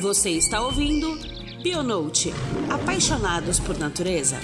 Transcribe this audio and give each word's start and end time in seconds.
Você 0.00 0.30
está 0.30 0.60
ouvindo 0.60 1.18
Bionote 1.60 2.32
Apaixonados 2.70 3.58
por 3.58 3.76
Natureza. 3.76 4.36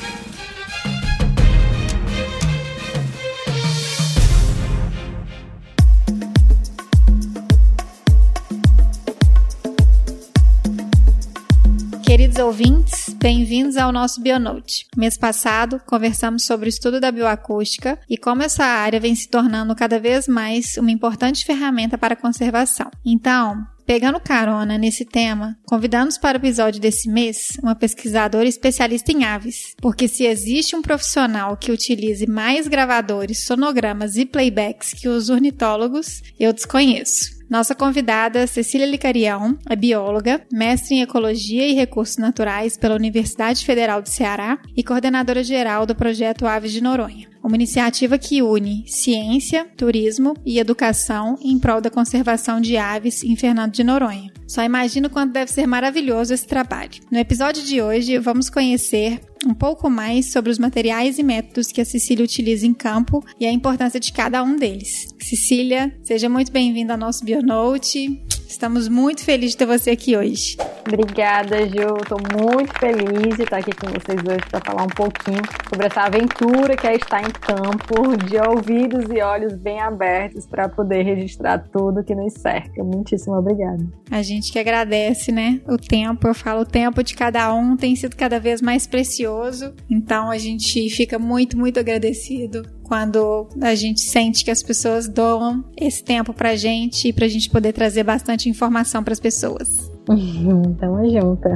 Queridos 12.04 12.38
ouvintes, 12.38 13.14
bem-vindos 13.20 13.76
ao 13.76 13.92
nosso 13.92 14.20
Bionote. 14.20 14.88
Mês 14.96 15.16
passado, 15.16 15.80
conversamos 15.86 16.44
sobre 16.44 16.66
o 16.66 16.68
estudo 16.68 16.98
da 16.98 17.12
bioacústica 17.12 17.96
e 18.10 18.18
como 18.18 18.42
essa 18.42 18.64
área 18.64 18.98
vem 18.98 19.14
se 19.14 19.28
tornando 19.28 19.76
cada 19.76 20.00
vez 20.00 20.26
mais 20.26 20.76
uma 20.78 20.90
importante 20.90 21.44
ferramenta 21.44 21.96
para 21.96 22.14
a 22.14 22.16
conservação. 22.16 22.90
Então, 23.04 23.64
Pegando 23.86 24.18
carona 24.18 24.78
nesse 24.78 25.04
tema, 25.04 25.58
convidamos 25.66 26.16
para 26.16 26.38
o 26.38 26.40
episódio 26.40 26.80
desse 26.80 27.06
mês 27.06 27.48
uma 27.62 27.74
pesquisadora 27.74 28.48
especialista 28.48 29.12
em 29.12 29.24
aves, 29.24 29.74
porque 29.76 30.08
se 30.08 30.24
existe 30.24 30.74
um 30.74 30.80
profissional 30.80 31.54
que 31.54 31.70
utilize 31.70 32.26
mais 32.26 32.66
gravadores, 32.66 33.44
sonogramas 33.44 34.16
e 34.16 34.24
playbacks 34.24 34.94
que 34.94 35.06
os 35.06 35.28
ornitólogos, 35.28 36.22
eu 36.40 36.54
desconheço. 36.54 37.34
Nossa 37.50 37.74
convidada, 37.74 38.46
Cecília 38.46 38.86
Licarião, 38.86 39.58
é 39.68 39.76
bióloga, 39.76 40.40
mestre 40.50 40.94
em 40.94 41.02
Ecologia 41.02 41.68
e 41.68 41.74
Recursos 41.74 42.16
Naturais 42.16 42.78
pela 42.78 42.94
Universidade 42.94 43.66
Federal 43.66 44.00
do 44.00 44.08
Ceará 44.08 44.58
e 44.74 44.82
coordenadora 44.82 45.44
geral 45.44 45.84
do 45.84 45.94
projeto 45.94 46.46
Aves 46.46 46.72
de 46.72 46.80
Noronha 46.80 47.33
uma 47.44 47.56
iniciativa 47.56 48.16
que 48.16 48.42
une 48.42 48.84
ciência, 48.86 49.66
turismo 49.76 50.34
e 50.46 50.58
educação 50.58 51.38
em 51.42 51.58
prol 51.58 51.80
da 51.80 51.90
conservação 51.90 52.58
de 52.58 52.78
aves 52.78 53.22
em 53.22 53.36
Fernando 53.36 53.72
de 53.72 53.84
Noronha. 53.84 54.32
Só 54.48 54.62
imagino 54.62 55.10
quanto 55.10 55.32
deve 55.32 55.50
ser 55.50 55.66
maravilhoso 55.66 56.32
esse 56.32 56.46
trabalho. 56.46 56.92
No 57.10 57.18
episódio 57.18 57.62
de 57.62 57.82
hoje, 57.82 58.18
vamos 58.18 58.48
conhecer 58.48 59.20
um 59.46 59.52
pouco 59.52 59.90
mais 59.90 60.32
sobre 60.32 60.50
os 60.50 60.58
materiais 60.58 61.18
e 61.18 61.22
métodos 61.22 61.70
que 61.70 61.80
a 61.80 61.84
Cecília 61.84 62.24
utiliza 62.24 62.66
em 62.66 62.72
campo 62.72 63.22
e 63.38 63.44
a 63.44 63.52
importância 63.52 64.00
de 64.00 64.10
cada 64.10 64.42
um 64.42 64.56
deles. 64.56 65.08
Cecília, 65.20 65.94
seja 66.02 66.28
muito 66.28 66.50
bem-vinda 66.50 66.94
ao 66.94 66.98
nosso 66.98 67.24
Bionote. 67.24 68.22
Estamos 68.54 68.88
muito 68.88 69.24
felizes 69.24 69.50
de 69.50 69.56
ter 69.58 69.66
você 69.66 69.90
aqui 69.90 70.16
hoje. 70.16 70.56
Obrigada, 70.86 71.66
Ju. 71.66 71.96
Estou 72.00 72.18
muito 72.40 72.72
feliz 72.78 73.36
de 73.36 73.42
estar 73.42 73.56
aqui 73.56 73.72
com 73.72 73.88
vocês 73.88 74.20
hoje 74.20 74.48
para 74.48 74.60
falar 74.60 74.84
um 74.84 74.94
pouquinho 74.94 75.42
sobre 75.68 75.86
essa 75.86 76.02
aventura 76.02 76.76
que 76.76 76.86
é 76.86 76.94
estar 76.94 77.20
em 77.20 77.32
campo, 77.32 78.16
de 78.16 78.36
ouvidos 78.38 79.06
e 79.12 79.20
olhos 79.20 79.54
bem 79.54 79.80
abertos 79.80 80.46
para 80.46 80.68
poder 80.68 81.02
registrar 81.02 81.58
tudo 81.72 82.04
que 82.04 82.14
nos 82.14 82.32
cerca. 82.34 82.84
Muitíssimo 82.84 83.36
obrigada. 83.36 83.84
A 84.08 84.22
gente 84.22 84.52
que 84.52 84.58
agradece, 84.60 85.32
né? 85.32 85.60
O 85.66 85.76
tempo, 85.76 86.28
eu 86.28 86.34
falo, 86.34 86.60
o 86.60 86.66
tempo 86.66 87.02
de 87.02 87.16
cada 87.16 87.52
um 87.52 87.76
tem 87.76 87.96
sido 87.96 88.14
cada 88.14 88.38
vez 88.38 88.62
mais 88.62 88.86
precioso. 88.86 89.74
Então 89.90 90.30
a 90.30 90.38
gente 90.38 90.88
fica 90.90 91.18
muito, 91.18 91.58
muito 91.58 91.80
agradecido 91.80 92.62
quando 92.84 93.48
a 93.60 93.74
gente 93.74 94.00
sente 94.00 94.44
que 94.44 94.50
as 94.50 94.62
pessoas 94.62 95.08
doam 95.08 95.64
esse 95.76 96.04
tempo 96.04 96.32
pra 96.32 96.54
gente 96.54 97.08
e 97.08 97.12
pra 97.12 97.26
gente 97.26 97.50
poder 97.50 97.72
trazer 97.72 98.04
bastante 98.04 98.48
informação 98.48 99.02
para 99.02 99.12
as 99.12 99.20
pessoas. 99.20 99.90
Tamo 100.06 101.10
junto. 101.10 101.48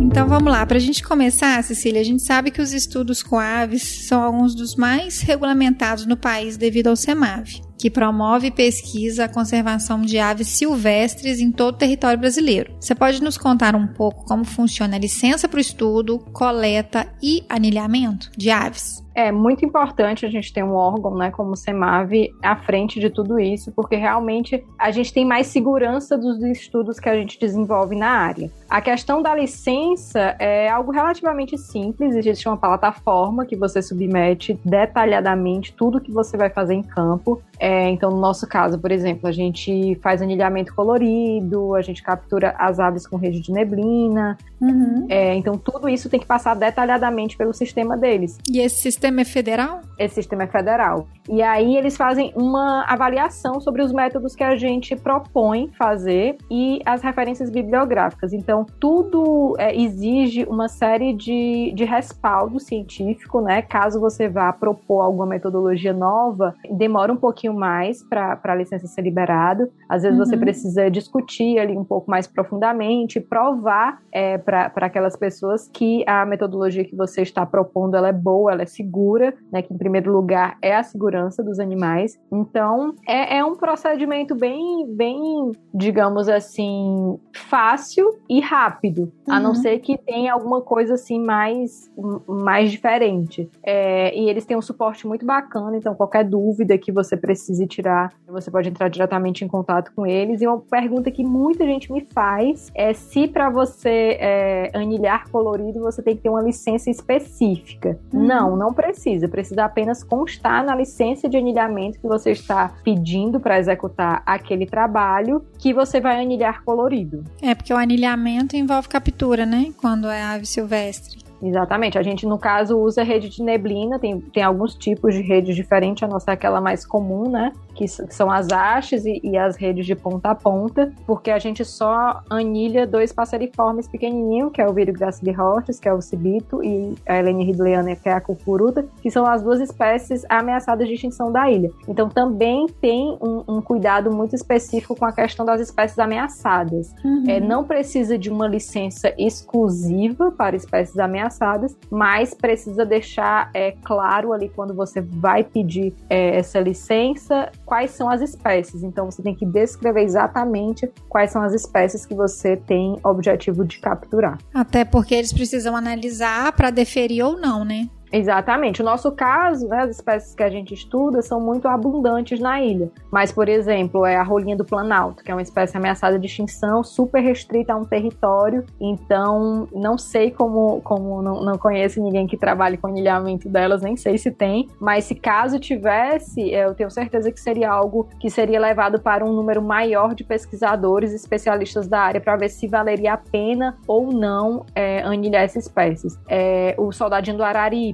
Então 0.00 0.26
vamos 0.26 0.50
lá, 0.50 0.66
para 0.66 0.78
a 0.78 0.80
gente 0.80 1.02
começar, 1.02 1.62
Cecília, 1.62 2.00
a 2.00 2.04
gente 2.04 2.22
sabe 2.22 2.50
que 2.50 2.60
os 2.60 2.72
estudos 2.72 3.22
com 3.22 3.38
aves 3.38 3.82
são 4.08 4.22
alguns 4.22 4.54
dos 4.54 4.74
mais 4.74 5.20
regulamentados 5.20 6.06
no 6.06 6.16
país 6.16 6.56
devido 6.56 6.88
ao 6.88 6.96
CEMAV 6.96 7.67
que 7.78 7.90
promove 7.90 8.48
e 8.48 8.50
pesquisa 8.50 9.24
a 9.24 9.28
conservação 9.28 10.02
de 10.02 10.18
aves 10.18 10.48
silvestres 10.48 11.40
em 11.40 11.52
todo 11.52 11.76
o 11.76 11.78
território 11.78 12.18
brasileiro. 12.18 12.72
Você 12.80 12.94
pode 12.94 13.22
nos 13.22 13.38
contar 13.38 13.76
um 13.76 13.86
pouco 13.86 14.24
como 14.24 14.44
funciona 14.44 14.96
a 14.96 14.98
licença 14.98 15.48
para 15.48 15.58
o 15.58 15.60
estudo, 15.60 16.18
coleta 16.32 17.06
e 17.22 17.44
anilhamento 17.48 18.30
de 18.36 18.50
aves? 18.50 19.06
É 19.14 19.32
muito 19.32 19.64
importante 19.64 20.24
a 20.24 20.30
gente 20.30 20.52
ter 20.52 20.62
um 20.62 20.74
órgão, 20.74 21.16
né, 21.16 21.30
como 21.30 21.52
o 21.52 21.56
CEMAV, 21.56 22.30
à 22.42 22.54
frente 22.54 23.00
de 23.00 23.10
tudo 23.10 23.38
isso, 23.38 23.72
porque 23.72 23.96
realmente 23.96 24.64
a 24.78 24.92
gente 24.92 25.12
tem 25.12 25.24
mais 25.24 25.48
segurança 25.48 26.16
dos 26.16 26.40
estudos 26.42 27.00
que 27.00 27.08
a 27.08 27.16
gente 27.16 27.38
desenvolve 27.38 27.96
na 27.96 28.10
área. 28.10 28.48
A 28.68 28.82
questão 28.82 29.22
da 29.22 29.34
licença 29.34 30.36
é 30.38 30.68
algo 30.68 30.92
relativamente 30.92 31.56
simples, 31.56 32.14
existe 32.14 32.46
uma 32.46 32.56
plataforma 32.56 33.46
que 33.46 33.56
você 33.56 33.80
submete 33.80 34.60
detalhadamente 34.62 35.72
tudo 35.72 36.00
que 36.00 36.12
você 36.12 36.36
vai 36.36 36.50
fazer 36.50 36.74
em 36.74 36.82
campo. 36.82 37.42
É, 37.58 37.88
então, 37.88 38.10
no 38.10 38.20
nosso 38.20 38.46
caso, 38.46 38.78
por 38.78 38.92
exemplo, 38.92 39.26
a 39.26 39.32
gente 39.32 39.98
faz 40.02 40.20
anilhamento 40.20 40.74
colorido, 40.74 41.74
a 41.74 41.80
gente 41.80 42.02
captura 42.02 42.54
as 42.58 42.78
aves 42.78 43.06
com 43.06 43.16
rede 43.16 43.40
de 43.40 43.50
neblina. 43.50 44.36
Uhum. 44.60 45.06
É, 45.08 45.34
então, 45.34 45.56
tudo 45.56 45.88
isso 45.88 46.10
tem 46.10 46.20
que 46.20 46.26
passar 46.26 46.54
detalhadamente 46.54 47.36
pelo 47.36 47.54
sistema 47.54 47.96
deles. 47.96 48.38
E 48.50 48.60
esse 48.60 48.76
sistema 48.76 49.22
é 49.22 49.24
federal? 49.24 49.80
Esse 49.98 50.16
sistema 50.16 50.44
é 50.44 50.46
federal. 50.46 51.08
E 51.28 51.42
aí, 51.42 51.76
eles 51.76 51.96
fazem 51.96 52.32
uma 52.36 52.84
avaliação 52.84 53.60
sobre 53.60 53.82
os 53.82 53.92
métodos 53.92 54.36
que 54.36 54.44
a 54.44 54.56
gente 54.56 54.94
propõe 54.94 55.70
fazer 55.76 56.36
e 56.50 56.80
as 56.84 57.02
referências 57.02 57.50
bibliográficas. 57.50 58.32
Então, 58.32 58.57
tudo 58.64 59.54
é, 59.58 59.74
exige 59.74 60.44
uma 60.44 60.68
série 60.68 61.12
de, 61.12 61.72
de 61.74 61.84
respaldo 61.84 62.60
científico, 62.60 63.40
né? 63.40 63.62
Caso 63.62 64.00
você 64.00 64.28
vá 64.28 64.52
propor 64.52 65.00
alguma 65.00 65.26
metodologia 65.26 65.92
nova, 65.92 66.54
demora 66.70 67.12
um 67.12 67.16
pouquinho 67.16 67.38
pouquinho 67.38 67.54
mais 67.54 68.02
para 68.02 68.38
a 68.42 68.54
licença 68.54 68.86
ser 68.86 69.02
liberada. 69.02 69.70
Às 69.88 70.02
vezes 70.02 70.18
uhum. 70.18 70.24
você 70.24 70.36
precisa 70.36 70.90
discutir 70.90 71.58
ali 71.58 71.76
um 71.76 71.84
pouco 71.84 72.10
mais 72.10 72.26
profundamente, 72.26 73.20
provar 73.20 74.00
é, 74.12 74.38
para 74.38 74.72
aquelas 74.76 75.16
pessoas 75.16 75.68
que 75.72 76.04
a 76.06 76.26
metodologia 76.26 76.84
que 76.84 76.96
você 76.96 77.22
está 77.22 77.46
propondo 77.46 77.96
ela 77.96 78.08
é 78.08 78.12
boa, 78.12 78.52
ela 78.52 78.62
é 78.62 78.66
segura, 78.66 79.34
né? 79.52 79.62
Que 79.62 79.72
em 79.72 79.78
primeiro 79.78 80.12
lugar 80.12 80.56
é 80.62 80.74
a 80.74 80.82
segurança 80.82 81.42
dos 81.42 81.58
animais. 81.58 82.18
Então 82.32 82.94
é, 83.06 83.38
é 83.38 83.44
um 83.44 83.56
procedimento 83.56 84.34
bem, 84.34 84.86
bem, 84.88 85.52
digamos 85.74 86.28
assim, 86.28 87.18
fácil 87.34 88.18
e 88.28 88.40
rápido, 88.48 89.12
uhum. 89.26 89.34
a 89.34 89.38
não 89.38 89.50
uhum. 89.50 89.56
ser 89.56 89.78
que 89.80 89.98
tenha 89.98 90.32
alguma 90.32 90.62
coisa 90.62 90.94
assim 90.94 91.20
mais, 91.20 91.90
mais 92.26 92.70
diferente. 92.70 93.50
É, 93.62 94.18
e 94.18 94.28
eles 94.30 94.46
têm 94.46 94.56
um 94.56 94.62
suporte 94.62 95.06
muito 95.06 95.26
bacana, 95.26 95.76
então 95.76 95.94
qualquer 95.94 96.24
dúvida 96.24 96.78
que 96.78 96.90
você 96.90 97.16
precise 97.16 97.66
tirar, 97.66 98.10
você 98.26 98.50
pode 98.50 98.68
entrar 98.68 98.88
diretamente 98.88 99.44
em 99.44 99.48
contato 99.48 99.92
com 99.94 100.06
eles. 100.06 100.40
E 100.40 100.46
uma 100.46 100.58
pergunta 100.58 101.10
que 101.10 101.22
muita 101.22 101.64
gente 101.66 101.92
me 101.92 102.00
faz 102.00 102.70
é 102.74 102.94
se 102.94 103.28
para 103.28 103.50
você 103.50 104.16
é, 104.18 104.70
anilhar 104.74 105.28
colorido 105.30 105.80
você 105.80 106.02
tem 106.02 106.16
que 106.16 106.22
ter 106.22 106.30
uma 106.30 106.42
licença 106.42 106.90
específica. 106.90 107.98
Uhum. 108.12 108.26
Não, 108.26 108.56
não 108.56 108.72
precisa. 108.72 109.28
Precisa 109.28 109.64
apenas 109.64 110.02
constar 110.02 110.64
na 110.64 110.74
licença 110.74 111.28
de 111.28 111.36
anilhamento 111.36 112.00
que 112.00 112.06
você 112.06 112.30
está 112.30 112.72
pedindo 112.82 113.38
para 113.38 113.58
executar 113.58 114.22
aquele 114.24 114.64
trabalho 114.64 115.44
que 115.58 115.74
você 115.74 116.00
vai 116.00 116.22
anilhar 116.22 116.62
colorido. 116.64 117.24
É, 117.42 117.54
porque 117.54 117.72
o 117.72 117.76
anilhamento 117.76 118.37
envolve 118.56 118.88
captura, 118.88 119.44
né? 119.44 119.72
Quando 119.76 120.08
é 120.08 120.22
ave 120.22 120.46
silvestre. 120.46 121.18
Exatamente. 121.42 121.98
A 121.98 122.02
gente, 122.02 122.26
no 122.26 122.38
caso, 122.38 122.76
usa 122.78 123.02
rede 123.02 123.28
de 123.28 123.42
neblina, 123.42 123.98
tem, 123.98 124.20
tem 124.20 124.42
alguns 124.42 124.74
tipos 124.74 125.14
de 125.14 125.22
redes 125.22 125.54
diferentes, 125.54 126.02
a 126.02 126.08
nossa 126.08 126.32
é 126.32 126.34
aquela 126.34 126.60
mais 126.60 126.84
comum, 126.84 127.30
né? 127.30 127.52
Que 127.78 127.86
são 127.86 128.30
as 128.30 128.48
hastes 128.48 129.04
e, 129.04 129.20
e, 129.22 129.36
as 129.38 129.56
redes 129.56 129.86
de 129.86 129.94
ponta 129.94 130.30
a 130.30 130.34
ponta, 130.34 130.92
porque 131.06 131.30
a 131.30 131.38
gente 131.38 131.64
só 131.64 132.20
anilha 132.28 132.86
dois 132.86 133.12
passeriformes 133.12 133.86
pequenininhos, 133.86 134.50
que 134.52 134.60
é 134.60 134.68
o 134.68 134.72
Vírus 134.72 134.96
gracilihortis, 134.96 135.78
que 135.78 135.88
é 135.88 135.94
o 135.94 136.00
cibito, 136.00 136.62
e 136.62 136.94
a 137.06 137.16
Helene 137.18 137.44
ridleyana, 137.44 137.94
que 137.94 138.08
é 138.08 138.12
a 138.12 138.20
cucuruta, 138.20 138.84
que 139.00 139.10
são 139.10 139.24
as 139.26 139.42
duas 139.42 139.60
espécies 139.60 140.24
ameaçadas 140.28 140.88
de 140.88 140.94
extinção 140.94 141.30
da 141.30 141.50
ilha. 141.50 141.70
Então, 141.86 142.08
também 142.08 142.66
tem 142.80 143.16
um, 143.20 143.44
um 143.46 143.62
cuidado 143.62 144.10
muito 144.10 144.34
específico 144.34 144.96
com 144.96 145.04
a 145.04 145.12
questão 145.12 145.46
das 145.46 145.60
espécies 145.60 145.98
ameaçadas. 145.98 146.92
Uhum. 147.04 147.24
É, 147.28 147.38
não 147.38 147.64
precisa 147.64 148.18
de 148.18 148.28
uma 148.28 148.48
licença 148.48 149.14
exclusiva 149.16 150.32
para 150.32 150.56
espécies 150.56 150.98
ameaçadas, 150.98 151.28
ameaçadas, 151.28 151.76
mas 151.90 152.34
precisa 152.34 152.84
deixar 152.84 153.50
é, 153.54 153.72
claro 153.72 154.32
ali 154.32 154.48
quando 154.48 154.74
você 154.74 155.00
vai 155.00 155.44
pedir 155.44 155.94
é, 156.08 156.38
essa 156.38 156.60
licença 156.60 157.50
quais 157.68 157.90
são 157.90 158.08
as 158.08 158.22
espécies. 158.22 158.82
Então 158.82 159.10
você 159.10 159.22
tem 159.22 159.34
que 159.34 159.44
descrever 159.44 160.02
exatamente 160.02 160.90
quais 161.06 161.30
são 161.30 161.42
as 161.42 161.52
espécies 161.52 162.06
que 162.06 162.14
você 162.14 162.56
tem 162.56 162.98
objetivo 163.04 163.62
de 163.62 163.78
capturar. 163.78 164.38
Até 164.54 164.86
porque 164.86 165.14
eles 165.14 165.34
precisam 165.34 165.76
analisar 165.76 166.52
para 166.52 166.70
deferir 166.70 167.24
ou 167.26 167.38
não, 167.38 167.66
né? 167.66 167.86
Exatamente. 168.12 168.82
O 168.82 168.84
nosso 168.84 169.12
caso, 169.12 169.68
né, 169.68 169.82
as 169.82 169.90
espécies 169.90 170.34
que 170.34 170.42
a 170.42 170.48
gente 170.48 170.74
estuda 170.74 171.22
são 171.22 171.40
muito 171.40 171.68
abundantes 171.68 172.40
na 172.40 172.60
ilha. 172.60 172.90
Mas, 173.10 173.32
por 173.32 173.48
exemplo, 173.48 174.04
é 174.04 174.16
a 174.16 174.22
rolinha 174.22 174.56
do 174.56 174.64
Planalto, 174.64 175.22
que 175.22 175.30
é 175.30 175.34
uma 175.34 175.42
espécie 175.42 175.76
ameaçada 175.76 176.18
de 176.18 176.26
extinção, 176.26 176.82
super 176.82 177.20
restrita 177.20 177.72
a 177.72 177.76
um 177.76 177.84
território. 177.84 178.64
Então, 178.80 179.68
não 179.72 179.98
sei 179.98 180.30
como, 180.30 180.80
como 180.82 181.22
não, 181.22 181.44
não 181.44 181.58
conheço 181.58 182.02
ninguém 182.02 182.26
que 182.26 182.36
trabalhe 182.36 182.76
com 182.76 182.88
anilhamento 182.88 183.48
delas, 183.48 183.82
nem 183.82 183.96
sei 183.96 184.18
se 184.18 184.30
tem. 184.30 184.68
Mas 184.80 185.04
se 185.04 185.14
caso 185.14 185.58
tivesse, 185.58 186.50
eu 186.50 186.74
tenho 186.74 186.90
certeza 186.90 187.30
que 187.30 187.40
seria 187.40 187.70
algo 187.70 188.08
que 188.20 188.30
seria 188.30 188.60
levado 188.60 189.00
para 189.00 189.24
um 189.24 189.32
número 189.32 189.62
maior 189.62 190.14
de 190.14 190.24
pesquisadores 190.24 191.12
especialistas 191.12 191.86
da 191.86 192.00
área 192.00 192.20
para 192.20 192.36
ver 192.36 192.48
se 192.48 192.66
valeria 192.66 193.14
a 193.14 193.16
pena 193.16 193.76
ou 193.86 194.12
não 194.12 194.64
é, 194.74 195.02
anilhar 195.02 195.42
essas 195.42 195.64
espécies. 195.64 196.18
É, 196.28 196.74
o 196.78 196.92
soldadinho 196.92 197.36
do 197.36 197.42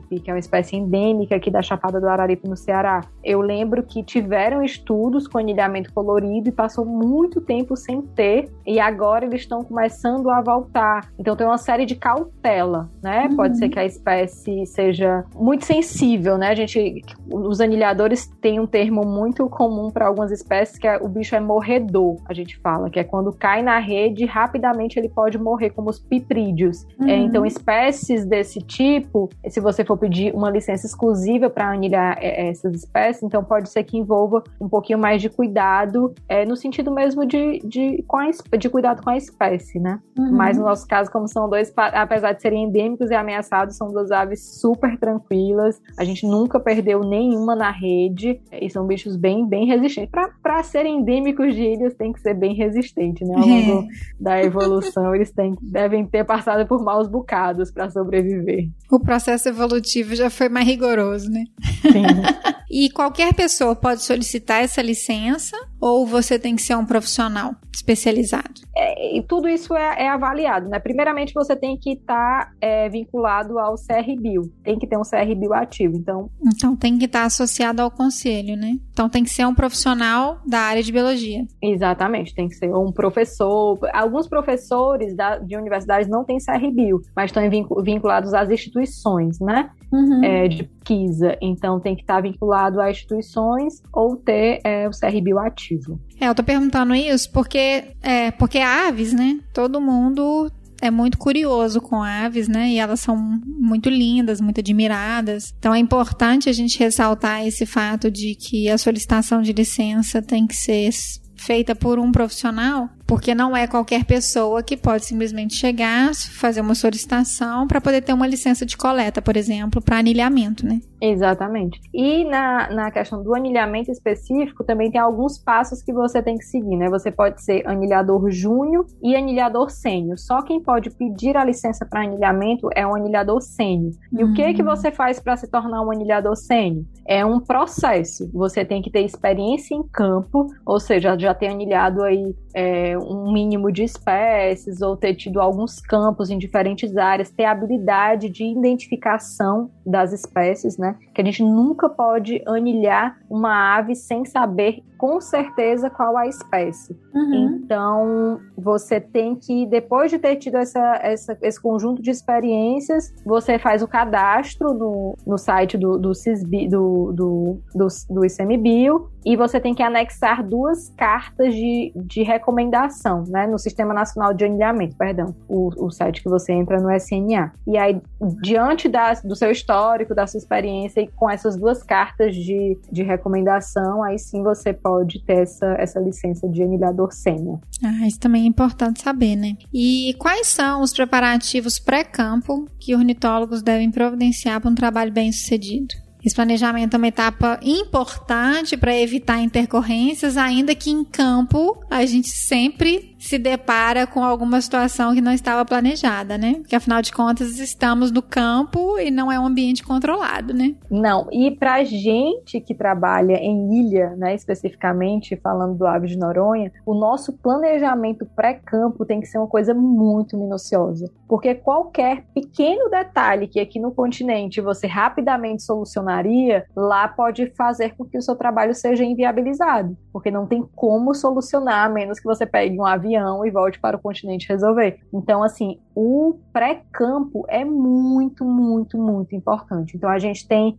Araripe, 0.04 0.20
que 0.20 0.30
é 0.30 0.34
uma 0.34 0.38
espécie 0.38 0.76
endêmica 0.76 1.36
aqui 1.36 1.50
da 1.50 1.62
Chapada 1.62 2.00
do 2.00 2.08
Araripe, 2.08 2.48
no 2.48 2.56
Ceará. 2.56 3.02
Eu 3.22 3.40
lembro 3.40 3.82
que 3.82 4.02
tiveram 4.02 4.62
estudos 4.62 5.26
com 5.26 5.38
anilhamento 5.38 5.92
colorido 5.92 6.48
e 6.48 6.52
passou 6.52 6.84
muito 6.84 7.40
tempo 7.40 7.76
sem 7.76 8.02
ter, 8.02 8.50
e 8.66 8.78
agora 8.78 9.24
eles 9.24 9.40
estão 9.40 9.62
começando 9.64 10.30
a 10.30 10.40
voltar. 10.40 11.10
Então 11.18 11.34
tem 11.34 11.46
uma 11.46 11.58
série 11.58 11.86
de 11.86 11.96
cautela, 11.96 12.90
né? 13.02 13.26
Uhum. 13.30 13.36
Pode 13.36 13.58
ser 13.58 13.68
que 13.68 13.78
a 13.78 13.84
espécie 13.84 14.66
seja 14.66 15.24
muito 15.34 15.64
sensível, 15.64 16.36
né? 16.36 16.48
A 16.48 16.54
gente, 16.54 17.02
os 17.30 17.60
anilhadores 17.60 18.26
têm 18.40 18.60
um 18.60 18.66
termo 18.66 19.02
muito 19.04 19.48
comum 19.48 19.90
para 19.90 20.06
algumas 20.06 20.30
espécies 20.30 20.78
que 20.78 20.86
é, 20.86 20.96
o 20.98 21.08
bicho 21.08 21.34
é 21.34 21.40
morredor, 21.40 22.16
a 22.28 22.34
gente 22.34 22.58
fala, 22.58 22.90
que 22.90 22.98
é 22.98 23.04
quando 23.04 23.32
cai 23.32 23.62
na 23.62 23.78
rede, 23.78 24.24
rapidamente 24.24 24.98
ele 24.98 25.08
pode 25.08 25.38
morrer, 25.38 25.70
como 25.70 25.90
os 25.90 25.98
piprídeos. 25.98 26.84
É, 27.00 27.02
uhum. 27.02 27.08
É, 27.08 27.16
então, 27.16 27.46
espécies 27.46 28.24
desse 28.24 28.60
tipo, 28.60 29.30
se 29.48 29.60
você 29.60 29.84
for 29.84 29.93
pedir 29.96 30.34
uma 30.34 30.50
licença 30.50 30.86
exclusiva 30.86 31.48
para 31.48 31.70
anilhar 31.70 32.16
é, 32.20 32.48
essas 32.48 32.74
espécies, 32.74 33.22
então 33.22 33.42
pode 33.42 33.68
ser 33.68 33.84
que 33.84 33.96
envolva 33.96 34.42
um 34.60 34.68
pouquinho 34.68 34.98
mais 34.98 35.20
de 35.20 35.28
cuidado, 35.28 36.14
é, 36.28 36.44
no 36.44 36.56
sentido 36.56 36.90
mesmo 36.90 37.26
de, 37.26 37.58
de, 37.60 38.02
com 38.06 38.16
a, 38.16 38.30
de 38.56 38.68
cuidado 38.68 39.02
com 39.02 39.10
a 39.10 39.16
espécie, 39.16 39.78
né? 39.78 40.00
Uhum. 40.18 40.32
Mas 40.32 40.58
no 40.58 40.64
nosso 40.64 40.86
caso, 40.86 41.10
como 41.10 41.28
são 41.28 41.48
dois, 41.48 41.72
apesar 41.76 42.32
de 42.32 42.42
serem 42.42 42.64
endêmicos 42.64 43.10
e 43.10 43.14
ameaçados, 43.14 43.76
são 43.76 43.88
duas 43.88 44.10
aves 44.10 44.60
super 44.60 44.98
tranquilas. 44.98 45.80
A 45.98 46.04
gente 46.04 46.26
nunca 46.26 46.58
perdeu 46.58 47.00
nenhuma 47.00 47.54
na 47.54 47.70
rede 47.70 48.40
e 48.52 48.70
são 48.70 48.86
bichos 48.86 49.16
bem, 49.16 49.46
bem 49.46 49.66
resistentes. 49.66 50.10
Para 50.42 50.62
serem 50.62 51.00
endêmicos 51.00 51.54
de 51.54 51.62
ilhas, 51.62 51.94
tem 51.94 52.12
que 52.12 52.20
ser 52.20 52.34
bem 52.34 52.54
resistente, 52.54 53.24
né? 53.24 53.34
Ao 53.36 53.46
longo 53.46 53.82
é. 53.82 53.88
da 54.20 54.42
evolução, 54.42 55.14
eles 55.14 55.30
têm, 55.30 55.54
devem 55.60 56.06
ter 56.06 56.24
passado 56.24 56.66
por 56.66 56.82
maus 56.82 57.08
bocados 57.08 57.70
para 57.70 57.90
sobreviver. 57.90 58.68
O 58.90 58.98
processo 58.98 59.48
evolutivo 59.48 59.83
já 60.14 60.30
foi 60.30 60.48
mais 60.48 60.66
rigoroso, 60.66 61.30
né? 61.30 61.44
Sim. 61.82 62.04
e 62.70 62.90
qualquer 62.90 63.34
pessoa 63.34 63.76
pode 63.76 64.02
solicitar 64.02 64.62
essa 64.62 64.82
licença 64.82 65.56
ou 65.80 66.06
você 66.06 66.38
tem 66.38 66.56
que 66.56 66.62
ser 66.62 66.76
um 66.76 66.86
profissional 66.86 67.54
especializado? 67.74 68.62
É, 68.74 69.16
e 69.18 69.22
tudo 69.22 69.48
isso 69.48 69.74
é, 69.74 70.04
é, 70.04 70.08
avaliado, 70.08 70.68
né? 70.68 70.78
Primeiramente, 70.78 71.34
você 71.34 71.54
tem 71.54 71.76
que 71.76 71.92
estar 71.92 72.46
tá, 72.46 72.52
é, 72.60 72.88
vinculado 72.88 73.58
ao 73.58 73.74
CRBio, 73.74 74.50
tem 74.62 74.78
que 74.78 74.86
ter 74.86 74.96
um 74.96 75.02
CRBio 75.02 75.52
ativo, 75.52 75.96
então... 75.96 76.30
Então, 76.44 76.74
tem 76.74 76.98
que 76.98 77.04
estar 77.04 77.20
tá 77.20 77.26
associado 77.26 77.82
ao 77.82 77.90
conselho, 77.90 78.56
né? 78.56 78.78
Então, 78.92 79.08
tem 79.08 79.22
que 79.22 79.30
ser 79.30 79.46
um 79.46 79.54
profissional 79.54 80.40
da 80.46 80.60
área 80.60 80.82
de 80.82 80.90
biologia. 80.90 81.44
Exatamente, 81.62 82.34
tem 82.34 82.48
que 82.48 82.54
ser 82.54 82.74
um 82.74 82.90
professor. 82.90 83.78
Alguns 83.92 84.26
professores 84.26 85.14
da, 85.14 85.38
de 85.38 85.56
universidades 85.56 86.08
não 86.08 86.24
têm 86.24 86.38
CRBio, 86.38 87.02
mas 87.14 87.26
estão 87.26 87.42
vinculados 87.82 88.32
às 88.32 88.48
instituições, 88.50 89.38
né? 89.40 89.70
Uhum. 89.92 90.24
É, 90.24 90.48
de 90.48 90.64
pesquisa. 90.64 91.36
Então, 91.40 91.78
tem 91.78 91.94
que 91.94 92.02
estar 92.02 92.20
vinculado 92.20 92.80
a 92.80 92.90
instituições 92.90 93.80
ou 93.92 94.16
ter 94.16 94.60
é, 94.64 94.88
o 94.88 94.90
CRBio 94.90 95.38
ativo. 95.38 96.00
É, 96.20 96.28
eu 96.28 96.34
tô 96.34 96.42
perguntando 96.42 96.94
isso 96.94 97.30
porque, 97.30 97.84
é, 98.02 98.32
porque 98.32 98.58
aves, 98.58 99.12
né? 99.12 99.38
Todo 99.52 99.80
mundo 99.80 100.50
é 100.82 100.90
muito 100.90 101.16
curioso 101.16 101.80
com 101.80 102.02
aves, 102.02 102.48
né? 102.48 102.70
E 102.70 102.78
elas 102.78 103.00
são 103.00 103.16
muito 103.16 103.88
lindas, 103.88 104.40
muito 104.40 104.60
admiradas. 104.60 105.54
Então 105.58 105.74
é 105.74 105.78
importante 105.78 106.48
a 106.48 106.52
gente 106.52 106.78
ressaltar 106.78 107.46
esse 107.46 107.64
fato 107.64 108.10
de 108.10 108.34
que 108.34 108.68
a 108.68 108.76
solicitação 108.76 109.40
de 109.40 109.52
licença 109.52 110.20
tem 110.20 110.46
que 110.46 110.54
ser 110.54 110.90
feita 111.36 111.74
por 111.74 111.98
um 111.98 112.12
profissional 112.12 112.88
porque 113.06 113.34
não 113.34 113.56
é 113.56 113.66
qualquer 113.66 114.04
pessoa 114.04 114.62
que 114.62 114.76
pode 114.76 115.04
simplesmente 115.04 115.54
chegar, 115.54 116.14
fazer 116.14 116.60
uma 116.60 116.74
solicitação 116.74 117.66
para 117.66 117.80
poder 117.80 118.02
ter 118.02 118.12
uma 118.12 118.26
licença 118.26 118.64
de 118.64 118.76
coleta, 118.76 119.20
por 119.20 119.36
exemplo, 119.36 119.82
para 119.82 119.98
anilhamento, 119.98 120.66
né? 120.66 120.80
Exatamente. 121.06 121.78
E 121.92 122.24
na, 122.24 122.70
na 122.70 122.90
questão 122.90 123.22
do 123.22 123.34
anilhamento 123.34 123.90
específico, 123.90 124.64
também 124.64 124.90
tem 124.90 124.98
alguns 124.98 125.36
passos 125.36 125.82
que 125.82 125.92
você 125.92 126.22
tem 126.22 126.38
que 126.38 126.44
seguir, 126.46 126.76
né? 126.76 126.88
Você 126.88 127.10
pode 127.10 127.42
ser 127.44 127.62
anilhador 127.68 128.30
júnior 128.30 128.86
e 129.02 129.14
anilhador 129.14 129.70
sênior. 129.70 130.18
Só 130.18 130.40
quem 130.40 130.62
pode 130.62 130.90
pedir 130.90 131.36
a 131.36 131.44
licença 131.44 131.84
para 131.84 132.00
anilhamento 132.00 132.70
é 132.74 132.86
um 132.86 132.94
anilhador 132.94 133.42
sênior. 133.42 133.92
E 134.10 134.24
uhum. 134.24 134.30
o 134.30 134.34
que 134.34 134.54
que 134.54 134.62
hum. 134.62 134.64
você 134.64 134.90
faz 134.90 135.20
para 135.20 135.36
se 135.36 135.46
tornar 135.46 135.82
um 135.82 135.92
anilhador 135.92 136.36
sênior? 136.36 136.86
É 137.06 137.22
um 137.24 137.38
processo. 137.38 138.30
Você 138.32 138.64
tem 138.64 138.80
que 138.80 138.90
ter 138.90 139.02
experiência 139.02 139.74
em 139.74 139.82
campo, 139.82 140.46
ou 140.64 140.80
seja, 140.80 141.18
já 141.18 141.34
ter 141.34 141.48
anilhado 141.48 142.02
aí 142.02 142.34
é, 142.54 142.96
um 142.96 143.30
mínimo 143.30 143.70
de 143.70 143.82
espécies 143.82 144.80
ou 144.80 144.96
ter 144.96 145.14
tido 145.14 145.38
alguns 145.38 145.80
campos 145.80 146.30
em 146.30 146.38
diferentes 146.38 146.96
áreas, 146.96 147.30
ter 147.30 147.44
habilidade 147.44 148.30
de 148.30 148.44
identificação 148.44 149.70
das 149.84 150.12
espécies, 150.12 150.78
né? 150.78 150.93
Que 151.14 151.20
a 151.20 151.24
gente 151.24 151.42
nunca 151.42 151.88
pode 151.88 152.42
anilhar 152.46 153.18
uma 153.30 153.76
ave 153.76 153.94
sem 153.94 154.24
saber 154.24 154.82
com 154.96 155.20
certeza 155.20 155.90
qual 155.90 156.16
a 156.16 156.26
espécie. 156.26 156.96
Uhum. 157.14 157.60
Então, 157.62 158.40
você 158.56 159.00
tem 159.00 159.34
que, 159.34 159.66
depois 159.66 160.10
de 160.10 160.18
ter 160.18 160.36
tido 160.36 160.56
essa, 160.56 160.98
essa, 161.02 161.38
esse 161.42 161.60
conjunto 161.60 162.00
de 162.00 162.10
experiências, 162.10 163.12
você 163.24 163.58
faz 163.58 163.82
o 163.82 163.88
cadastro 163.88 164.72
no, 164.72 165.14
no 165.26 165.36
site 165.36 165.76
do, 165.76 165.98
do, 165.98 166.14
CISB, 166.14 166.68
do, 166.68 167.12
do, 167.12 167.60
do, 167.74 167.88
do 168.10 168.24
ICMBio 168.24 169.10
e 169.24 169.36
você 169.36 169.58
tem 169.58 169.74
que 169.74 169.82
anexar 169.82 170.46
duas 170.46 170.90
cartas 170.90 171.54
de, 171.54 171.92
de 171.96 172.22
recomendação, 172.22 173.24
né, 173.28 173.46
no 173.46 173.58
Sistema 173.58 173.94
Nacional 173.94 174.34
de 174.34 174.44
Anilhamento, 174.44 174.96
perdão, 174.96 175.34
o, 175.48 175.70
o 175.86 175.90
site 175.90 176.22
que 176.22 176.28
você 176.28 176.52
entra 176.52 176.78
no 176.80 176.90
SNA. 176.94 177.52
E 177.66 177.76
aí, 177.76 178.00
diante 178.42 178.88
da, 178.88 179.14
do 179.14 179.34
seu 179.34 179.50
histórico, 179.50 180.14
da 180.14 180.26
sua 180.26 180.38
experiência 180.38 180.73
e 180.82 181.08
com 181.16 181.30
essas 181.30 181.56
duas 181.56 181.82
cartas 181.82 182.34
de, 182.34 182.78
de 182.90 183.02
recomendação, 183.02 184.02
aí 184.02 184.18
sim 184.18 184.42
você 184.42 184.72
pode 184.72 185.24
ter 185.24 185.42
essa, 185.42 185.66
essa 185.78 186.00
licença 186.00 186.48
de 186.48 186.62
anilhador 186.62 187.12
sênior. 187.12 187.60
Ah, 187.82 188.06
isso 188.06 188.20
também 188.20 188.44
é 188.44 188.46
importante 188.46 189.02
saber, 189.02 189.36
né? 189.36 189.56
E 189.72 190.14
quais 190.18 190.48
são 190.48 190.82
os 190.82 190.92
preparativos 190.92 191.78
pré-campo 191.78 192.66
que 192.78 192.94
ornitólogos 192.94 193.62
devem 193.62 193.90
providenciar 193.90 194.60
para 194.60 194.70
um 194.70 194.74
trabalho 194.74 195.12
bem 195.12 195.30
sucedido? 195.32 195.94
Esse 196.24 196.34
planejamento 196.34 196.94
é 196.94 196.96
uma 196.96 197.08
etapa 197.08 197.60
importante 197.62 198.78
para 198.78 198.96
evitar 198.96 199.42
intercorrências, 199.42 200.38
ainda 200.38 200.74
que 200.74 200.90
em 200.90 201.04
campo 201.04 201.78
a 201.90 202.06
gente 202.06 202.28
sempre 202.28 203.13
se 203.24 203.38
depara 203.38 204.06
com 204.06 204.22
alguma 204.22 204.60
situação 204.60 205.14
que 205.14 205.20
não 205.22 205.32
estava 205.32 205.64
planejada, 205.64 206.36
né? 206.36 206.56
Porque 206.58 206.76
afinal 206.76 207.00
de 207.00 207.10
contas 207.10 207.58
estamos 207.58 208.10
no 208.10 208.20
campo 208.20 208.98
e 208.98 209.10
não 209.10 209.32
é 209.32 209.40
um 209.40 209.46
ambiente 209.46 209.82
controlado, 209.82 210.52
né? 210.52 210.74
Não, 210.90 211.26
e 211.32 211.50
para 211.50 211.82
gente 211.84 212.60
que 212.60 212.74
trabalha 212.74 213.36
em 213.36 213.80
ilha, 213.80 214.14
né, 214.16 214.34
especificamente 214.34 215.36
falando 215.36 215.74
do 215.74 215.86
Aves 215.86 216.10
de 216.10 216.18
Noronha, 216.18 216.70
o 216.84 216.92
nosso 216.92 217.32
planejamento 217.32 218.26
pré-campo 218.36 219.06
tem 219.06 219.20
que 219.20 219.26
ser 219.26 219.38
uma 219.38 219.46
coisa 219.46 219.72
muito 219.72 220.36
minuciosa, 220.36 221.10
porque 221.26 221.54
qualquer 221.54 222.26
pequeno 222.34 222.90
detalhe 222.90 223.48
que 223.48 223.58
aqui 223.58 223.80
no 223.80 223.90
continente 223.90 224.60
você 224.60 224.86
rapidamente 224.86 225.62
solucionaria, 225.62 226.66
lá 226.76 227.08
pode 227.08 227.50
fazer 227.56 227.94
com 227.96 228.04
que 228.04 228.18
o 228.18 228.22
seu 228.22 228.36
trabalho 228.36 228.74
seja 228.74 229.02
inviabilizado, 229.02 229.96
porque 230.12 230.30
não 230.30 230.46
tem 230.46 230.62
como 230.76 231.14
solucionar 231.14 231.86
a 231.86 231.88
menos 231.88 232.20
que 232.20 232.26
você 232.26 232.44
pegue 232.44 232.78
um 232.78 232.84
avião 232.84 233.13
e 233.44 233.50
volte 233.50 233.78
para 233.78 233.96
o 233.96 234.00
continente 234.00 234.48
resolver. 234.48 235.00
Então, 235.12 235.42
assim, 235.42 235.78
o 235.94 236.38
pré-campo 236.52 237.44
é 237.48 237.64
muito, 237.64 238.44
muito, 238.44 238.98
muito 238.98 239.34
importante. 239.34 239.96
Então, 239.96 240.08
a 240.08 240.18
gente 240.18 240.46
tem. 240.46 240.78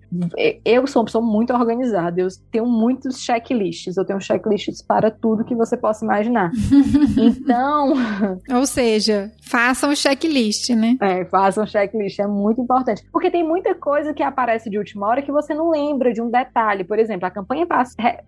Eu 0.63 0.87
sou 0.87 1.01
uma 1.01 1.05
pessoa 1.05 1.25
muito 1.25 1.53
organizada, 1.53 2.19
eu 2.19 2.27
tenho 2.51 2.65
muitos 2.65 3.19
checklists, 3.19 3.97
eu 3.97 4.05
tenho 4.05 4.19
checklists 4.19 4.81
para 4.81 5.09
tudo 5.11 5.45
que 5.45 5.55
você 5.55 5.77
possa 5.77 6.03
imaginar. 6.03 6.51
então. 7.17 7.93
Ou 8.53 8.65
seja, 8.65 9.31
façam 9.41 9.91
um 9.91 9.95
checklist, 9.95 10.69
né? 10.71 10.97
É, 11.01 11.25
façam 11.25 11.63
um 11.63 11.67
checklist, 11.67 12.19
é 12.19 12.27
muito 12.27 12.61
importante. 12.61 13.03
Porque 13.11 13.31
tem 13.31 13.43
muita 13.43 13.73
coisa 13.75 14.13
que 14.13 14.23
aparece 14.23 14.69
de 14.69 14.77
última 14.77 15.07
hora 15.07 15.21
que 15.21 15.31
você 15.31 15.53
não 15.53 15.69
lembra 15.69 16.11
de 16.11 16.21
um 16.21 16.29
detalhe. 16.29 16.83
Por 16.83 16.99
exemplo, 16.99 17.25
a 17.25 17.31
campanha 17.31 17.65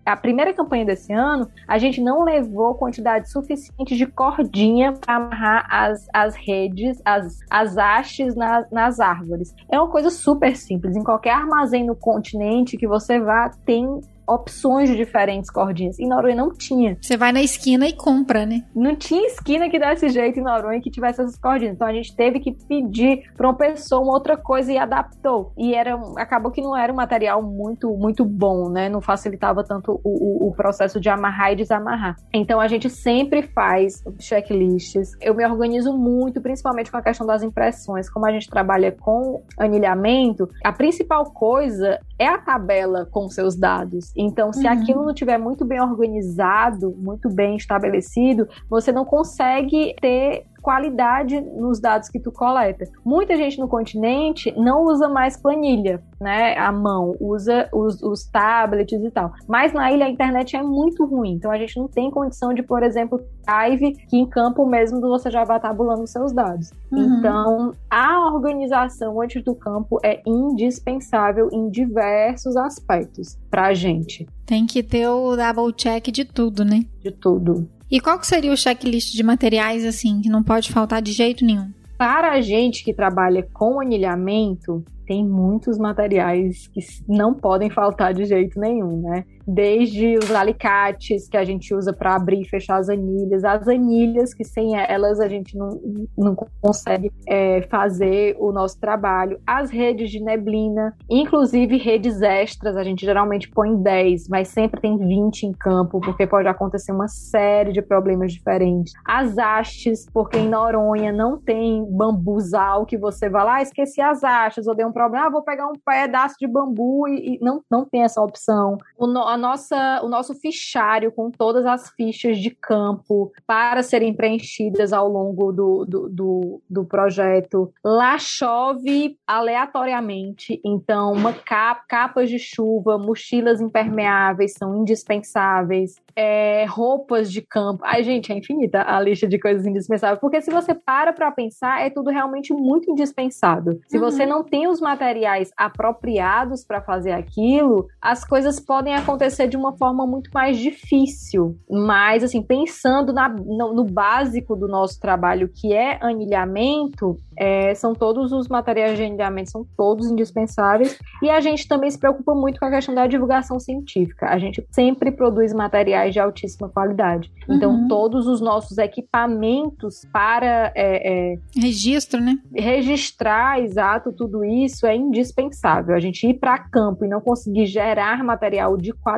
a 0.04 0.16
primeira 0.16 0.52
campanha 0.52 0.84
desse 0.84 1.12
ano, 1.12 1.48
a 1.66 1.78
gente 1.78 2.00
não 2.00 2.24
levou 2.24 2.74
quantidade 2.74 3.30
suficiente 3.30 3.96
de 3.98 4.06
cordinha 4.06 4.92
para 4.92 5.16
amarrar 5.16 5.66
as, 5.68 6.06
as 6.12 6.34
redes 6.36 7.02
as, 7.04 7.38
as 7.50 7.76
hastes 7.76 8.34
na, 8.34 8.64
nas 8.70 9.00
árvores. 9.00 9.54
É 9.70 9.78
uma 9.78 9.90
coisa 9.90 10.10
super 10.10 10.56
simples. 10.56 10.96
Em 10.96 11.02
qualquer 11.02 11.32
armazém 11.32 11.84
no 11.84 11.96
continente 11.96 12.76
que 12.76 12.86
você 12.86 13.18
vá, 13.18 13.50
tem 13.64 14.00
opções 14.28 14.88
de 14.88 14.96
diferentes 14.96 15.50
cordinhas. 15.50 15.98
E 15.98 16.06
Noronha 16.06 16.36
não 16.36 16.52
tinha. 16.52 16.96
Você 17.00 17.16
vai 17.16 17.32
na 17.32 17.42
esquina 17.42 17.86
e 17.86 17.92
compra, 17.92 18.44
né? 18.44 18.64
Não 18.74 18.94
tinha 18.94 19.26
esquina 19.26 19.68
que 19.68 19.78
desse 19.78 20.08
jeito 20.10 20.38
em 20.38 20.42
Noronha 20.42 20.80
que 20.80 20.90
tivesse 20.90 21.20
essas 21.20 21.38
cordinhas. 21.38 21.74
Então 21.74 21.86
a 21.86 21.92
gente 21.92 22.14
teve 22.14 22.40
que 22.40 22.52
pedir 22.52 23.30
para 23.36 23.48
uma 23.48 23.56
pessoa 23.56 24.02
uma 24.02 24.12
outra 24.12 24.36
coisa 24.36 24.72
e 24.72 24.78
adaptou. 24.78 25.52
E 25.56 25.74
era 25.74 25.98
acabou 26.16 26.50
que 26.50 26.60
não 26.60 26.76
era 26.76 26.92
um 26.92 26.96
material 26.96 27.42
muito 27.42 27.90
muito 27.96 28.24
bom, 28.24 28.68
né? 28.68 28.88
Não 28.88 29.00
facilitava 29.00 29.64
tanto 29.64 30.00
o, 30.04 30.46
o, 30.46 30.48
o 30.48 30.54
processo 30.54 31.00
de 31.00 31.08
amarrar 31.08 31.52
e 31.52 31.56
desamarrar. 31.56 32.16
Então 32.32 32.60
a 32.60 32.68
gente 32.68 32.90
sempre 32.90 33.42
faz 33.42 34.02
checklists. 34.18 35.12
Eu 35.20 35.34
me 35.34 35.46
organizo 35.46 35.96
muito, 35.96 36.40
principalmente 36.40 36.90
com 36.90 36.96
a 36.96 37.02
questão 37.02 37.26
das 37.26 37.42
impressões. 37.42 38.10
Como 38.10 38.26
a 38.26 38.32
gente 38.32 38.48
trabalha 38.48 38.92
com 38.92 39.42
anilhamento, 39.58 40.48
a 40.64 40.72
principal 40.72 41.32
coisa 41.32 41.98
é 42.18 42.26
a 42.26 42.38
tabela 42.38 43.06
com 43.10 43.28
seus 43.28 43.54
dados. 43.54 44.12
Então, 44.16 44.52
se 44.52 44.66
uhum. 44.66 44.72
aquilo 44.72 45.06
não 45.06 45.14
tiver 45.14 45.38
muito 45.38 45.64
bem 45.64 45.80
organizado, 45.80 46.94
muito 46.98 47.28
bem 47.28 47.56
estabelecido, 47.56 48.48
você 48.68 48.90
não 48.90 49.04
consegue 49.04 49.94
ter 50.00 50.44
qualidade 50.68 51.40
nos 51.40 51.80
dados 51.80 52.10
que 52.10 52.20
tu 52.20 52.30
coleta. 52.30 52.84
Muita 53.02 53.34
gente 53.38 53.58
no 53.58 53.66
continente 53.66 54.52
não 54.54 54.84
usa 54.84 55.08
mais 55.08 55.34
planilha, 55.34 56.02
né, 56.20 56.58
a 56.58 56.70
mão, 56.70 57.16
usa 57.18 57.70
os, 57.72 58.02
os 58.02 58.26
tablets 58.26 59.02
e 59.02 59.10
tal. 59.10 59.32
Mas 59.48 59.72
na 59.72 59.90
ilha 59.90 60.04
a 60.04 60.10
internet 60.10 60.54
é 60.54 60.62
muito 60.62 61.06
ruim, 61.06 61.32
então 61.32 61.50
a 61.50 61.56
gente 61.56 61.78
não 61.78 61.88
tem 61.88 62.10
condição 62.10 62.52
de, 62.52 62.62
por 62.62 62.82
exemplo, 62.82 63.18
live 63.48 63.94
que 64.10 64.18
em 64.18 64.26
campo 64.26 64.66
mesmo 64.66 65.00
você 65.00 65.30
já 65.30 65.42
vai 65.42 65.58
tabulando 65.58 66.06
seus 66.06 66.32
dados. 66.32 66.70
Uhum. 66.92 67.18
Então, 67.18 67.72
a 67.88 68.26
organização 68.26 69.18
antes 69.22 69.42
do 69.42 69.54
campo 69.54 69.98
é 70.04 70.20
indispensável 70.26 71.48
em 71.50 71.70
diversos 71.70 72.58
aspectos 72.58 73.38
pra 73.50 73.72
gente. 73.72 74.26
Tem 74.44 74.66
que 74.66 74.82
ter 74.82 75.08
o 75.08 75.34
double 75.34 75.72
check 75.72 76.08
de 76.08 76.26
tudo, 76.26 76.62
né? 76.62 76.84
De 77.00 77.10
tudo. 77.10 77.66
E 77.90 78.00
qual 78.00 78.18
que 78.18 78.26
seria 78.26 78.52
o 78.52 78.56
checklist 78.56 79.14
de 79.14 79.22
materiais, 79.22 79.84
assim, 79.84 80.20
que 80.20 80.28
não 80.28 80.42
pode 80.42 80.70
faltar 80.70 81.00
de 81.00 81.12
jeito 81.12 81.44
nenhum? 81.44 81.70
Para 81.96 82.32
a 82.32 82.40
gente 82.40 82.84
que 82.84 82.92
trabalha 82.92 83.42
com 83.52 83.80
anilhamento, 83.80 84.84
tem 85.06 85.24
muitos 85.24 85.78
materiais 85.78 86.68
que 86.68 86.80
não 87.08 87.34
podem 87.34 87.70
faltar 87.70 88.12
de 88.12 88.26
jeito 88.26 88.60
nenhum, 88.60 89.00
né? 89.00 89.24
Desde 89.48 90.18
os 90.18 90.30
alicates 90.30 91.26
que 91.26 91.36
a 91.36 91.44
gente 91.44 91.74
usa 91.74 91.90
para 91.90 92.14
abrir 92.14 92.42
e 92.42 92.48
fechar 92.48 92.76
as 92.76 92.90
anilhas, 92.90 93.42
as 93.44 93.66
anilhas 93.66 94.34
que 94.34 94.44
sem 94.44 94.78
elas 94.78 95.18
a 95.20 95.26
gente 95.26 95.56
não, 95.56 95.70
não 96.16 96.36
consegue 96.60 97.10
é, 97.26 97.62
fazer 97.62 98.36
o 98.38 98.52
nosso 98.52 98.78
trabalho, 98.78 99.40
as 99.46 99.70
redes 99.70 100.10
de 100.10 100.20
neblina, 100.20 100.94
inclusive 101.08 101.78
redes 101.78 102.20
extras, 102.20 102.76
a 102.76 102.84
gente 102.84 103.06
geralmente 103.06 103.50
põe 103.50 103.74
10, 103.74 104.28
mas 104.28 104.48
sempre 104.48 104.80
tem 104.82 104.98
20 104.98 105.44
em 105.44 105.52
campo, 105.52 105.98
porque 106.00 106.26
pode 106.26 106.46
acontecer 106.46 106.92
uma 106.92 107.08
série 107.08 107.72
de 107.72 107.80
problemas 107.80 108.32
diferentes. 108.32 108.92
As 109.06 109.38
hastes, 109.38 110.06
porque 110.12 110.36
em 110.36 110.48
Noronha 110.48 111.10
não 111.10 111.38
tem 111.38 111.86
bambuzal 111.90 112.84
que 112.84 112.98
você 112.98 113.30
vai 113.30 113.44
lá, 113.44 113.54
ah, 113.54 113.62
esqueci 113.62 114.00
as 114.00 114.22
hastes, 114.22 114.66
ou 114.66 114.74
dei 114.74 114.84
um 114.84 114.92
problema, 114.92 115.26
ah, 115.26 115.30
vou 115.30 115.42
pegar 115.42 115.66
um 115.66 115.72
pedaço 115.84 116.36
de 116.38 116.46
bambu 116.46 117.08
e, 117.08 117.36
e 117.36 117.38
não, 117.40 117.62
não 117.70 117.84
tem 117.84 118.02
essa 118.02 118.20
opção. 118.20 118.76
O, 118.98 119.06
nossa, 119.38 120.00
o 120.02 120.08
nosso 120.08 120.34
fichário 120.34 121.12
com 121.12 121.30
todas 121.30 121.64
as 121.64 121.90
fichas 121.90 122.38
de 122.38 122.50
campo 122.50 123.32
para 123.46 123.82
serem 123.82 124.12
preenchidas 124.12 124.92
ao 124.92 125.08
longo 125.08 125.52
do, 125.52 125.84
do, 125.84 126.08
do, 126.08 126.62
do 126.68 126.84
projeto. 126.84 127.72
Lá 127.84 128.18
chove 128.18 129.16
aleatoriamente, 129.26 130.60
então 130.64 131.12
uma 131.12 131.32
capa, 131.32 131.84
capas 131.88 132.28
de 132.28 132.38
chuva, 132.38 132.98
mochilas 132.98 133.60
impermeáveis 133.60 134.54
são 134.54 134.76
indispensáveis, 134.76 135.96
é, 136.16 136.64
roupas 136.64 137.30
de 137.30 137.40
campo. 137.40 137.82
Ai, 137.84 138.02
gente, 138.02 138.32
é 138.32 138.36
infinita 138.36 138.82
a 138.82 139.00
lista 139.00 139.26
de 139.26 139.38
coisas 139.38 139.64
indispensáveis, 139.64 140.20
porque 140.20 140.40
se 140.40 140.50
você 140.50 140.74
para 140.74 141.12
para 141.12 141.30
pensar, 141.30 141.80
é 141.80 141.90
tudo 141.90 142.10
realmente 142.10 142.52
muito 142.52 142.90
indispensável. 142.90 143.78
Se 143.88 143.98
uhum. 143.98 144.04
você 144.04 144.26
não 144.26 144.42
tem 144.42 144.66
os 144.66 144.80
materiais 144.80 145.50
apropriados 145.56 146.64
para 146.64 146.82
fazer 146.82 147.12
aquilo, 147.12 147.86
as 148.00 148.24
coisas 148.24 148.58
podem 148.58 148.94
acontecer 148.94 149.27
de 149.28 149.56
uma 149.56 149.76
forma 149.76 150.06
muito 150.06 150.30
mais 150.32 150.58
difícil. 150.58 151.56
Mas, 151.70 152.24
assim, 152.24 152.42
pensando 152.42 153.12
na, 153.12 153.28
no, 153.28 153.72
no 153.72 153.84
básico 153.84 154.56
do 154.56 154.68
nosso 154.68 155.00
trabalho, 155.00 155.48
que 155.48 155.72
é 155.72 155.98
anilhamento, 156.00 157.16
é, 157.36 157.74
são 157.74 157.94
todos 157.94 158.32
os 158.32 158.48
materiais 158.48 158.96
de 158.96 159.04
anilhamento, 159.04 159.50
são 159.50 159.66
todos 159.76 160.10
indispensáveis. 160.10 160.98
E 161.22 161.30
a 161.30 161.40
gente 161.40 161.68
também 161.68 161.90
se 161.90 161.98
preocupa 161.98 162.34
muito 162.34 162.58
com 162.58 162.66
a 162.66 162.70
questão 162.70 162.94
da 162.94 163.06
divulgação 163.06 163.60
científica. 163.60 164.26
A 164.26 164.38
gente 164.38 164.66
sempre 164.70 165.12
produz 165.12 165.52
materiais 165.52 166.12
de 166.12 166.20
altíssima 166.20 166.68
qualidade. 166.68 167.30
Então, 167.48 167.72
uhum. 167.72 167.88
todos 167.88 168.26
os 168.26 168.40
nossos 168.40 168.78
equipamentos 168.78 170.04
para. 170.12 170.72
É, 170.74 171.32
é, 171.32 171.38
Registro, 171.54 172.20
né? 172.20 172.36
Registrar, 172.54 173.60
exato, 173.60 174.12
tudo 174.12 174.44
isso 174.44 174.86
é 174.86 174.96
indispensável. 174.96 175.94
A 175.94 176.00
gente 176.00 176.26
ir 176.26 176.34
para 176.34 176.58
campo 176.58 177.04
e 177.04 177.08
não 177.08 177.20
conseguir 177.20 177.66
gerar 177.66 178.22
material 178.24 178.76
de 178.76 178.92
qualidade, 178.92 179.17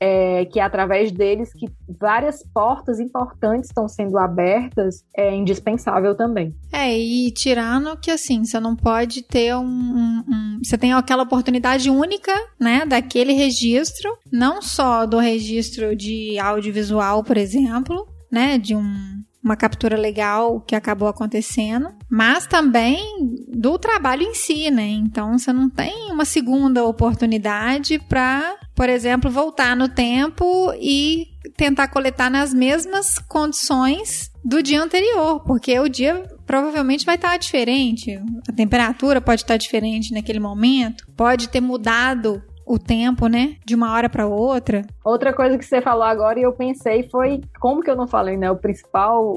é, 0.00 0.44
que 0.46 0.58
é 0.58 0.62
através 0.62 1.12
deles 1.12 1.52
que 1.52 1.66
várias 2.00 2.42
portas 2.52 2.98
importantes 2.98 3.70
estão 3.70 3.86
sendo 3.86 4.18
abertas, 4.18 5.04
é 5.16 5.34
indispensável 5.34 6.14
também. 6.14 6.54
É, 6.72 6.98
e 6.98 7.20
e 7.20 7.30
tirando 7.30 7.96
que 7.96 8.10
assim, 8.10 8.44
você 8.44 8.58
não 8.58 8.74
pode 8.74 9.22
ter 9.22 9.54
um, 9.54 9.64
um, 9.64 10.24
um, 10.28 10.60
Você 10.64 10.78
tem 10.78 10.92
aquela 10.92 11.22
oportunidade 11.22 11.90
única, 11.90 12.32
né, 12.58 12.86
daquele 12.86 13.32
registro, 13.32 14.16
não 14.32 14.62
só 14.62 15.06
do 15.06 15.18
registro 15.18 15.94
de 15.94 16.38
audiovisual, 16.38 17.22
por 17.22 17.36
exemplo, 17.36 18.06
né, 18.30 18.58
de 18.58 18.74
um, 18.74 19.22
uma 19.42 19.56
captura 19.56 19.96
legal 19.96 20.60
que 20.60 20.74
acabou 20.74 21.08
acontecendo, 21.08 21.90
mas 22.10 22.46
também 22.46 23.00
do 23.48 23.78
trabalho 23.78 24.22
em 24.22 24.34
si, 24.34 24.70
né? 24.70 24.88
Então 24.88 25.38
você 25.38 25.52
não 25.52 25.68
tem 25.68 26.12
uma 26.12 26.24
segunda 26.24 26.84
oportunidade 26.84 27.98
para, 27.98 28.56
por 28.74 28.88
exemplo, 28.88 29.30
voltar 29.30 29.74
no 29.74 29.88
tempo 29.88 30.72
e 30.78 31.26
tentar 31.56 31.88
coletar 31.88 32.30
nas 32.30 32.52
mesmas 32.52 33.18
condições 33.18 34.30
do 34.44 34.62
dia 34.62 34.82
anterior, 34.82 35.40
porque 35.44 35.78
o 35.78 35.88
dia 35.88 36.22
provavelmente 36.46 37.06
vai 37.06 37.14
estar 37.14 37.36
diferente. 37.36 38.18
A 38.48 38.52
temperatura 38.52 39.20
pode 39.20 39.42
estar 39.42 39.56
diferente 39.56 40.12
naquele 40.12 40.40
momento, 40.40 41.06
pode 41.16 41.48
ter 41.48 41.60
mudado 41.60 42.42
o 42.70 42.78
tempo, 42.78 43.26
né? 43.26 43.56
De 43.66 43.74
uma 43.74 43.92
hora 43.92 44.08
para 44.08 44.28
outra. 44.28 44.82
Outra 45.04 45.32
coisa 45.32 45.58
que 45.58 45.64
você 45.64 45.82
falou 45.82 46.04
agora 46.04 46.38
e 46.38 46.44
eu 46.44 46.52
pensei 46.52 47.02
foi 47.10 47.40
como 47.58 47.82
que 47.82 47.90
eu 47.90 47.96
não 47.96 48.06
falei, 48.06 48.36
né? 48.36 48.48
O 48.48 48.56
principal 48.56 49.34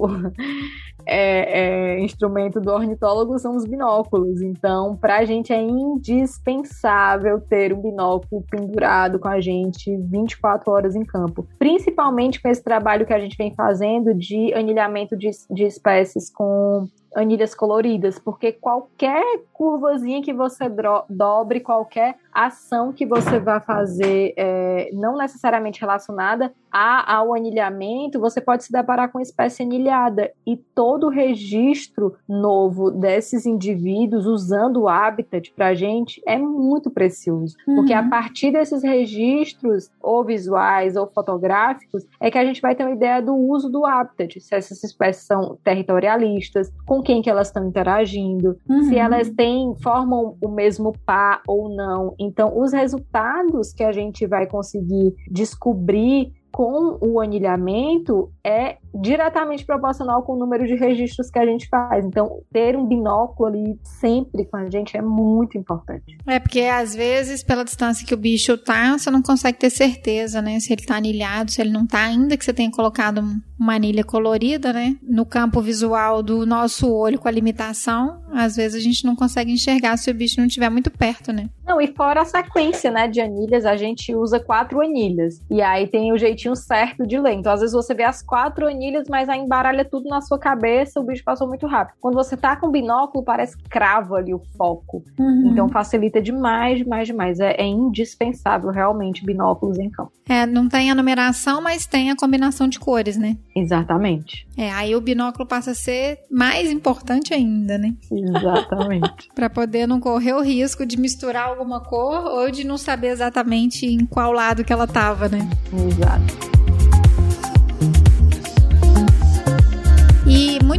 é, 1.04 1.96
é, 1.96 2.00
instrumento 2.00 2.62
do 2.62 2.72
ornitólogo 2.72 3.40
são 3.40 3.56
os 3.56 3.66
binóculos. 3.66 4.40
Então, 4.40 4.96
para 4.96 5.18
a 5.18 5.26
gente 5.26 5.52
é 5.52 5.60
indispensável 5.60 7.42
ter 7.42 7.74
um 7.74 7.82
binóculo 7.82 8.44
pendurado 8.52 9.18
com 9.18 9.28
a 9.28 9.42
gente 9.42 9.98
24 9.98 10.72
horas 10.72 10.96
em 10.96 11.04
campo. 11.04 11.48
Principalmente 11.58 12.40
com 12.40 12.50
esse 12.50 12.64
trabalho 12.64 13.04
que 13.04 13.14
a 13.14 13.20
gente 13.20 13.36
vem 13.36 13.52
fazendo 13.56 14.14
de 14.14 14.54
anilhamento 14.54 15.18
de, 15.18 15.32
de 15.50 15.64
espécies 15.64 16.30
com 16.30 16.86
anilhas 17.16 17.54
coloridas, 17.54 18.20
porque 18.20 18.52
qualquer 18.52 19.24
curvazinha 19.52 20.22
que 20.22 20.34
você 20.34 20.70
dobre, 21.10 21.60
qualquer 21.60 22.18
ação 22.34 22.92
que 22.92 23.06
você 23.06 23.40
vai 23.40 23.60
fazer, 23.60 24.34
é, 24.36 24.90
não 24.94 25.18
necessariamente 25.18 25.80
relacionada 25.80 26.54
a, 26.74 27.18
ao 27.18 27.36
anilhamento, 27.36 28.20
você 28.20 28.42
pode 28.42 28.64
se 28.64 28.72
deparar 28.72 29.12
com 29.12 29.20
espécie 29.20 29.62
anilhada. 29.62 30.32
E 30.46 30.58
todo 30.58 31.08
registro 31.08 32.16
novo 32.28 32.90
desses 32.90 33.46
indivíduos 33.46 34.26
usando 34.26 34.82
o 34.82 34.88
habitat 34.90 35.54
para 35.54 35.68
a 35.68 35.74
gente 35.76 36.20
é 36.28 36.38
muito 36.38 36.90
precioso, 36.90 37.56
uhum. 37.68 37.76
porque 37.76 37.94
a 37.94 38.02
partir 38.02 38.52
desses 38.52 38.82
registros, 38.82 39.92
ou 40.02 40.24
visuais 40.24 40.96
ou 40.96 41.06
fotográficos, 41.08 42.06
é 42.20 42.32
que 42.32 42.38
a 42.40 42.46
gente 42.46 42.60
vai 42.62 42.74
ter 42.74 42.84
uma 42.84 42.96
ideia 42.96 43.22
do 43.22 43.36
uso 43.36 43.70
do 43.70 43.86
habitat, 43.86 44.40
se 44.40 44.56
essas 44.56 44.84
espécies 44.84 45.26
são 45.26 45.58
territorialistas, 45.64 46.72
com 46.86 47.04
quem 47.04 47.22
que 47.22 47.30
elas 47.30 47.48
estão 47.48 47.68
interagindo, 47.68 48.58
uhum. 48.68 48.84
se 48.84 48.98
elas 48.98 49.30
têm, 49.30 49.76
formam 49.76 50.36
o 50.42 50.48
mesmo 50.48 50.94
par 51.06 51.42
ou 51.48 51.70
não. 51.70 52.16
Então, 52.18 52.58
os 52.58 52.74
resultados 52.74 53.72
que 53.72 53.84
a 53.84 53.92
gente 53.92 54.26
vai 54.26 54.48
conseguir 54.48 55.14
descobrir 55.30 56.32
com 56.54 57.00
o 57.02 57.20
anilhamento 57.20 58.32
é 58.44 58.78
diretamente 58.94 59.66
proporcional 59.66 60.22
com 60.22 60.34
o 60.34 60.38
número 60.38 60.68
de 60.68 60.76
registros 60.76 61.32
que 61.32 61.40
a 61.40 61.46
gente 61.46 61.68
faz. 61.68 62.06
Então, 62.06 62.42
ter 62.52 62.78
um 62.78 62.86
binóculo 62.86 63.50
ali 63.50 63.80
sempre 63.82 64.46
com 64.46 64.58
a 64.58 64.70
gente 64.70 64.96
é 64.96 65.02
muito 65.02 65.58
importante. 65.58 66.16
É, 66.28 66.40
porque 66.40 66.62
às 66.62 66.94
vezes, 66.94 67.44
pela 67.44 67.66
distância 67.66 68.06
que 68.06 68.14
o 68.14 68.18
bicho 68.18 68.56
tá, 68.56 68.96
você 68.96 69.10
não 69.10 69.24
consegue 69.24 69.58
ter 69.58 69.72
certeza, 69.72 70.44
né? 70.44 70.60
Se 70.60 70.72
ele 70.72 70.86
tá 70.86 70.96
anilhado, 70.98 71.50
se 71.50 71.60
ele 71.60 71.72
não 71.72 71.88
tá, 71.88 72.04
ainda 72.04 72.38
que 72.38 72.46
você 72.46 72.54
tenha 72.54 72.70
colocado 72.70 73.24
uma 73.60 73.74
anilha 73.74 74.04
colorida, 74.04 74.72
né? 74.72 74.96
No 75.02 75.26
campo 75.26 75.60
visual 75.60 76.22
do 76.22 76.46
nosso 76.46 76.92
olho 76.92 77.18
com 77.18 77.28
a 77.28 77.32
limitação, 77.32 78.22
às 78.32 78.56
vezes 78.56 78.80
a 78.80 78.84
gente 78.84 79.06
não 79.06 79.16
consegue 79.16 79.52
enxergar 79.52 79.98
se 79.98 80.12
o 80.12 80.14
bicho 80.14 80.40
não 80.40 80.46
estiver 80.46 80.70
muito 80.70 80.92
perto, 80.92 81.32
né? 81.32 81.50
Não, 81.66 81.80
e 81.82 81.88
fora 81.88 82.22
a 82.22 82.26
sequência, 82.26 82.92
né, 82.92 83.08
de 83.08 83.22
anilhas, 83.22 83.66
a 83.66 83.76
gente 83.78 84.14
usa 84.14 84.40
quatro 84.40 84.82
anilhas. 84.82 85.40
E 85.50 85.62
aí 85.62 85.88
tem 85.88 86.12
o 86.12 86.18
jeitinho 86.18 86.43
certo 86.56 87.08
de 87.08 87.20
ler. 87.20 87.34
Então, 87.34 87.52
às 87.52 87.62
vezes 87.62 87.74
você 87.74 87.94
vê 87.94 88.04
as 88.04 88.22
quatro 88.22 88.68
anilhas, 88.68 89.08
mas 89.10 89.30
aí 89.30 89.40
embaralha 89.40 89.86
tudo 89.86 90.10
na 90.10 90.22
sua 90.22 90.38
cabeça, 90.38 91.00
o 91.00 91.04
bicho 91.04 91.24
passou 91.24 91.48
muito 91.48 91.66
rápido. 91.68 91.96
Quando 92.02 92.16
você 92.16 92.36
tá 92.36 92.56
com 92.56 92.70
binóculo, 92.70 93.24
parece 93.24 93.58
que 93.58 93.70
crava 93.70 94.16
ali 94.16 94.34
o 94.34 94.42
foco. 94.58 95.04
Uhum. 95.20 95.50
Então 95.52 95.70
facilita 95.70 96.22
demais, 96.22 96.80
demais, 96.80 97.08
demais. 97.08 97.40
É, 97.40 97.56
é 97.60 97.66
indispensável 97.66 98.70
realmente 98.70 99.26
binóculos 99.26 99.80
em 99.80 99.90
campo. 99.90 100.12
É, 100.28 100.46
não 100.46 100.70
tem 100.70 100.90
a 100.90 100.96
numeração, 100.96 101.62
mas 101.62 101.86
tem 101.86 102.10
a 102.10 102.16
combinação 102.16 102.68
de 102.68 102.80
cores, 102.80 103.18
né? 103.18 103.38
Exatamente. 103.56 104.48
É, 104.58 104.72
aí 104.72 104.96
o 104.96 105.02
binóculo 105.02 105.46
passa 105.46 105.72
a 105.72 105.76
ser 105.76 106.20
mais 106.32 106.72
importante 106.72 107.34
ainda, 107.34 107.78
né? 107.78 107.94
Exatamente. 108.12 109.30
para 109.36 109.50
poder 109.50 109.88
não 109.88 110.00
correr 110.00 110.34
o 110.34 110.42
risco 110.42 110.86
de 110.86 110.98
misturar 110.98 111.48
alguma 111.48 111.82
cor 111.82 112.26
ou 112.26 112.50
de 112.50 112.64
não 112.64 112.78
saber 112.78 113.08
exatamente 113.08 113.86
em 113.86 114.06
qual 114.06 114.32
lado 114.32 114.64
que 114.64 114.72
ela 114.72 114.88
tava, 114.88 115.28
né? 115.28 115.48
Exato. 115.74 116.33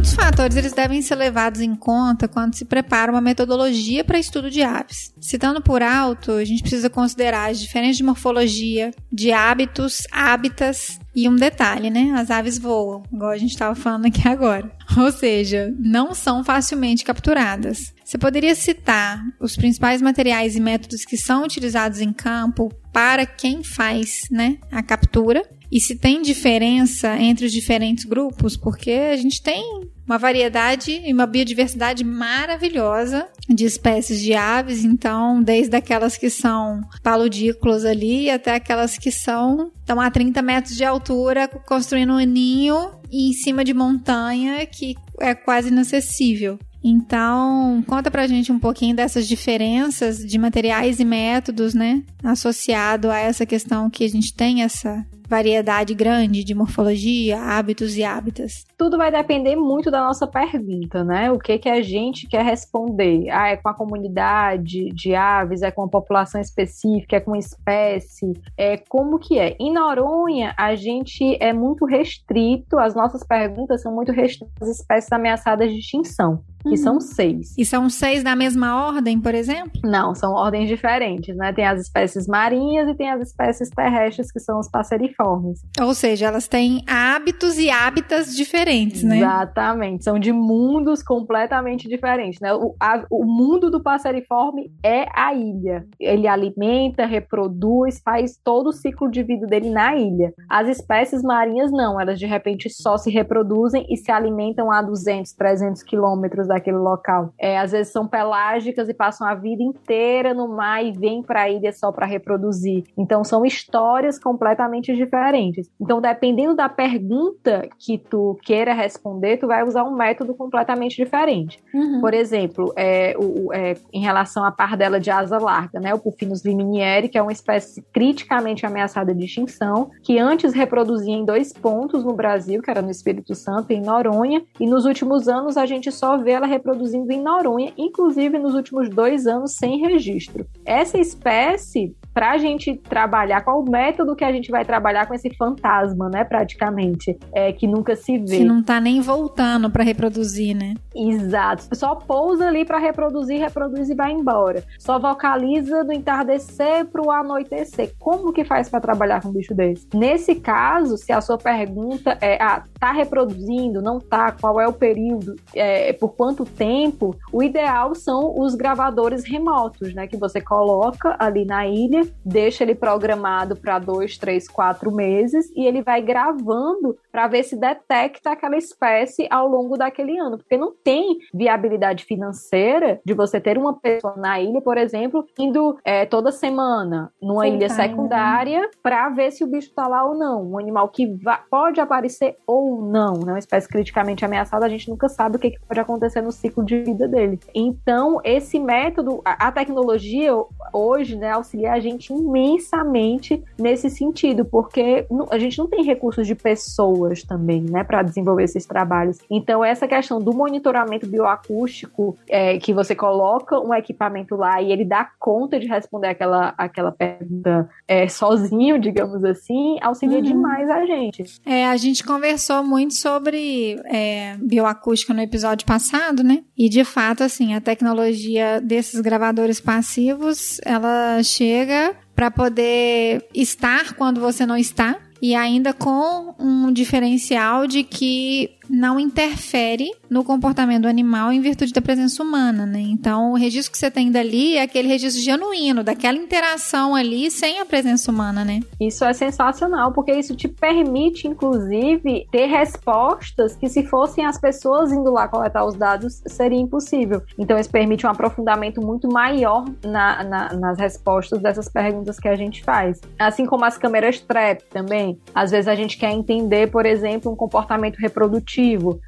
Muitos 0.05 0.13
fatores 0.13 0.55
eles 0.55 0.73
devem 0.73 1.01
ser 1.01 1.15
levados 1.15 1.61
em 1.61 1.73
conta 1.73 2.27
quando 2.27 2.53
se 2.53 2.63
prepara 2.63 3.11
uma 3.11 3.21
metodologia 3.21 4.03
para 4.03 4.19
estudo 4.19 4.51
de 4.51 4.61
aves. 4.61 5.11
Citando 5.19 5.63
por 5.63 5.81
alto, 5.81 6.33
a 6.33 6.45
gente 6.45 6.61
precisa 6.61 6.91
considerar 6.91 7.49
as 7.49 7.59
diferenças 7.59 7.97
de 7.97 8.03
morfologia, 8.03 8.91
de 9.11 9.31
hábitos, 9.31 10.03
hábitats 10.11 10.99
e 11.15 11.27
um 11.27 11.35
detalhe, 11.35 11.89
né? 11.89 12.11
As 12.15 12.29
aves 12.29 12.59
voam, 12.59 13.01
igual 13.11 13.31
a 13.31 13.37
gente 13.37 13.51
estava 13.51 13.73
falando 13.73 14.05
aqui 14.05 14.27
agora. 14.27 14.71
Ou 14.95 15.11
seja, 15.11 15.73
não 15.79 16.13
são 16.13 16.43
facilmente 16.43 17.03
capturadas. 17.03 17.91
Você 18.03 18.19
poderia 18.19 18.53
citar 18.53 19.23
os 19.39 19.55
principais 19.55 20.03
materiais 20.03 20.55
e 20.55 20.59
métodos 20.59 21.03
que 21.03 21.17
são 21.17 21.43
utilizados 21.43 21.99
em 21.99 22.13
campo 22.13 22.71
para 22.93 23.25
quem 23.25 23.63
faz 23.63 24.21
né, 24.29 24.59
a 24.71 24.83
captura 24.83 25.41
e 25.71 25.81
se 25.81 25.95
tem 25.95 26.21
diferença 26.21 27.17
entre 27.19 27.45
os 27.45 27.51
diferentes 27.51 28.05
grupos, 28.05 28.55
porque 28.55 28.91
a 28.91 29.17
gente 29.17 29.41
tem 29.41 29.63
uma 30.05 30.17
variedade 30.17 31.01
e 31.03 31.11
uma 31.11 31.25
biodiversidade 31.25 32.03
maravilhosa 32.03 33.27
de 33.49 33.65
espécies 33.65 34.21
de 34.21 34.33
aves, 34.33 34.83
então, 34.83 35.41
desde 35.41 35.75
aquelas 35.75 36.17
que 36.17 36.29
são 36.29 36.81
paludícolas 37.03 37.85
ali 37.85 38.29
até 38.29 38.55
aquelas 38.55 38.97
que 38.97 39.11
são 39.11 39.71
estão 39.79 39.99
a 39.99 40.09
30 40.09 40.41
metros 40.41 40.75
de 40.75 40.83
altura 40.83 41.47
construindo 41.47 42.13
um 42.13 42.19
ninho 42.19 42.91
em 43.11 43.33
cima 43.33 43.63
de 43.63 43.73
montanha 43.73 44.65
que 44.65 44.95
é 45.19 45.33
quase 45.33 45.69
inacessível. 45.69 46.59
Então, 46.87 47.83
conta 47.87 48.11
pra 48.11 48.27
gente 48.27 48.51
um 48.51 48.59
pouquinho 48.59 48.95
dessas 48.95 49.27
diferenças 49.27 50.19
de 50.19 50.37
materiais 50.37 50.99
e 50.99 51.03
métodos, 51.03 51.73
né? 51.73 52.03
Associado 52.23 53.09
a 53.09 53.17
essa 53.17 53.43
questão 53.43 53.89
que 53.89 54.03
a 54.03 54.07
gente 54.07 54.31
tem 54.35 54.61
essa 54.61 55.03
variedade 55.27 55.95
grande 55.95 56.43
de 56.43 56.53
morfologia, 56.53 57.41
hábitos 57.41 57.97
e 57.97 58.03
hábitats? 58.03 58.63
Tudo 58.77 58.99
vai 58.99 59.11
depender 59.11 59.55
muito 59.55 59.89
da 59.89 59.99
nossa 60.05 60.27
pergunta, 60.27 61.03
né? 61.03 61.31
O 61.31 61.39
que 61.39 61.57
que 61.57 61.67
a 61.67 61.81
gente 61.81 62.27
quer 62.27 62.45
responder? 62.45 63.31
Ah, 63.31 63.47
é 63.47 63.57
com 63.57 63.67
a 63.67 63.73
comunidade 63.73 64.91
de 64.91 65.15
aves, 65.15 65.63
é 65.63 65.71
com 65.71 65.85
a 65.85 65.89
população 65.89 66.39
específica, 66.39 67.15
é 67.15 67.19
com 67.19 67.35
espécie, 67.35 68.31
é 68.55 68.77
como 68.77 69.17
que 69.17 69.39
é? 69.39 69.55
Em 69.59 69.73
Noronha, 69.73 70.53
a 70.55 70.75
gente 70.75 71.35
é 71.39 71.51
muito 71.51 71.83
restrito, 71.83 72.77
as 72.77 72.93
nossas 72.93 73.25
perguntas 73.25 73.81
são 73.81 73.91
muito 73.91 74.11
restritas 74.11 74.53
às 74.61 74.79
espécies 74.79 75.11
ameaçadas 75.11 75.71
de 75.71 75.79
extinção 75.79 76.43
que 76.65 76.71
uhum. 76.71 76.77
são 76.77 76.99
seis. 76.99 77.53
E 77.57 77.65
são 77.65 77.89
seis 77.89 78.23
da 78.23 78.35
mesma 78.35 78.87
ordem, 78.87 79.19
por 79.19 79.35
exemplo? 79.35 79.79
Não, 79.83 80.15
são 80.15 80.33
ordens 80.33 80.67
diferentes, 80.67 81.35
né? 81.35 81.53
Tem 81.53 81.65
as 81.65 81.81
espécies 81.81 82.27
marinhas 82.27 82.89
e 82.89 82.95
tem 82.95 83.09
as 83.09 83.21
espécies 83.21 83.69
terrestres, 83.69 84.31
que 84.31 84.39
são 84.39 84.59
os 84.59 84.69
passeriformes. 84.69 85.61
Ou 85.79 85.93
seja, 85.93 86.27
elas 86.27 86.47
têm 86.47 86.83
hábitos 86.87 87.59
e 87.59 87.69
hábitats 87.69 88.35
diferentes, 88.35 89.03
né? 89.03 89.17
Exatamente, 89.17 90.03
são 90.03 90.17
de 90.17 90.31
mundos 90.31 91.03
completamente 91.03 91.87
diferentes, 91.87 92.39
né? 92.39 92.53
O, 92.53 92.75
a, 92.79 93.05
o 93.11 93.23
mundo 93.25 93.69
do 93.69 93.81
passeriforme 93.81 94.71
é 94.83 95.05
a 95.13 95.33
ilha. 95.33 95.85
Ele 95.99 96.27
alimenta, 96.27 97.05
reproduz, 97.05 98.01
faz 98.03 98.39
todo 98.43 98.67
o 98.67 98.73
ciclo 98.73 99.09
de 99.09 99.21
vida 99.21 99.45
dele 99.45 99.69
na 99.69 99.95
ilha. 99.95 100.33
As 100.49 100.67
espécies 100.67 101.21
marinhas 101.21 101.71
não, 101.71 101.99
elas 101.99 102.19
de 102.19 102.25
repente 102.25 102.69
só 102.69 102.97
se 102.97 103.11
reproduzem 103.11 103.85
e 103.89 103.97
se 103.97 104.11
alimentam 104.11 104.71
a 104.71 104.81
200, 104.81 105.33
300 105.33 105.83
quilômetros 105.83 106.47
daquele 106.55 106.77
local. 106.77 107.33
É, 107.39 107.57
às 107.59 107.71
vezes 107.71 107.91
são 107.91 108.07
pelágicas 108.07 108.89
e 108.89 108.93
passam 108.93 109.27
a 109.27 109.35
vida 109.35 109.61
inteira 109.61 110.33
no 110.33 110.47
mar 110.47 110.83
e 110.83 110.91
vêm 110.91 111.21
para 111.21 111.43
a 111.43 111.49
ilha 111.49 111.71
só 111.71 111.91
para 111.91 112.05
reproduzir. 112.05 112.83
Então 112.97 113.23
são 113.23 113.45
histórias 113.45 114.17
completamente 114.17 114.95
diferentes. 114.95 115.69
Então, 115.79 116.01
dependendo 116.01 116.55
da 116.55 116.69
pergunta 116.69 117.67
que 117.77 117.97
tu 117.97 118.37
queira 118.43 118.73
responder, 118.73 119.37
tu 119.37 119.47
vai 119.47 119.63
usar 119.63 119.83
um 119.83 119.95
método 119.95 120.33
completamente 120.33 120.95
diferente. 120.95 121.59
Uhum. 121.73 122.01
Por 122.01 122.13
exemplo, 122.13 122.73
é, 122.75 123.15
o, 123.17 123.53
é, 123.53 123.75
em 123.93 124.01
relação 124.01 124.43
à 124.43 124.51
pardela 124.51 124.99
de 124.99 125.11
asa 125.11 125.37
larga, 125.37 125.79
né, 125.79 125.93
o 125.93 125.99
Puffinus 125.99 126.43
liminieri, 126.43 127.09
que 127.09 127.17
é 127.17 127.21
uma 127.21 127.31
espécie 127.31 127.81
criticamente 127.93 128.65
ameaçada 128.65 129.13
de 129.13 129.25
extinção, 129.25 129.91
que 130.03 130.17
antes 130.17 130.53
reproduzia 130.53 131.13
em 131.13 131.25
dois 131.25 131.51
pontos 131.51 132.03
no 132.03 132.13
Brasil, 132.13 132.61
que 132.61 132.69
era 132.69 132.81
no 132.81 132.91
Espírito 132.91 133.35
Santo 133.35 133.71
e 133.71 133.75
em 133.75 133.81
Noronha, 133.81 134.43
e 134.59 134.65
nos 134.65 134.85
últimos 134.85 135.27
anos 135.27 135.57
a 135.57 135.65
gente 135.65 135.91
só 135.91 136.17
vê 136.17 136.31
ela 136.31 136.44
reproduzindo 136.45 137.11
em 137.11 137.21
Noronha, 137.21 137.73
inclusive 137.77 138.37
nos 138.37 138.53
últimos 138.53 138.89
dois 138.89 139.27
anos 139.27 139.55
sem 139.55 139.79
registro. 139.79 140.45
Essa 140.65 140.97
espécie 140.97 141.95
para 142.15 142.31
a 142.31 142.37
gente 142.37 142.77
trabalhar, 142.77 143.41
qual 143.41 143.61
o 143.61 143.69
método 143.69 144.15
que 144.15 144.23
a 144.23 144.31
gente 144.31 144.49
vai 144.49 144.63
trabalhar 144.63 145.05
com 145.05 145.13
esse 145.13 145.29
fantasma, 145.35 146.07
né, 146.07 146.23
praticamente, 146.23 147.19
é, 147.33 147.51
que 147.51 147.67
nunca 147.67 147.93
se 147.93 148.17
vê. 148.17 148.37
Que 148.37 148.45
não 148.45 148.63
tá 148.63 148.79
nem 148.79 149.01
voltando 149.01 149.69
para 149.69 149.83
reproduzir, 149.83 150.55
né? 150.55 150.75
Exato. 150.95 151.67
Só 151.73 151.93
pousa 151.93 152.47
ali 152.47 152.63
para 152.63 152.77
reproduzir, 152.77 153.37
reproduz 153.37 153.89
e 153.89 153.95
vai 153.95 154.13
embora. 154.13 154.63
Só 154.79 154.97
vocaliza 154.97 155.83
do 155.83 155.91
entardecer 155.91 156.85
pro 156.85 157.11
anoitecer. 157.11 157.93
Como 157.99 158.31
que 158.31 158.45
faz 158.45 158.69
para 158.69 158.79
trabalhar 158.79 159.21
com 159.21 159.27
um 159.27 159.33
bicho 159.33 159.53
desse? 159.53 159.85
Nesse 159.93 160.35
caso, 160.35 160.97
se 160.97 161.11
a 161.11 161.19
sua 161.19 161.37
pergunta 161.37 162.17
é, 162.21 162.41
ah, 162.41 162.63
tá 162.79 162.93
reproduzindo, 162.93 163.81
não 163.81 163.99
tá, 163.99 164.31
qual 164.31 164.57
é 164.61 164.65
o 164.65 164.71
período, 164.71 165.35
é, 165.53 165.91
por 165.91 166.15
quanto 166.15 166.45
tempo, 166.45 167.13
o 167.33 167.43
ideal 167.43 167.93
são 167.93 168.39
os 168.39 168.55
gravadores 168.55 169.25
remotos, 169.25 169.93
né, 169.93 170.07
que 170.07 170.15
você 170.15 170.39
coloca 170.39 171.13
ali 171.19 171.43
na 171.43 171.67
ilha 171.67 172.04
deixa 172.23 172.63
ele 172.63 172.75
programado 172.75 173.55
para 173.55 173.79
dois, 173.79 174.17
três, 174.17 174.47
quatro 174.47 174.91
meses 174.91 175.51
e 175.55 175.65
ele 175.65 175.81
vai 175.81 176.01
gravando 176.01 176.97
para 177.11 177.27
ver 177.27 177.43
se 177.43 177.55
detecta 177.55 178.31
aquela 178.31 178.57
espécie 178.57 179.27
ao 179.29 179.47
longo 179.47 179.77
daquele 179.77 180.17
ano, 180.17 180.37
porque 180.37 180.57
não 180.57 180.73
tem 180.73 181.17
viabilidade 181.33 182.03
financeira 182.03 182.99
de 183.05 183.13
você 183.13 183.39
ter 183.39 183.57
uma 183.57 183.73
pessoa 183.73 184.15
na 184.17 184.39
ilha, 184.39 184.61
por 184.61 184.77
exemplo, 184.77 185.25
indo 185.39 185.77
é, 185.83 186.05
toda 186.05 186.31
semana 186.31 187.11
numa 187.21 187.43
Sim, 187.43 187.55
ilha 187.55 187.69
secundária 187.69 188.69
para 188.83 189.09
ver 189.09 189.31
se 189.31 189.43
o 189.43 189.47
bicho 189.47 189.69
está 189.69 189.87
lá 189.87 190.05
ou 190.05 190.15
não. 190.15 190.43
Um 190.51 190.59
animal 190.59 190.89
que 190.89 191.17
pode 191.49 191.79
aparecer 191.79 192.37
ou 192.45 192.81
não, 192.81 193.13
né? 193.13 193.33
uma 193.33 193.39
espécie 193.39 193.67
criticamente 193.67 194.25
ameaçada, 194.25 194.65
a 194.65 194.69
gente 194.69 194.89
nunca 194.89 195.07
sabe 195.07 195.37
o 195.37 195.39
que, 195.39 195.51
que 195.51 195.59
pode 195.59 195.79
acontecer 195.79 196.21
no 196.21 196.31
ciclo 196.31 196.63
de 196.63 196.81
vida 196.81 197.07
dele. 197.07 197.39
Então, 197.53 198.19
esse 198.23 198.59
método, 198.59 199.21
a, 199.23 199.47
a 199.47 199.51
tecnologia 199.51 200.31
hoje, 200.73 201.15
né, 201.15 201.31
auxilia 201.31 201.73
a 201.73 201.79
gente 201.79 201.94
gente 201.97 202.13
imensamente 202.13 203.43
nesse 203.57 203.89
sentido, 203.89 204.45
porque 204.45 205.05
a 205.31 205.37
gente 205.37 205.57
não 205.57 205.67
tem 205.67 205.83
recursos 205.83 206.27
de 206.27 206.35
pessoas 206.35 207.23
também, 207.23 207.61
né, 207.61 207.83
para 207.83 208.01
desenvolver 208.01 208.43
esses 208.43 208.65
trabalhos. 208.65 209.19
Então, 209.29 209.63
essa 209.63 209.87
questão 209.87 210.19
do 210.19 210.33
monitoramento 210.33 211.07
bioacústico, 211.07 212.17
é, 212.27 212.57
que 212.57 212.73
você 212.73 212.95
coloca 212.95 213.59
um 213.59 213.73
equipamento 213.73 214.35
lá 214.35 214.61
e 214.61 214.71
ele 214.71 214.85
dá 214.85 215.09
conta 215.19 215.59
de 215.59 215.67
responder 215.67 216.07
aquela, 216.07 216.53
aquela 216.57 216.91
pergunta 216.91 217.69
é, 217.87 218.07
sozinho, 218.07 218.79
digamos 218.79 219.23
assim, 219.23 219.77
auxilia 219.81 220.17
uhum. 220.17 220.23
demais 220.23 220.69
a 220.69 220.85
gente. 220.85 221.23
É, 221.45 221.65
a 221.65 221.77
gente 221.77 222.03
conversou 222.03 222.63
muito 222.63 222.93
sobre 222.93 223.79
é, 223.85 224.35
bioacústica 224.37 225.13
no 225.13 225.21
episódio 225.21 225.65
passado, 225.65 226.23
né? 226.23 226.43
E 226.57 226.69
de 226.69 226.83
fato, 226.83 227.23
assim, 227.23 227.53
a 227.53 227.61
tecnologia 227.61 228.61
desses 228.61 228.99
gravadores 229.01 229.59
passivos, 229.59 230.59
ela 230.63 231.21
chega 231.23 231.84
para 232.15 232.31
poder 232.31 233.25
estar 233.33 233.93
quando 233.93 234.21
você 234.21 234.45
não 234.45 234.57
está. 234.57 234.97
E 235.21 235.33
ainda 235.33 235.73
com 235.73 236.35
um 236.37 236.71
diferencial 236.71 237.65
de 237.67 237.83
que 237.83 238.51
não 238.69 238.99
interfere 238.99 239.91
no 240.09 240.23
comportamento 240.23 240.83
do 240.83 240.87
animal 240.87 241.31
em 241.31 241.41
virtude 241.41 241.73
da 241.73 241.81
presença 241.81 242.21
humana, 242.21 242.65
né? 242.65 242.79
Então, 242.79 243.31
o 243.31 243.35
registro 243.35 243.71
que 243.71 243.77
você 243.77 243.91
tem 243.91 244.11
dali 244.11 244.55
é 244.57 244.63
aquele 244.63 244.87
registro 244.87 245.21
genuíno, 245.21 245.83
daquela 245.83 246.17
interação 246.17 246.95
ali 246.95 247.29
sem 247.31 247.59
a 247.59 247.65
presença 247.65 248.11
humana, 248.11 248.43
né? 248.43 248.59
Isso 248.79 249.03
é 249.05 249.13
sensacional, 249.13 249.91
porque 249.91 250.11
isso 250.11 250.35
te 250.35 250.47
permite, 250.47 251.27
inclusive, 251.27 252.27
ter 252.31 252.45
respostas 252.45 253.55
que, 253.55 253.67
se 253.69 253.83
fossem 253.83 254.25
as 254.25 254.39
pessoas 254.39 254.91
indo 254.91 255.11
lá 255.11 255.27
coletar 255.27 255.65
os 255.65 255.75
dados, 255.75 256.21
seria 256.27 256.59
impossível. 256.59 257.21
Então, 257.37 257.57
isso 257.57 257.69
permite 257.69 258.05
um 258.05 258.09
aprofundamento 258.09 258.81
muito 258.81 259.07
maior 259.11 259.65
na, 259.83 260.23
na, 260.23 260.53
nas 260.53 260.79
respostas 260.79 261.39
dessas 261.39 261.69
perguntas 261.69 262.19
que 262.19 262.27
a 262.27 262.35
gente 262.35 262.63
faz. 262.63 263.01
Assim 263.19 263.45
como 263.45 263.65
as 263.65 263.77
câmeras 263.77 264.19
TREP 264.19 264.63
também. 264.69 265.19
Às 265.33 265.51
vezes 265.51 265.67
a 265.67 265.75
gente 265.75 265.97
quer 265.97 266.11
entender, 266.11 266.71
por 266.71 266.85
exemplo, 266.85 267.31
um 267.31 267.35
comportamento 267.35 267.97
reprodutivo. 267.97 268.54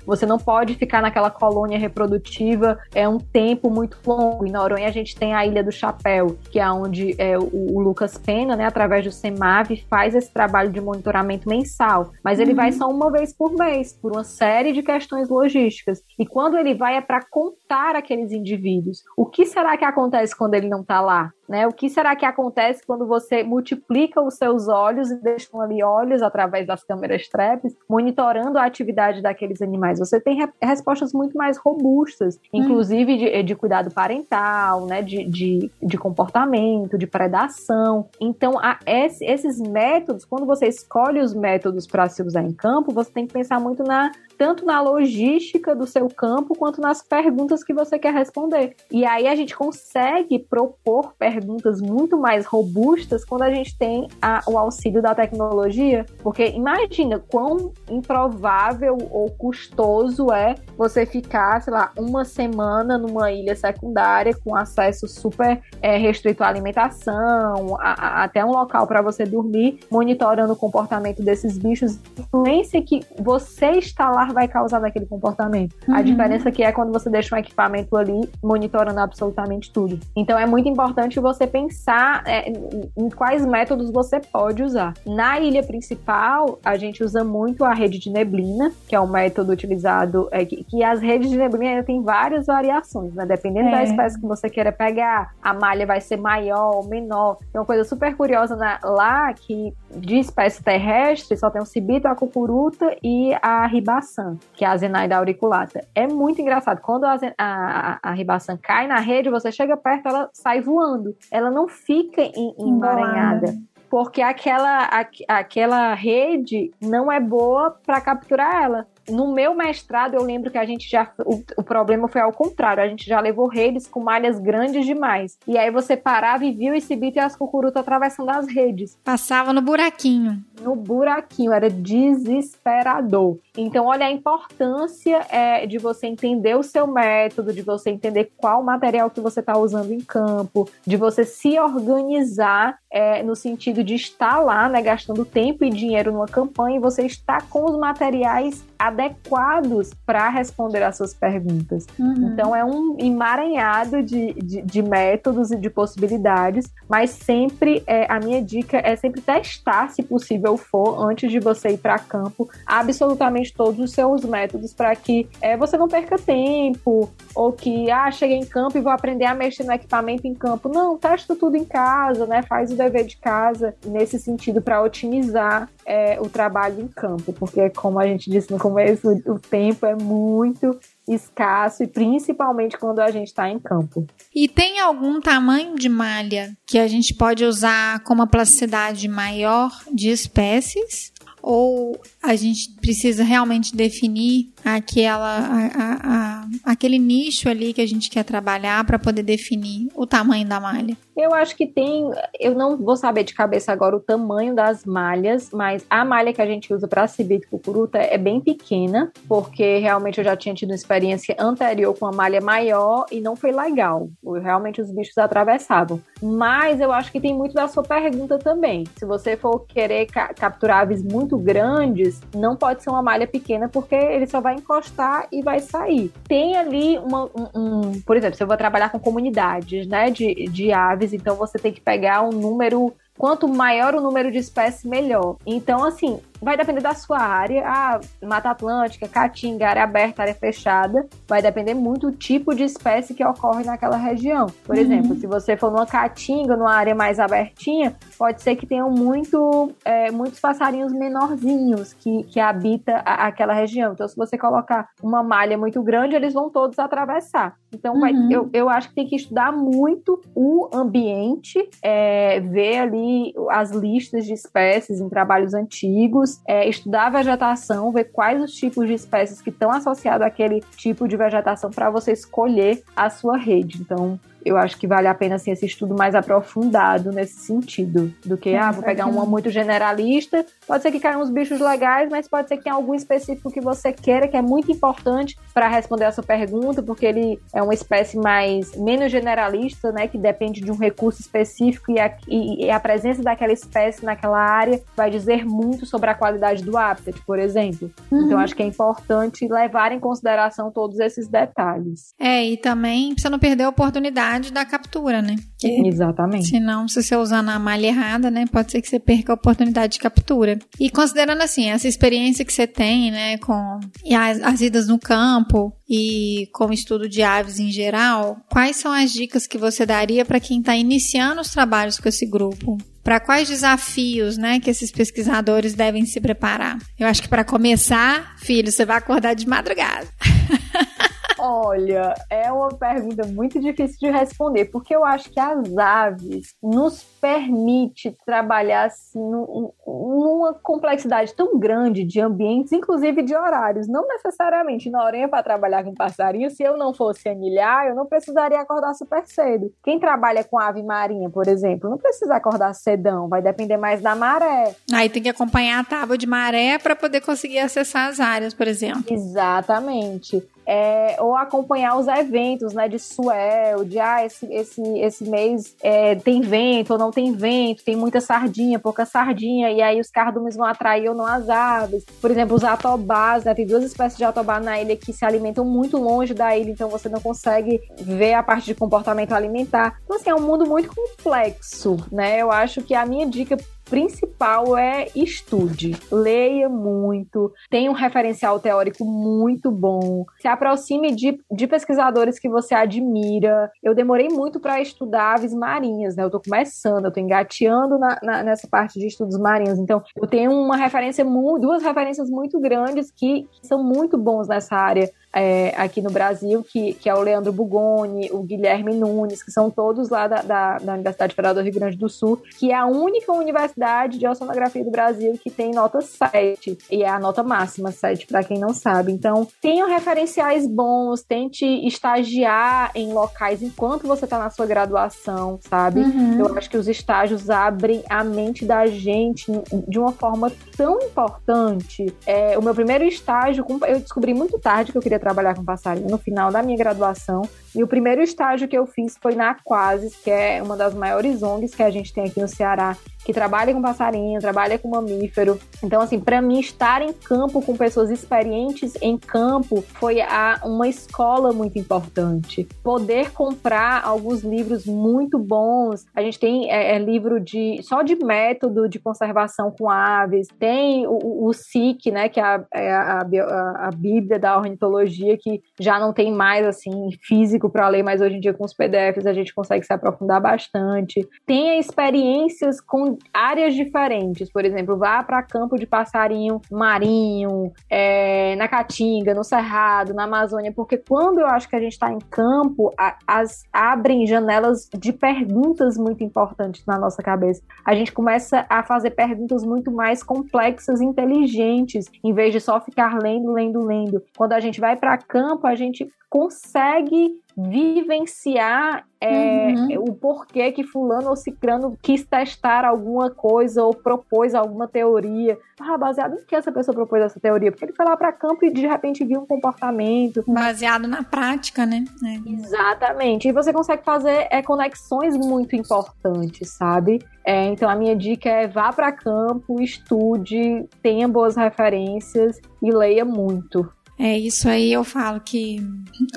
Você 0.05 0.25
não 0.25 0.38
pode 0.38 0.75
ficar 0.75 1.01
naquela 1.01 1.29
colônia 1.29 1.77
reprodutiva 1.77 2.79
é 2.93 3.07
um 3.07 3.19
tempo 3.19 3.69
muito 3.69 3.97
longo. 4.05 4.45
E 4.45 4.51
na 4.51 4.60
Noronha 4.60 4.88
a 4.88 4.91
gente 4.91 5.15
tem 5.15 5.33
a 5.33 5.45
Ilha 5.45 5.63
do 5.63 5.71
Chapéu, 5.71 6.38
que 6.51 6.60
é 6.60 6.69
onde 6.69 7.15
é, 7.17 7.38
o, 7.38 7.75
o, 7.75 7.79
Lucas 7.79 8.17
Pena, 8.17 8.55
né, 8.55 8.65
através 8.65 9.05
do 9.05 9.12
SEMAV, 9.12 9.86
faz 9.89 10.13
esse 10.13 10.31
trabalho 10.31 10.69
de 10.69 10.81
monitoramento 10.81 11.47
mensal. 11.47 12.12
Mas 12.23 12.39
ele 12.39 12.51
uhum. 12.51 12.57
vai 12.57 12.71
só 12.71 12.89
uma 12.89 13.12
vez 13.12 13.33
por 13.33 13.53
mês, 13.53 13.93
por 13.93 14.12
uma 14.12 14.23
série 14.23 14.73
de 14.73 14.83
questões 14.83 15.29
logísticas. 15.29 16.03
E 16.19 16.25
quando 16.25 16.57
ele 16.57 16.73
vai 16.73 16.97
é 16.97 17.01
para 17.01 17.21
contar 17.67 17.95
aqueles 17.95 18.32
indivíduos. 18.32 19.03
O 19.15 19.25
que 19.25 19.45
será 19.45 19.77
que 19.77 19.84
acontece 19.84 20.36
quando 20.36 20.53
ele 20.53 20.69
não 20.69 20.82
está 20.82 21.01
lá? 21.01 21.34
Né? 21.47 21.65
O 21.65 21.71
que 21.71 21.89
será 21.89 22.13
que 22.13 22.25
acontece 22.25 22.86
quando 22.86 23.08
você 23.08 23.41
multiplica 23.41 24.21
os 24.21 24.36
seus 24.36 24.67
olhos 24.67 25.10
e 25.10 25.15
deixa 25.15 25.47
ali 25.58 25.82
olhos 25.82 26.21
através 26.21 26.67
das 26.67 26.84
câmeras 26.84 27.27
traps, 27.30 27.73
monitorando 27.89 28.58
a 28.58 28.65
atividade 28.65 29.21
daqueles 29.21 29.62
animais? 29.62 29.99
Você 29.99 30.19
tem 30.19 30.38
re 30.38 30.47
respostas 30.62 31.13
muito 31.13 31.38
mais 31.38 31.58
robustas, 31.58 32.36
hum. 32.53 32.62
inclusive 32.62 33.13
hum. 33.13 33.17
de, 33.17 33.43
de, 33.43 33.56
cuidado 33.56 33.93
parental, 33.93 34.86
né? 34.86 35.01
de, 35.01 35.23
de, 35.23 35.71
de, 35.82 35.97
comportamento, 35.97 36.97
de 36.97 37.08
predação. 37.08 38.10
Então, 38.19 38.60
a, 38.60 38.80
esse, 38.86 39.23
esses 39.23 39.60
métodos, 39.62 40.25
quando 40.25 40.45
você 40.45 40.67
escolhe 40.67 41.21
os 41.21 41.34
métodos 41.34 41.88
para 41.88 42.10
se 42.10 42.21
usar 42.21 42.43
em 42.43 42.51
campo, 42.51 42.93
você 42.93 43.12
tem 43.12 43.25
que 43.25 43.34
pensar 43.34 43.60
muito 43.60 43.84
na 43.84 44.12
tanto 44.38 44.65
na 44.65 44.80
logística 44.82 45.76
do 45.76 45.88
seu 45.88 46.08
campo 46.08 46.56
quanto 46.56 46.80
nas 46.80 47.02
perguntas 47.02 47.63
que 47.63 47.73
você 47.73 47.97
quer 47.97 48.13
responder. 48.13 48.76
E 48.91 49.06
aí 49.06 49.28
a 49.28 49.36
gente 49.36 49.56
consegue 49.56 50.39
propor 50.39 51.13
perguntas 51.17 51.82
muito 51.82 52.17
mais 52.17 52.45
robustas 52.45 53.26
quando 53.26 53.43
a 53.43 53.50
gente 53.50 53.78
tem 53.78 54.08
a, 54.21 54.41
o 54.47 54.58
auxílio 54.58 55.02
da 55.02 55.15
tecnologia, 55.15 56.06
porque 56.21 56.47
imagina 56.47 57.19
quão 57.19 57.71
improvável 57.89 58.97
ou 59.12 59.30
custoso 59.32 60.32
é 60.32 60.56
você 60.78 61.06
ficar, 61.06 61.62
sei 61.62 61.73
lá, 61.73 61.91
uma 61.97 62.23
semana 62.23 62.97
numa 62.97 63.32
ilha 63.32 63.56
secundária 63.56 64.36
com 64.43 64.56
acesso 64.56 65.08
super 65.08 65.62
é, 65.82 65.97
restrito 65.97 66.43
à 66.43 66.47
alimentação, 66.47 67.78
a, 67.80 67.93
a, 67.93 68.23
até 68.23 68.45
um 68.45 68.52
local 68.52 68.86
para 68.86 69.02
você 69.02 69.26
dormir, 69.26 69.80
monitorando 69.89 70.54
o 70.54 70.56
comportamento 70.56 71.23
desses 71.23 71.58
bichos, 71.58 72.00
influência 72.17 72.82
que 72.82 73.02
você 73.19 73.71
está 73.71 74.10
lá 74.10 74.26
vai 74.33 74.47
causar 74.47 74.79
naquele 74.79 75.05
comportamento. 75.05 75.75
Uhum. 75.87 75.95
A 75.95 76.01
diferença 76.01 76.51
que 76.51 76.63
é 76.63 76.71
quando 76.71 76.91
você 76.91 77.09
deixa 77.09 77.35
um 77.35 77.39
equipamento 77.39 77.95
ali 77.95 78.29
monitorando 78.43 78.99
absolutamente 78.99 79.71
tudo. 79.71 79.99
Então 80.15 80.37
é 80.37 80.45
muito 80.45 80.67
importante 80.67 81.19
você 81.19 81.47
pensar 81.47 82.23
é, 82.25 82.49
em 82.49 83.09
quais 83.09 83.45
métodos 83.45 83.91
você 83.91 84.19
pode 84.19 84.63
usar. 84.63 84.93
Na 85.05 85.39
ilha 85.39 85.63
principal, 85.63 86.59
a 86.63 86.77
gente 86.77 87.03
usa 87.03 87.23
muito 87.23 87.63
a 87.63 87.73
rede 87.73 87.99
de 87.99 88.09
neblina, 88.09 88.71
que 88.87 88.95
é 88.95 88.99
um 88.99 89.07
método 89.07 89.51
utilizado, 89.51 90.27
é, 90.31 90.45
que, 90.45 90.63
que, 90.63 90.83
as 90.83 91.01
redes 91.01 91.29
de 91.29 91.37
neblina 91.37 91.83
têm 91.83 92.01
várias 92.01 92.45
variações, 92.45 93.13
né? 93.13 93.25
Dependendo 93.25 93.69
é. 93.69 93.71
da 93.71 93.83
espécie 93.83 94.19
que 94.19 94.27
você 94.27 94.49
queira 94.49 94.71
pegar, 94.71 95.31
a 95.41 95.53
malha 95.53 95.85
vai 95.85 96.01
ser 96.01 96.17
maior 96.17 96.75
ou 96.75 96.87
menor. 96.87 97.37
Tem 97.51 97.59
uma 97.59 97.65
coisa 97.65 97.83
super 97.83 98.15
curiosa 98.15 98.55
na, 98.55 98.79
lá 98.83 99.33
que 99.33 99.73
de 99.95 100.19
espécie 100.19 100.63
terrestre 100.63 101.37
só 101.37 101.49
tem 101.49 101.61
o 101.61 101.65
cibito, 101.65 102.07
a 102.07 102.15
cucuruta 102.15 102.95
e 103.03 103.33
a 103.41 103.65
ribação 103.67 104.16
que 104.53 104.65
é 104.65 104.67
a 104.67 104.77
Zenaida 104.77 105.17
auriculata. 105.17 105.86
É 105.93 106.08
muito 106.08 106.41
engraçado. 106.41 106.82
Quando 106.82 107.06
a, 107.06 107.17
a, 107.38 107.99
a 108.01 108.12
ribaçã 108.13 108.58
cai 108.58 108.88
na 108.88 108.99
rede, 108.99 109.30
você 109.30 109.51
chega 109.51 109.77
perto, 109.77 110.08
ela 110.08 110.30
sai 110.34 110.62
voando. 110.62 111.15
Ela 111.32 111.51
não 111.51 111.67
fica 111.67 112.21
em, 112.21 112.56
emaranhada 112.60 113.53
porque 113.89 114.21
aquela, 114.21 114.89
aquela 115.27 115.93
rede 115.93 116.71
não 116.82 117.12
é 117.12 117.19
boa 117.19 117.71
para 117.86 118.01
capturar 118.01 118.63
ela. 118.63 118.88
No 119.09 119.33
meu 119.33 119.55
mestrado, 119.55 120.15
eu 120.15 120.23
lembro 120.23 120.51
que 120.51 120.57
a 120.57 120.65
gente 120.65 120.89
já. 120.89 121.11
O, 121.19 121.43
o, 121.57 121.63
problema 121.63 122.07
foi 122.07 122.21
ao 122.21 122.33
contrário. 122.33 122.83
A 122.83 122.87
gente 122.87 123.05
já 123.05 123.19
levou 123.19 123.47
redes 123.47 123.87
com 123.87 124.01
malhas 124.01 124.39
grandes 124.39 124.85
demais. 124.85 125.37
E 125.47 125.57
aí 125.57 125.71
você 125.71 125.95
parava 125.95 126.45
e 126.45 126.51
viu 126.51 126.73
esse 126.73 126.95
bicho 126.95 127.17
e 127.17 127.19
as 127.19 127.35
cucurutas 127.35 127.81
atravessando 127.81 128.29
as 128.29 128.47
redes. 128.47 128.97
Passava 129.03 129.53
no 129.53 129.61
buraquinho. 129.61 130.43
No 130.61 130.75
buraquinho. 130.75 131.53
Era 131.53 131.69
desesperador. 131.69 133.37
Então, 133.57 133.85
olha 133.85 134.05
a 134.05 134.11
importância 134.11 135.25
é, 135.29 135.65
de 135.65 135.77
você 135.77 136.07
entender 136.07 136.55
o 136.55 136.63
seu 136.63 136.85
método, 136.85 137.53
de 137.53 137.61
você 137.61 137.89
entender 137.89 138.31
qual 138.37 138.61
material 138.61 139.09
que 139.09 139.21
você 139.21 139.39
está 139.39 139.57
usando 139.57 139.91
em 139.91 140.01
campo, 140.01 140.69
de 140.85 140.97
você 140.97 141.23
se 141.23 141.57
organizar 141.59 142.77
é, 142.91 143.21
no 143.23 143.35
sentido 143.35 143.83
de 143.83 143.95
estar 143.95 144.39
lá, 144.39 144.69
né, 144.69 144.81
gastando 144.81 145.25
tempo 145.25 145.63
e 145.63 145.69
dinheiro 145.69 146.11
numa 146.11 146.27
campanha 146.27 146.77
e 146.77 146.79
você 146.79 147.05
está 147.05 147.41
com 147.41 147.65
os 147.65 147.77
materiais 147.77 148.63
adequados 148.77 149.91
para 150.05 150.29
responder 150.29 150.83
às 150.83 150.97
suas 150.97 151.13
perguntas. 151.13 151.85
Uhum. 151.97 152.29
Então 152.31 152.55
é 152.55 152.63
um 152.63 152.95
emaranhado 152.99 154.03
de, 154.03 154.33
de, 154.33 154.61
de, 154.61 154.81
métodos 154.81 155.51
e 155.51 155.57
de 155.57 155.69
possibilidades, 155.69 156.71
mas 156.87 157.11
sempre 157.11 157.83
é, 157.87 158.05
a 158.11 158.19
minha 158.19 158.41
dica 158.41 158.77
é 158.77 158.95
sempre 158.95 159.21
testar, 159.21 159.89
se 159.89 160.03
possível 160.03 160.57
for, 160.57 161.03
antes 161.09 161.31
de 161.31 161.39
você 161.39 161.69
ir 161.69 161.77
para 161.77 161.99
campo, 161.99 162.49
absolutamente 162.65 163.53
todos 163.53 163.79
os 163.79 163.91
seus 163.91 164.23
métodos 164.23 164.73
para 164.73 164.95
que 164.95 165.27
é, 165.41 165.57
você 165.57 165.77
não 165.77 165.87
perca 165.87 166.17
tempo 166.17 167.09
ou 167.35 167.51
que 167.51 167.89
ah 167.91 168.09
cheguei 168.11 168.37
em 168.37 168.45
campo 168.45 168.77
e 168.77 168.81
vou 168.81 168.91
aprender 168.91 169.25
a 169.25 169.33
mexer 169.33 169.63
no 169.63 169.73
equipamento 169.73 170.27
em 170.27 170.33
campo. 170.33 170.69
Não, 170.69 170.97
testa 170.97 171.35
tudo 171.35 171.55
em 171.55 171.65
casa, 171.65 172.25
né? 172.25 172.41
Faz 172.43 172.71
o 172.71 172.75
dever 172.75 173.05
de 173.05 173.17
casa 173.17 173.75
nesse 173.85 174.19
sentido 174.19 174.61
para 174.61 174.81
otimizar 174.81 175.69
é, 175.88 176.19
o 176.19 176.28
trabalho 176.28 176.82
em 176.82 176.88
campo, 176.88 177.32
porque 177.32 177.69
como 177.69 177.97
a 177.97 178.06
gente 178.06 178.30
disse 178.30 178.52
no 178.52 178.60
começo, 178.60 179.08
o 179.26 179.39
tempo 179.39 179.86
é 179.86 179.95
muito 179.95 180.78
escasso 181.08 181.82
e 181.82 181.88
principalmente 181.88 182.78
quando 182.78 183.00
a 183.00 183.10
gente 183.10 183.28
está 183.28 183.50
em 183.50 183.58
campo. 183.58 184.06
E 184.36 184.50
tem 184.50 184.82
algum 184.82 185.21
tamanho 185.21 185.76
de 185.76 185.88
malha 185.88 186.52
que 186.65 186.78
a 186.78 186.88
gente 186.88 187.13
pode 187.13 187.45
usar 187.45 188.04
com 188.04 188.13
uma 188.13 188.28
plasticidade 188.28 189.08
maior 189.08 189.71
de 189.89 190.10
espécies? 190.10 191.13
Ou 191.49 191.97
a 192.21 192.36
gente 192.36 192.73
precisa 192.81 193.23
realmente 193.23 193.73
definir 193.73 194.51
aquela, 194.65 195.38
a, 195.38 195.65
a, 195.65 195.93
a, 196.03 196.47
aquele 196.65 196.99
nicho 196.99 197.47
ali 197.47 197.71
que 197.71 197.79
a 197.79 197.88
gente 197.88 198.10
quer 198.10 198.23
trabalhar 198.23 198.83
para 198.86 198.99
poder 198.99 199.23
definir 199.23 199.88
o 199.95 200.05
tamanho 200.05 200.45
da 200.45 200.60
malha? 200.60 200.97
Eu 201.15 201.33
acho 201.33 201.55
que 201.55 201.65
tem, 201.65 202.12
eu 202.39 202.53
não 202.53 202.77
vou 202.77 202.97
saber 202.97 203.23
de 203.23 203.33
cabeça 203.33 203.71
agora 203.71 203.95
o 203.95 203.99
tamanho 203.99 204.53
das 204.53 204.83
malhas, 204.83 205.49
mas 205.51 205.86
a 205.89 206.03
malha 206.03 206.33
que 206.33 206.41
a 206.41 206.45
gente 206.45 206.71
usa 206.73 206.88
para 206.88 207.07
cibite 207.07 207.47
cucuruta 207.47 207.97
é 207.97 208.17
bem 208.17 208.41
pequena, 208.41 209.12
porque 209.27 209.79
realmente 209.79 210.17
eu 210.17 210.25
já 210.25 210.36
tinha 210.36 210.53
tido 210.53 210.71
uma 210.71 210.75
experiência 210.75 211.36
anterior 211.39 211.97
com 211.97 212.05
uma 212.05 212.12
malha 212.12 212.41
maior 212.41 213.05
e 213.10 213.21
não 213.21 213.38
foi 213.38 213.53
legal. 213.53 214.10
Realmente 214.43 214.81
os 214.81 214.91
bichos 214.91 215.17
atravessavam. 215.17 216.01
Mas 216.21 216.81
eu 216.81 216.91
acho 216.91 217.12
que 217.12 217.21
tem 217.21 217.33
muito 217.33 217.53
da 217.53 217.67
sua 217.69 217.83
pergunta 217.83 218.38
também. 218.38 218.83
Se 218.97 219.05
você 219.05 219.38
for 219.38 219.65
querer 219.65 220.07
ca 220.07 220.33
capturar 220.33 220.81
aves 220.81 221.01
muito 221.01 221.37
grandes, 221.38 222.21
não 222.36 222.56
pode 222.56 222.84
ser 222.84 222.89
uma 222.89 223.02
malha 223.02 223.28
pequena, 223.28 223.67
porque 223.67 223.95
ele 223.95 224.28
só 224.28 224.41
vai 224.41 224.56
encostar 224.56 225.28
e 225.32 225.41
vai 225.41 225.60
sair. 225.60 226.12
Tem 226.28 226.58
ali 226.58 226.97
uma, 226.97 227.26
um, 227.26 227.50
um 227.56 228.02
por 228.02 228.17
exemplo, 228.17 228.36
se 228.36 228.43
eu 228.43 228.47
vou 228.47 228.58
trabalhar 228.58 228.89
com 228.89 229.00
comunidades, 229.00 229.88
né, 229.88 230.10
de, 230.10 230.47
de 230.50 230.71
aves 230.71 231.13
então 231.13 231.36
você 231.36 231.58
tem 231.58 231.71
que 231.71 231.82
pegar 231.82 232.21
um 232.21 232.30
número 232.30 232.93
quanto 233.17 233.47
maior 233.47 233.95
o 233.95 234.02
número 234.02 234.32
de 234.32 234.38
espécies, 234.38 234.84
melhor. 234.84 235.38
Então, 235.45 235.84
assim, 235.84 236.19
vai 236.41 236.58
depender 236.58 236.82
da 236.82 236.93
sua 236.93 237.19
área. 237.19 237.63
Ah, 237.65 238.00
Mata 238.23 238.50
Atlântica, 238.50 239.08
Caatinga, 239.08 239.67
área 239.67 239.84
aberta, 239.84 240.21
área 240.21 240.34
fechada. 240.34 241.06
Vai 241.28 241.41
depender 241.41 241.73
muito 241.73 242.12
do 242.12 242.15
tipo 242.15 242.54
de 242.54 242.63
espécie 242.63 243.13
que 243.13 243.26
ocorre 243.26 243.63
naquela 243.63 243.97
região. 243.97 244.47
Por 244.63 244.76
uhum. 244.76 244.82
exemplo, 244.82 245.15
se 245.15 245.28
você 245.28 245.58
for 245.58 245.71
numa 245.71 245.86
Caatinga, 245.86 246.56
numa 246.56 246.73
área 246.73 246.95
mais 246.95 247.19
abertinha, 247.19 247.95
pode 248.17 248.41
ser 248.41 248.56
que 248.56 248.65
tenham 248.65 248.89
muito, 248.89 249.71
é, 249.84 250.12
muitos 250.12 250.39
passarinhos 250.39 250.93
menorzinhos 250.93 251.93
que, 251.93 252.23
que 252.23 252.39
habita 252.39 253.02
a, 253.06 253.28
aquela 253.28 253.54
região. 253.54 253.93
Então, 253.93 254.08
se 254.08 254.15
você 254.15 254.38
colocar 254.38 254.89
uma 255.02 255.23
malha 255.23 255.58
muito 255.58 255.82
grande, 255.82 256.15
eles 256.15 256.34
vão 256.34 256.50
todos 256.50 256.78
atravessar. 256.80 257.56
Então, 257.73 257.95
uhum. 257.95 258.00
vai, 258.00 258.13
eu, 258.30 258.50
eu 258.54 258.69
acho 258.69 258.89
que 258.89 258.95
tem 258.95 259.08
que 259.08 259.15
estudar 259.15 259.52
muito 259.52 260.21
o 260.36 260.69
ambiente, 260.73 261.67
é, 261.82 262.39
ver 262.39 262.78
ali 262.78 263.34
as 263.50 263.71
listas 263.71 264.26
de 264.26 264.34
espécies 264.34 265.00
em 265.00 265.10
trabalhos 265.10 265.54
antigos, 265.54 266.26
é, 266.47 266.67
estudar 266.67 267.07
a 267.07 267.09
vegetação, 267.09 267.91
ver 267.91 268.05
quais 268.05 268.41
os 268.41 268.53
tipos 268.53 268.87
de 268.87 268.93
espécies 268.93 269.41
que 269.41 269.49
estão 269.49 269.71
associados 269.71 270.25
àquele 270.25 270.61
tipo 270.75 271.07
de 271.07 271.17
vegetação 271.17 271.69
para 271.69 271.89
você 271.89 272.11
escolher 272.11 272.83
a 272.95 273.09
sua 273.09 273.37
rede. 273.37 273.81
Então, 273.81 274.19
eu 274.47 274.57
acho 274.57 274.77
que 274.77 274.88
vale 274.88 275.07
a 275.07 275.13
pena 275.13 275.36
assim, 275.36 275.51
esse 275.51 275.65
estudo 275.65 275.95
mais 275.95 276.15
aprofundado 276.15 277.12
nesse 277.12 277.39
sentido, 277.39 278.13
do 278.25 278.38
que, 278.38 278.55
ah, 278.55 278.71
vou 278.71 278.83
pegar 278.83 279.05
uma 279.07 279.25
muito 279.25 279.49
generalista, 279.49 280.45
pode 280.65 280.83
ser 280.83 280.91
que 280.91 280.99
caiam 280.99 281.21
uns 281.21 281.29
bichos 281.29 281.60
legais, 281.60 282.10
mas 282.10 282.27
pode 282.27 282.47
ser 282.47 282.57
que 282.57 282.63
tenha 282.63 282.75
algum 282.75 282.93
específico 282.93 283.51
que 283.51 283.62
você 283.62 283.91
queira, 283.91 284.27
que 284.27 284.38
é 284.38 284.41
muito 284.41 284.71
importante 284.71 285.38
para 285.53 285.67
responder 285.67 286.05
essa 286.05 286.23
pergunta, 286.23 286.81
porque 286.81 287.05
ele 287.05 287.39
é 287.53 287.62
uma 287.62 287.73
espécie 287.73 288.17
mais, 288.17 288.75
menos 288.75 289.12
generalista, 289.12 289.91
né, 289.91 290.07
que 290.07 290.17
depende 290.17 290.62
de 290.62 290.71
um 290.71 290.75
recurso 290.75 291.21
específico 291.21 291.91
e 291.91 291.99
a, 291.99 292.15
e, 292.27 292.65
e 292.65 292.71
a 292.71 292.79
presença 292.79 293.21
daquela 293.21 293.53
espécie 293.53 294.05
naquela 294.05 294.39
área 294.39 294.81
vai 294.95 295.10
dizer 295.10 295.45
muito 295.45 295.86
sobre 295.86 296.10
a 296.10 296.15
qualidade 296.15 296.63
do 296.63 296.77
habitat, 296.77 297.19
por 297.25 297.39
exemplo. 297.39 297.91
Uhum. 298.12 298.25
Então, 298.25 298.39
acho 298.39 298.55
que 298.55 298.63
é 298.63 298.65
importante 298.65 299.47
levar 299.47 299.91
em 299.91 299.99
consideração 299.99 300.71
todos 300.71 300.99
esses 300.99 301.27
detalhes. 301.27 302.13
É, 302.19 302.45
e 302.45 302.57
também 302.57 303.13
você 303.17 303.29
não 303.29 303.39
perder 303.39 303.63
a 303.63 303.69
oportunidade 303.69 304.37
da 304.52 304.65
captura, 304.65 305.21
né? 305.21 305.36
Porque 305.60 305.88
Exatamente. 305.88 306.47
Senão, 306.47 306.88
se 306.88 307.02
você 307.02 307.15
usar 307.15 307.41
na 307.41 307.60
malha 307.60 307.88
errada, 307.88 308.30
né, 308.30 308.45
pode 308.52 308.71
ser 308.71 308.82
que 308.82 308.88
você 308.88 309.00
perca 309.00 309.34
a 309.34 309.36
oportunidade 309.36 309.93
de 309.93 310.00
captura. 310.00 310.60
E 310.80 310.89
considerando 310.89 311.41
assim, 311.41 311.69
essa 311.69 311.88
experiência 311.88 312.45
que 312.45 312.54
você 312.54 312.67
tem, 312.67 313.12
né, 313.12 313.38
com 313.38 313.80
as, 314.15 314.41
as 314.41 314.62
idas 314.62 314.88
no 314.88 315.00
campo 315.00 315.73
e 315.89 316.47
com 316.54 316.65
o 316.67 316.73
estudo 316.73 317.10
de 317.10 317.21
aves 317.21 317.60
em 317.60 317.71
geral, 317.71 318.38
quais 318.50 318.78
são 318.78 318.91
as 318.91 319.12
dicas 319.12 319.47
que 319.47 319.58
você 319.58 319.86
daria 319.86 320.26
para 320.26 320.39
quem 320.39 320.60
está 320.60 320.76
iniciando 320.76 321.41
os 321.41 321.50
trabalhos 321.50 322.00
com 322.00 322.08
esse 322.08 322.26
grupo? 322.26 322.78
Para 323.04 323.21
quais 323.21 323.47
desafios, 323.47 324.38
né, 324.38 324.60
que 324.60 324.69
esses 324.69 324.91
pesquisadores 324.91 325.73
devem 325.73 326.06
se 326.06 326.19
preparar? 326.19 326.78
Eu 327.00 327.08
acho 327.08 327.21
que 327.21 327.30
para 327.30 327.45
começar, 327.45 328.36
filho, 328.38 328.69
você 328.69 328.86
vai 328.86 328.97
acordar 328.97 329.34
de 329.34 329.47
madrugada. 329.47 330.08
Olha, 331.49 332.13
é 332.29 332.51
uma 332.51 332.67
pergunta 332.67 333.25
muito 333.25 333.57
difícil 333.57 333.97
de 333.99 334.12
responder, 334.12 334.65
porque 334.65 334.93
eu 334.93 335.05
acho 335.05 335.31
que 335.31 335.39
as 335.39 335.77
aves 335.77 336.53
nos 336.62 337.03
permite 337.21 338.13
trabalhar 338.25 338.88
assim 338.88 339.17
numa 339.17 340.53
complexidade 340.55 341.33
tão 341.33 341.57
grande 341.57 342.03
de 342.03 342.19
ambientes, 342.19 342.73
inclusive 342.73 343.23
de 343.23 343.33
horários. 343.33 343.88
Não 343.88 344.05
necessariamente 344.05 344.89
na 344.89 345.01
horinha 345.05 345.29
para 345.29 345.41
trabalhar 345.41 345.86
com 345.86 345.93
passarinho, 345.93 346.49
se 346.51 346.63
eu 346.63 346.75
não 346.75 346.93
fosse 346.93 347.29
anilhar, 347.29 347.88
eu 347.88 347.95
não 347.95 348.05
precisaria 348.05 348.60
acordar 348.60 348.93
super 348.93 349.25
cedo. 349.25 349.71
Quem 349.86 349.97
trabalha 349.97 350.43
com 350.43 350.60
ave 350.60 350.83
marinha, 350.83 351.29
por 351.29 351.47
exemplo, 351.47 351.89
não 351.89 351.97
precisa 351.97 352.36
acordar 352.36 352.73
cedão, 352.73 353.29
vai 353.29 353.41
depender 353.41 353.77
mais 353.77 354.01
da 354.01 354.13
maré. 354.15 354.75
Aí 354.93 355.07
tem 355.07 355.23
que 355.23 355.29
acompanhar 355.29 355.79
a 355.79 355.83
tábua 355.86 356.17
de 356.17 356.27
maré 356.27 356.77
para 356.77 356.93
poder 356.93 357.21
conseguir 357.21 357.60
acessar 357.60 358.10
as 358.10 358.19
áreas, 358.19 358.53
por 358.53 358.67
exemplo. 358.67 359.05
Exatamente 359.10 360.45
é, 360.67 361.15
ou 361.21 361.34
acompanhar 361.34 361.97
os 361.97 362.08
eventos, 362.08 362.73
né, 362.73 362.89
de 362.89 362.99
suel, 362.99 363.86
de 363.86 363.97
ah, 363.99 364.25
esse, 364.25 364.45
esse, 364.53 364.82
esse 364.99 365.23
mês 365.23 365.73
é, 365.82 366.15
tem 366.15 366.41
vento 366.41 366.91
ou 366.91 366.99
não 366.99 367.10
tem 367.10 367.32
vento, 367.32 367.86
tem 367.86 367.95
muita 367.95 368.19
sardinha, 368.19 368.77
pouca 368.77 369.06
sardinha, 369.06 369.71
e 369.71 369.82
aí 369.82 370.01
os 370.01 370.10
cardumes 370.10 370.58
vão 370.58 370.65
atrair 370.65 371.08
ou 371.08 371.15
não 371.15 371.25
as 371.25 371.49
aves. 371.49 372.03
Por 372.21 372.30
exemplo, 372.30 372.53
os 372.53 372.65
atobás, 372.65 373.45
né, 373.45 373.53
tem 373.53 373.65
duas 373.65 373.86
espécies 373.86 374.17
de 374.17 374.25
atobá 374.25 374.60
na 374.60 374.82
ilha 374.82 374.97
que 374.97 375.13
se 375.13 375.23
alimentam 375.23 375.63
muito 375.63 375.97
longe 375.97 376.34
da 376.34 376.56
ilha, 376.58 376.71
então 376.71 376.89
você 376.89 377.08
não 377.08 377.21
consegue 377.21 377.82
ver 377.97 378.34
a 378.34 378.43
parte 378.43 378.65
de 378.65 378.75
comportamento 378.75 379.32
alimentar. 379.32 379.97
Então, 380.03 380.17
assim, 380.17 380.30
é 380.30 380.36
um 380.36 380.41
mundo 380.41 380.65
muito 380.65 380.89
complexo, 380.93 381.95
né? 382.12 382.41
Eu 382.41 382.51
acho 382.51 382.82
que 382.82 382.93
a 382.93 383.06
minha 383.06 383.25
dica 383.25 383.56
principal 383.89 384.78
é 384.78 385.08
estude, 385.15 385.97
leia 386.12 386.69
muito, 386.69 387.52
tenha 387.69 387.89
um 387.89 387.93
referencial 387.93 388.60
teórico 388.60 389.04
muito 389.06 389.71
bom, 389.71 390.26
se 390.39 390.47
aproxime 390.47 391.15
de, 391.15 391.39
de 391.52 391.67
pesquisadores 391.67 392.39
que 392.39 392.50
você 392.50 392.76
admira. 392.76 393.71
Eu 393.84 393.95
demorei 393.95 394.28
muito 394.30 394.60
para 394.60 394.82
estudar 394.82 395.36
aves 395.36 395.54
marinhas, 395.54 396.15
né? 396.15 396.23
Eu 396.23 396.30
tô 396.30 396.39
começando, 396.39 397.06
eu 397.06 397.12
tô 397.12 397.19
engateando 397.19 397.97
na, 397.97 398.19
na, 398.21 398.43
nessa 398.43 398.67
parte 398.67 399.00
de 399.00 399.08
estudos 399.08 399.38
marinhos. 399.38 399.80
Então, 399.80 400.04
eu 400.15 400.28
tenho 400.28 400.52
uma 400.52 400.76
referência, 400.76 401.26
duas 401.60 401.84
referências 401.84 402.30
muito 402.30 402.60
grandes 402.60 403.12
que, 403.12 403.47
que 403.62 403.67
são 403.67 403.84
muito 403.84 404.17
bons 404.17 404.47
nessa 404.47 404.76
área 404.76 405.10
é, 405.33 405.73
aqui 405.77 406.01
no 406.01 406.09
Brasil, 406.09 406.63
que, 406.63 406.93
que 406.93 407.09
é 407.09 407.13
o 407.13 407.21
Leandro 407.21 407.51
Bugoni, 407.51 408.29
o 408.31 408.41
Guilherme 408.41 408.93
Nunes, 408.93 409.43
que 409.43 409.51
são 409.51 409.69
todos 409.69 410.09
lá 410.09 410.27
da, 410.27 410.41
da, 410.41 410.77
da 410.77 410.93
Universidade 410.93 411.35
Federal 411.35 411.53
do 411.53 411.61
Rio 411.61 411.73
Grande 411.73 411.97
do 411.97 412.09
Sul, 412.09 412.41
que 412.57 412.71
é 412.71 412.75
a 412.75 412.85
única 412.85 413.31
universidade 413.31 414.17
de 414.17 414.27
oceanografia 414.27 414.83
do 414.83 414.91
Brasil 414.91 415.37
que 415.41 415.49
tem 415.49 415.71
nota 415.71 416.01
7, 416.01 416.77
e 416.89 417.03
é 417.03 417.09
a 417.09 417.19
nota 417.19 417.43
máxima 417.43 417.91
7, 417.91 418.27
para 418.27 418.43
quem 418.43 418.59
não 418.59 418.73
sabe. 418.73 419.11
Então, 419.11 419.47
tenham 419.61 419.87
referenciais 419.87 420.67
bons, 420.67 421.21
tente 421.21 421.65
estagiar 421.87 422.91
em 422.95 423.13
locais 423.13 423.61
enquanto 423.61 424.07
você 424.07 424.25
está 424.25 424.39
na 424.39 424.49
sua 424.49 424.65
graduação, 424.65 425.59
sabe? 425.61 426.01
Uhum. 426.01 426.39
Eu 426.39 426.57
acho 426.57 426.69
que 426.69 426.77
os 426.77 426.87
estágios 426.87 427.49
abrem 427.49 428.03
a 428.09 428.23
mente 428.23 428.65
da 428.65 428.85
gente 428.87 429.51
de 429.87 429.99
uma 429.99 430.11
forma 430.11 430.51
tão 430.75 430.99
importante. 431.01 432.13
É, 432.25 432.57
o 432.57 432.61
meu 432.61 432.73
primeiro 432.73 433.03
estágio, 433.03 433.65
eu 433.87 433.99
descobri 433.99 434.33
muito 434.33 434.57
tarde 434.59 434.91
que 434.91 434.97
eu 434.97 435.01
queria 435.01 435.16
trabalhar 435.19 435.56
com 435.56 435.63
passarinho 435.63 436.10
no 436.10 436.17
final 436.17 436.51
da 436.51 436.62
minha 436.62 436.77
graduação. 436.77 437.41
E 437.75 437.84
o 437.84 437.88
primeiro 437.88 438.21
estágio 438.21 438.67
que 438.67 438.77
eu 438.77 438.86
fiz 438.86 439.17
foi 439.21 439.36
na 439.36 439.51
Aquasis, 439.51 440.15
que 440.15 440.30
é 440.30 440.62
uma 440.62 440.75
das 440.75 440.93
maiores 440.93 441.43
ONGs 441.43 441.75
que 441.75 441.84
a 441.84 441.89
gente 441.89 442.13
tem 442.13 442.25
aqui 442.25 442.39
no 442.39 442.47
Ceará, 442.47 442.95
que 443.27 443.33
trabalha 443.33 443.73
com 443.73 443.81
passarinho, 443.81 444.39
trabalha 444.39 444.79
com 444.79 444.87
mamífero. 444.87 445.59
Então, 445.83 445.99
assim, 445.99 446.17
para 446.17 446.41
mim, 446.41 446.61
estar 446.61 447.01
em 447.01 447.11
campo 447.11 447.61
com 447.61 447.75
pessoas 447.75 448.09
experientes 448.09 448.93
em 449.01 449.17
campo 449.17 449.81
foi 449.81 450.21
a, 450.21 450.61
uma 450.63 450.87
escola 450.87 451.51
muito 451.51 451.77
importante. 451.77 452.65
Poder 452.81 453.33
comprar 453.33 454.01
alguns 454.05 454.45
livros 454.45 454.85
muito 454.85 455.37
bons. 455.37 456.05
A 456.15 456.21
gente 456.21 456.39
tem 456.39 456.71
é, 456.71 456.95
é 456.95 456.99
livro 456.99 457.37
de 457.37 457.81
só 457.83 458.01
de 458.01 458.15
método 458.15 458.87
de 458.87 458.97
conservação 458.97 459.71
com 459.77 459.89
aves. 459.89 460.47
Tem 460.57 461.05
o, 461.05 461.47
o 461.47 461.51
SIC, 461.51 462.09
né, 462.09 462.29
que 462.29 462.39
é 462.39 462.43
a, 462.43 462.63
é 462.73 462.91
a, 462.93 463.19
a, 463.19 463.87
a 463.87 463.91
Bíblia 463.91 464.39
da 464.39 464.57
ornitologia, 464.57 465.37
que 465.37 465.61
já 465.77 465.99
não 465.99 466.13
tem 466.13 466.31
mais, 466.31 466.65
assim, 466.65 467.09
físico 467.21 467.69
para 467.69 467.89
ler, 467.89 468.03
mas 468.03 468.21
hoje 468.21 468.37
em 468.37 468.39
dia 468.39 468.53
com 468.53 468.63
os 468.63 468.73
PDFs 468.73 469.25
a 469.25 469.33
gente 469.33 469.53
consegue 469.53 469.85
se 469.85 469.91
aprofundar 469.91 470.39
bastante. 470.39 471.27
Tem 471.45 471.77
experiências 471.77 472.79
com 472.79 473.16
áreas 473.34 473.73
diferentes. 473.73 474.51
Por 474.51 474.65
exemplo, 474.65 474.97
vá 474.97 475.23
para 475.23 475.43
campo 475.43 475.77
de 475.77 475.86
passarinho 475.86 476.62
marinho, 476.71 477.71
é, 477.89 478.56
na 478.56 478.67
Caatinga, 478.67 479.34
no 479.34 479.43
Cerrado, 479.43 480.13
na 480.13 480.23
Amazônia, 480.23 480.71
porque 480.71 480.97
quando 480.97 481.39
eu 481.39 481.47
acho 481.47 481.69
que 481.69 481.75
a 481.75 481.80
gente 481.80 481.93
está 481.93 482.12
em 482.12 482.19
campo, 482.19 482.93
a, 482.97 483.17
as 483.27 483.63
abrem 483.71 484.25
janelas 484.25 484.89
de 484.97 485.13
perguntas 485.13 485.97
muito 485.97 486.23
importantes 486.23 486.86
na 486.86 486.97
nossa 486.97 487.21
cabeça. 487.21 487.62
A 487.86 487.95
gente 487.95 488.12
começa 488.12 488.65
a 488.69 488.84
fazer 488.84 489.12
perguntas 489.12 489.63
muito 489.63 489.91
mais 489.91 490.23
complexas, 490.23 491.01
inteligentes, 491.01 492.06
em 492.23 492.34
vez 492.34 492.53
de 492.53 492.60
só 492.60 492.80
ficar 492.80 493.17
lendo, 493.21 493.51
lendo, 493.51 493.84
lendo. 493.84 494.23
Quando 494.36 494.53
a 494.53 494.60
gente 494.60 494.80
vai 494.80 494.95
para 494.95 495.17
campo, 495.17 495.67
a 495.67 495.75
gente 495.75 496.10
consegue 496.30 497.39
vivenciar 497.57 499.03
é, 499.19 499.69
uhum. 499.69 500.03
o 500.09 500.13
porquê 500.13 500.71
que 500.71 500.83
fulano 500.83 501.29
ou 501.29 501.35
cicrano 501.35 501.97
quis 502.03 502.23
testar 502.23 502.85
alguma 502.85 503.31
coisa 503.31 503.83
ou 503.83 503.95
propôs 503.95 504.53
alguma 504.53 504.87
teoria. 504.87 505.57
Ah, 505.79 505.97
baseado 505.97 506.35
em 506.35 506.45
que 506.45 506.55
essa 506.55 506.71
pessoa 506.71 506.93
propôs 506.93 507.23
essa 507.23 507.39
teoria? 507.39 507.71
Porque 507.71 507.85
ele 507.85 507.93
foi 507.93 508.05
lá 508.05 508.15
para 508.15 508.31
campo 508.31 508.63
e 508.63 508.71
de 508.71 508.85
repente 508.85 509.25
viu 509.25 509.41
um 509.41 509.45
comportamento. 509.47 510.43
Baseado 510.47 511.07
na 511.07 511.23
prática, 511.23 511.83
né? 511.83 512.03
É. 512.23 512.49
Exatamente. 512.51 513.47
E 513.47 513.51
você 513.51 513.73
consegue 513.73 514.03
fazer 514.03 514.47
é, 514.51 514.61
conexões 514.61 515.35
muito 515.35 515.75
importantes, 515.75 516.69
sabe? 516.69 517.19
É, 517.43 517.65
então 517.67 517.89
a 517.89 517.95
minha 517.95 518.15
dica 518.15 518.49
é 518.49 518.67
vá 518.67 518.93
para 518.93 519.11
campo, 519.11 519.81
estude, 519.81 520.87
tenha 521.01 521.27
boas 521.27 521.55
referências 521.55 522.59
e 522.83 522.91
leia 522.91 523.25
muito. 523.25 523.89
É 524.19 524.38
isso 524.38 524.67
aí, 524.67 524.91
eu 524.91 525.03
falo 525.03 525.39
que 525.39 525.80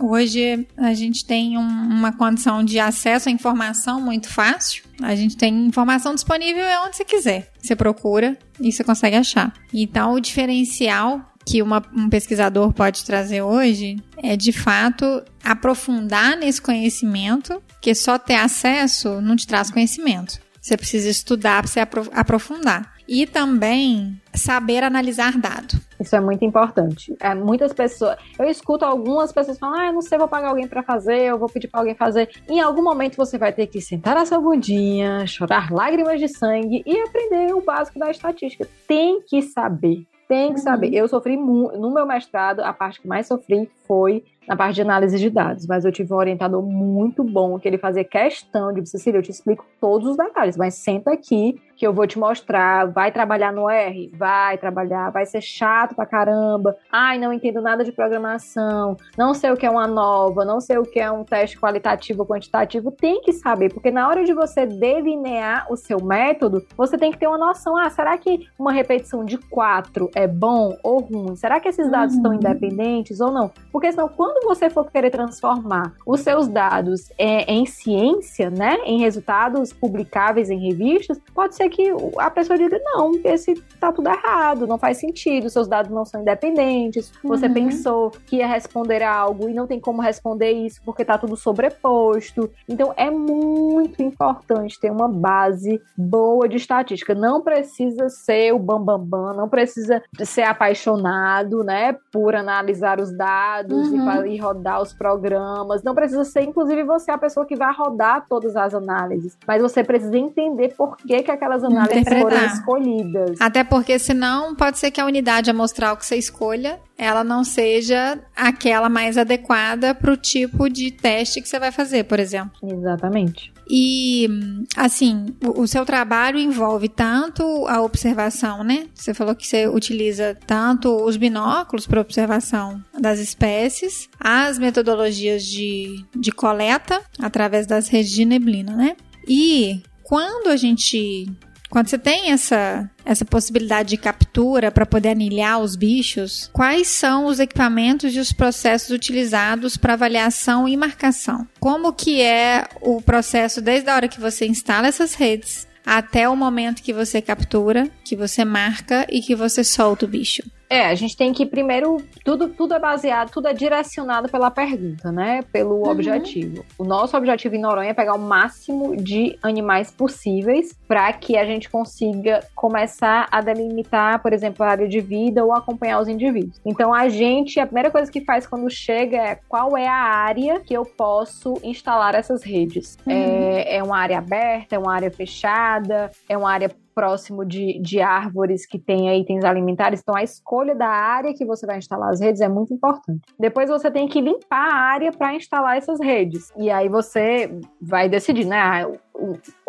hoje 0.03 0.67
a 0.77 0.93
gente 0.93 1.25
tem 1.25 1.57
um, 1.57 1.63
uma 1.63 2.13
condição 2.13 2.63
de 2.63 2.79
acesso 2.79 3.29
à 3.29 3.33
informação 3.33 4.01
muito 4.01 4.29
fácil. 4.29 4.85
A 5.03 5.15
gente 5.15 5.37
tem 5.37 5.67
informação 5.67 6.15
disponível 6.15 6.63
onde 6.85 6.97
você 6.97 7.05
quiser. 7.05 7.51
Você 7.59 7.75
procura 7.75 8.39
e 8.61 8.71
você 8.71 8.85
consegue 8.85 9.17
achar. 9.17 9.55
Então, 9.73 10.13
o 10.13 10.21
diferencial 10.21 11.25
que 11.47 11.63
uma, 11.63 11.83
um 11.97 12.09
pesquisador 12.11 12.73
pode 12.73 13.03
trazer 13.05 13.41
hoje 13.41 13.97
é 14.23 14.37
de 14.37 14.53
fato 14.53 15.23
aprofundar 15.43 16.37
nesse 16.37 16.61
conhecimento, 16.61 17.63
que 17.81 17.95
só 17.95 18.19
ter 18.19 18.35
acesso 18.35 19.23
não 19.23 19.35
te 19.35 19.47
traz 19.47 19.71
conhecimento. 19.71 20.39
Você 20.61 20.77
precisa 20.77 21.09
estudar 21.09 21.63
para 21.63 21.71
você 21.71 21.81
aprofundar. 22.13 22.93
E 23.13 23.27
também 23.27 24.17
saber 24.33 24.85
analisar 24.85 25.37
dado. 25.37 25.81
Isso 25.99 26.15
é 26.15 26.21
muito 26.21 26.45
importante. 26.45 27.13
É, 27.19 27.35
muitas 27.35 27.73
pessoas. 27.73 28.17
Eu 28.39 28.49
escuto 28.49 28.85
algumas 28.85 29.33
pessoas 29.33 29.59
falando: 29.59 29.81
ah, 29.81 29.87
eu 29.87 29.93
não 29.93 30.01
sei, 30.01 30.17
vou 30.17 30.29
pagar 30.29 30.51
alguém 30.51 30.69
para 30.69 30.85
fazer, 30.85 31.23
eu 31.23 31.37
vou 31.37 31.49
pedir 31.49 31.67
para 31.67 31.81
alguém 31.81 31.97
fazer. 31.97 32.31
Em 32.49 32.61
algum 32.61 32.85
momento 32.85 33.17
você 33.17 33.37
vai 33.37 33.53
ter 33.53 33.67
que 33.67 33.81
sentar 33.81 34.15
na 34.15 34.25
sua 34.25 34.41
bundinha, 34.41 35.27
chorar 35.27 35.73
lágrimas 35.73 36.21
de 36.21 36.29
sangue 36.29 36.85
e 36.87 37.01
aprender 37.01 37.53
o 37.53 37.61
básico 37.61 37.99
da 37.99 38.13
estatística. 38.13 38.69
Tem 38.87 39.21
que 39.23 39.43
saber. 39.43 40.07
Tem 40.29 40.55
que 40.55 40.61
saber. 40.61 40.91
Uhum. 40.91 40.95
Eu 40.95 41.09
sofri 41.09 41.37
muito. 41.37 41.77
No 41.81 41.93
meu 41.93 42.07
mestrado, 42.07 42.61
a 42.61 42.73
parte 42.73 43.01
que 43.01 43.09
mais 43.09 43.27
sofri 43.27 43.69
foi 43.89 44.23
na 44.47 44.57
parte 44.57 44.77
de 44.77 44.83
análise 44.83 45.19
de 45.19 45.29
dados, 45.31 45.67
mas 45.67 45.85
eu 45.85 45.93
tive 45.93 46.13
um 46.13 46.17
orientador 46.17 46.63
muito 46.63 47.23
bom 47.23 47.59
que 47.59 47.69
ele 47.69 47.79
fazia 47.79 48.05
questão 48.05 48.73
de, 48.73 48.89
Cecília, 48.89 49.19
eu 49.19 49.23
te 49.23 49.31
explico 49.31 49.65
todos 49.81 50.09
os 50.09 50.17
detalhes, 50.17 50.57
mas 50.57 50.75
senta 50.75 51.13
aqui 51.13 51.61
que 51.81 51.87
eu 51.87 51.95
vou 51.95 52.07
te 52.07 52.19
mostrar, 52.19 52.93
vai 52.93 53.11
trabalhar 53.11 53.51
no 53.55 53.71
R? 53.71 54.13
Vai 54.15 54.59
trabalhar, 54.59 55.09
vai 55.09 55.25
ser 55.25 55.41
chato 55.41 55.95
pra 55.95 56.05
caramba. 56.05 56.77
Ai, 56.93 57.19
não 57.19 57.33
entendo 57.33 57.63
nada 57.63 57.83
de 57.83 57.91
programação, 57.91 58.99
não 59.17 59.33
sei 59.33 59.51
o 59.51 59.57
que 59.57 59.65
é 59.65 59.71
uma 59.71 59.87
nova, 59.87 60.45
não 60.45 60.61
sei 60.61 60.77
o 60.77 60.83
que 60.83 61.01
é 61.01 61.11
um 61.11 61.25
teste 61.25 61.59
qualitativo 61.59 62.21
ou 62.21 62.27
quantitativo. 62.27 62.91
Tem 62.91 63.23
que 63.23 63.33
saber, 63.33 63.73
porque 63.73 63.91
na 63.91 64.07
hora 64.07 64.25
de 64.25 64.35
você 64.35 64.67
delinear 64.67 65.73
o 65.73 65.77
seu 65.77 66.05
método, 66.05 66.63
você 66.77 66.99
tem 66.99 67.11
que 67.11 67.17
ter 67.17 67.29
uma 67.29 67.39
noção. 67.39 67.75
Ah, 67.79 67.89
será 67.89 68.19
que 68.19 68.47
uma 68.59 68.73
repetição 68.73 69.25
de 69.25 69.39
quatro 69.39 70.11
é 70.15 70.29
bom 70.29 70.77
ou 70.83 71.01
ruim? 71.01 71.35
Será 71.35 71.61
que 71.61 71.69
esses 71.69 71.91
dados 71.91 72.15
uhum. 72.15 72.21
estão 72.21 72.35
independentes 72.35 73.21
ou 73.23 73.33
não? 73.33 73.51
Porque 73.73 73.91
senão, 73.91 74.07
quando 74.07 74.47
você 74.47 74.69
for 74.69 74.91
querer 74.91 75.09
transformar 75.09 75.95
os 76.07 76.21
seus 76.21 76.47
dados 76.47 77.11
é, 77.17 77.51
em 77.51 77.65
ciência, 77.65 78.51
né, 78.51 78.77
em 78.85 78.99
resultados 78.99 79.73
publicáveis 79.73 80.51
em 80.51 80.59
revistas, 80.59 81.19
pode 81.35 81.55
ser 81.55 81.70
que 81.71 81.91
a 82.19 82.31
pessoa 82.31 82.59
diga: 82.59 82.81
não, 82.85 83.13
esse 83.25 83.55
tá 83.79 83.93
tudo 83.93 84.09
errado, 84.09 84.67
não 84.67 84.79
faz 84.79 84.99
sentido, 84.99 85.49
seus 85.49 85.69
dados 85.69 85.91
não 85.91 86.05
são 86.05 86.21
independentes, 86.21 87.13
você 87.23 87.47
uhum. 87.47 87.55
pensou 87.55 88.11
que 88.27 88.37
ia 88.37 88.47
responder 88.47 89.03
algo 89.03 89.49
e 89.49 89.55
não 89.55 89.67
tem 89.67 89.81
como 89.81 90.03
responder 90.03 90.51
isso 90.51 90.81
porque 90.85 91.05
tá 91.05 91.17
tudo 91.17 91.37
sobreposto. 91.37 92.51
Então 92.69 92.93
é 92.97 93.11
muito 93.11 94.03
importante 94.03 94.79
ter 94.79 94.91
uma 94.91 95.09
base 95.09 95.81
boa 95.97 96.49
de 96.49 96.57
estatística. 96.57 97.15
Não 97.15 97.41
precisa 97.41 98.09
ser 98.09 98.53
o 98.53 98.59
bambambam, 98.59 99.07
bam, 99.07 99.21
bam, 99.27 99.35
não 99.35 99.49
precisa 99.49 100.03
ser 100.23 100.43
apaixonado, 100.43 101.63
né, 101.63 101.97
por 102.13 102.35
analisar 102.35 103.01
os 103.01 103.17
dados 103.17 103.89
uhum. 103.89 104.27
e 104.27 104.31
e 104.31 104.39
rodar 104.39 104.81
os 104.81 104.93
programas. 104.93 105.83
Não 105.83 105.95
precisa 105.95 106.25
ser, 106.25 106.43
inclusive, 106.43 106.85
você 106.85 107.11
a 107.11 107.19
pessoa 107.19 107.45
que 107.45 107.57
vai 107.57 107.75
rodar 107.75 108.27
todas 108.29 108.57
as 108.57 108.75
análises, 108.75 109.37
mas 109.47 109.61
você 109.61 109.83
precisa 109.83 110.17
entender 110.17 110.75
por 110.77 110.97
que, 110.97 111.23
que 111.23 111.31
aquelas 111.31 111.60
análises 111.65 112.05
foram 112.09 112.47
escolhidas. 112.47 113.41
Até 113.41 113.65
porque, 113.65 113.99
senão, 113.99 114.55
pode 114.55 114.79
ser 114.79 114.91
que 114.91 115.01
a 115.01 115.07
unidade 115.07 115.51
amostral 115.51 115.97
que 115.97 116.05
você 116.05 116.17
escolha 116.17 116.79
ela 117.01 117.25
não 117.25 117.43
seja 117.43 118.19
aquela 118.37 118.91
mais 118.91 119.17
adequada 119.17 119.95
para 119.95 120.13
o 120.13 120.19
tipo 120.19 120.69
de 120.69 120.91
teste 120.91 121.41
que 121.41 121.49
você 121.49 121.59
vai 121.59 121.73
fazer, 121.73 122.05
por 122.05 122.21
exemplo. 122.21 122.53
Exatamente. 122.63 123.51
E, 123.71 124.29
assim, 124.77 125.35
o, 125.43 125.63
o, 125.63 125.67
seu 125.67 125.87
trabalho 125.87 126.39
envolve 126.39 126.91
tanto 126.91 127.43
a 127.69 127.81
observação, 127.81 128.63
né? 128.63 128.87
Você 128.95 129.15
falou 129.15 129.35
que 129.35 129.47
você 129.47 129.67
utiliza 129.67 130.37
tanto 130.47 130.95
os 131.03 131.17
binóculos 131.17 131.87
para 131.87 132.03
observação 132.03 132.83
das 132.99 133.19
espécies, 133.19 134.11
as 134.19 134.59
metodologias 134.59 135.45
de, 135.45 136.05
de 136.15 136.31
coleta 136.31 137.01
através 137.19 137.67
das 137.67 137.89
redes 137.89 138.11
de 138.11 138.27
neblina, 138.27 138.77
né? 138.77 138.95
E 139.27 139.83
quando 140.03 140.49
a 140.49 140.57
gente 140.57 141.31
quando 141.71 141.89
você 141.89 141.97
tem 141.97 142.33
essa, 142.33 142.91
essa 143.05 143.25
possibilidade 143.25 143.91
de 143.91 143.97
captura 143.97 144.73
para 144.73 144.85
poder 144.85 145.11
anilhar 145.11 145.61
os 145.61 145.77
bichos, 145.77 146.51
quais 146.53 146.89
são 146.89 147.27
os 147.27 147.39
equipamentos 147.39 148.15
e 148.15 148.19
os 148.19 148.33
processos 148.33 148.91
utilizados 148.91 149.77
para 149.77 149.95
avaliação 149.95 150.69
e 150.69 150.77
marcação? 150.77 151.47
Como 151.61 151.93
que 151.93 152.21
é 152.21 152.67
o 152.83 153.01
processo 153.01 153.63
desde 153.63 153.89
a 153.89 153.95
hora 153.95 154.09
que 154.09 154.21
você 154.21 154.47
instala 154.47 154.89
essas 154.89 155.15
redes 155.15 155.69
até 155.87 156.29
o 156.29 156.37
momento 156.37 156.83
que 156.83 156.93
você 156.93 157.23
captura, 157.23 157.89
que 158.05 158.17
você 158.17 158.45
marca 158.45 159.07
e 159.09 159.21
que 159.21 159.35
você 159.35 159.63
solta 159.63 160.05
o 160.05 160.09
bicho? 160.09 160.43
É, 160.71 160.87
a 160.87 160.95
gente 160.95 161.17
tem 161.17 161.33
que 161.33 161.45
primeiro 161.45 161.97
tudo 162.25 162.49
tudo 162.49 162.75
é 162.75 162.79
baseado, 162.79 163.33
tudo 163.33 163.49
é 163.49 163.53
direcionado 163.53 164.29
pela 164.29 164.53
pergunta, 164.53 165.11
né? 165.11 165.43
Pelo 165.53 165.83
uhum. 165.83 165.91
objetivo. 165.91 166.65
O 166.79 166.85
nosso 166.85 167.17
objetivo 167.17 167.57
em 167.57 167.61
Noronha 167.61 167.91
é 167.91 167.95
pegar 167.95 168.15
o 168.15 168.21
máximo 168.21 168.97
de 168.97 169.37
animais 169.43 169.91
possíveis 169.91 170.73
para 170.87 171.13
que 171.13 171.37
a 171.37 171.45
gente 171.45 171.69
consiga 171.69 172.47
começar 172.55 173.27
a 173.33 173.41
delimitar, 173.41 174.23
por 174.23 174.33
exemplo, 174.33 174.65
a 174.65 174.69
área 174.69 174.89
de 174.89 175.01
vida 175.01 175.45
ou 175.45 175.53
acompanhar 175.53 176.01
os 176.01 176.07
indivíduos. 176.07 176.61
Então 176.65 176.95
a 176.95 177.09
gente, 177.09 177.59
a 177.59 177.67
primeira 177.67 177.91
coisa 177.91 178.11
que 178.11 178.25
faz 178.25 178.47
quando 178.47 178.71
chega 178.71 179.17
é 179.17 179.41
qual 179.49 179.77
é 179.77 179.89
a 179.89 179.93
área 179.93 180.61
que 180.61 180.73
eu 180.73 180.85
posso 180.85 181.55
instalar 181.65 182.15
essas 182.15 182.45
redes. 182.45 182.97
Uhum. 183.05 183.13
É, 183.13 183.79
é 183.79 183.83
uma 183.83 183.99
área 183.99 184.19
aberta, 184.19 184.77
é 184.77 184.79
uma 184.79 184.95
área 184.95 185.11
fechada, 185.11 186.13
é 186.29 186.39
uma 186.39 186.53
área 186.53 186.71
próximo 186.95 187.45
de, 187.45 187.81
de 187.81 188.01
árvores 188.01 188.67
que 188.67 188.79
tenha 188.79 189.17
itens 189.17 189.45
alimentares. 189.45 190.01
Então, 190.01 190.17
a 190.17 190.23
escolha 190.23 190.75
da 190.75 190.89
área 190.89 191.35
que 191.35 191.45
você 191.45 191.67
vai 191.67 191.79
instalar 191.79 192.11
as 192.11 192.21
redes 192.21 192.41
é 192.41 192.49
muito 192.49 192.75
importante. 192.75 193.21
Depois, 193.39 193.69
você 193.69 193.91
tem 193.91 194.09
que 194.09 194.21
limpar 194.21 194.69
a 194.73 194.77
área 194.77 195.13
para 195.13 195.35
instalar 195.35 195.77
essas 195.77 196.01
redes. 196.01 196.53
E 196.57 196.71
aí, 196.71 196.89
você 196.89 197.51
vai 197.81 198.09
decidir, 198.09 198.47
né? 198.47 198.87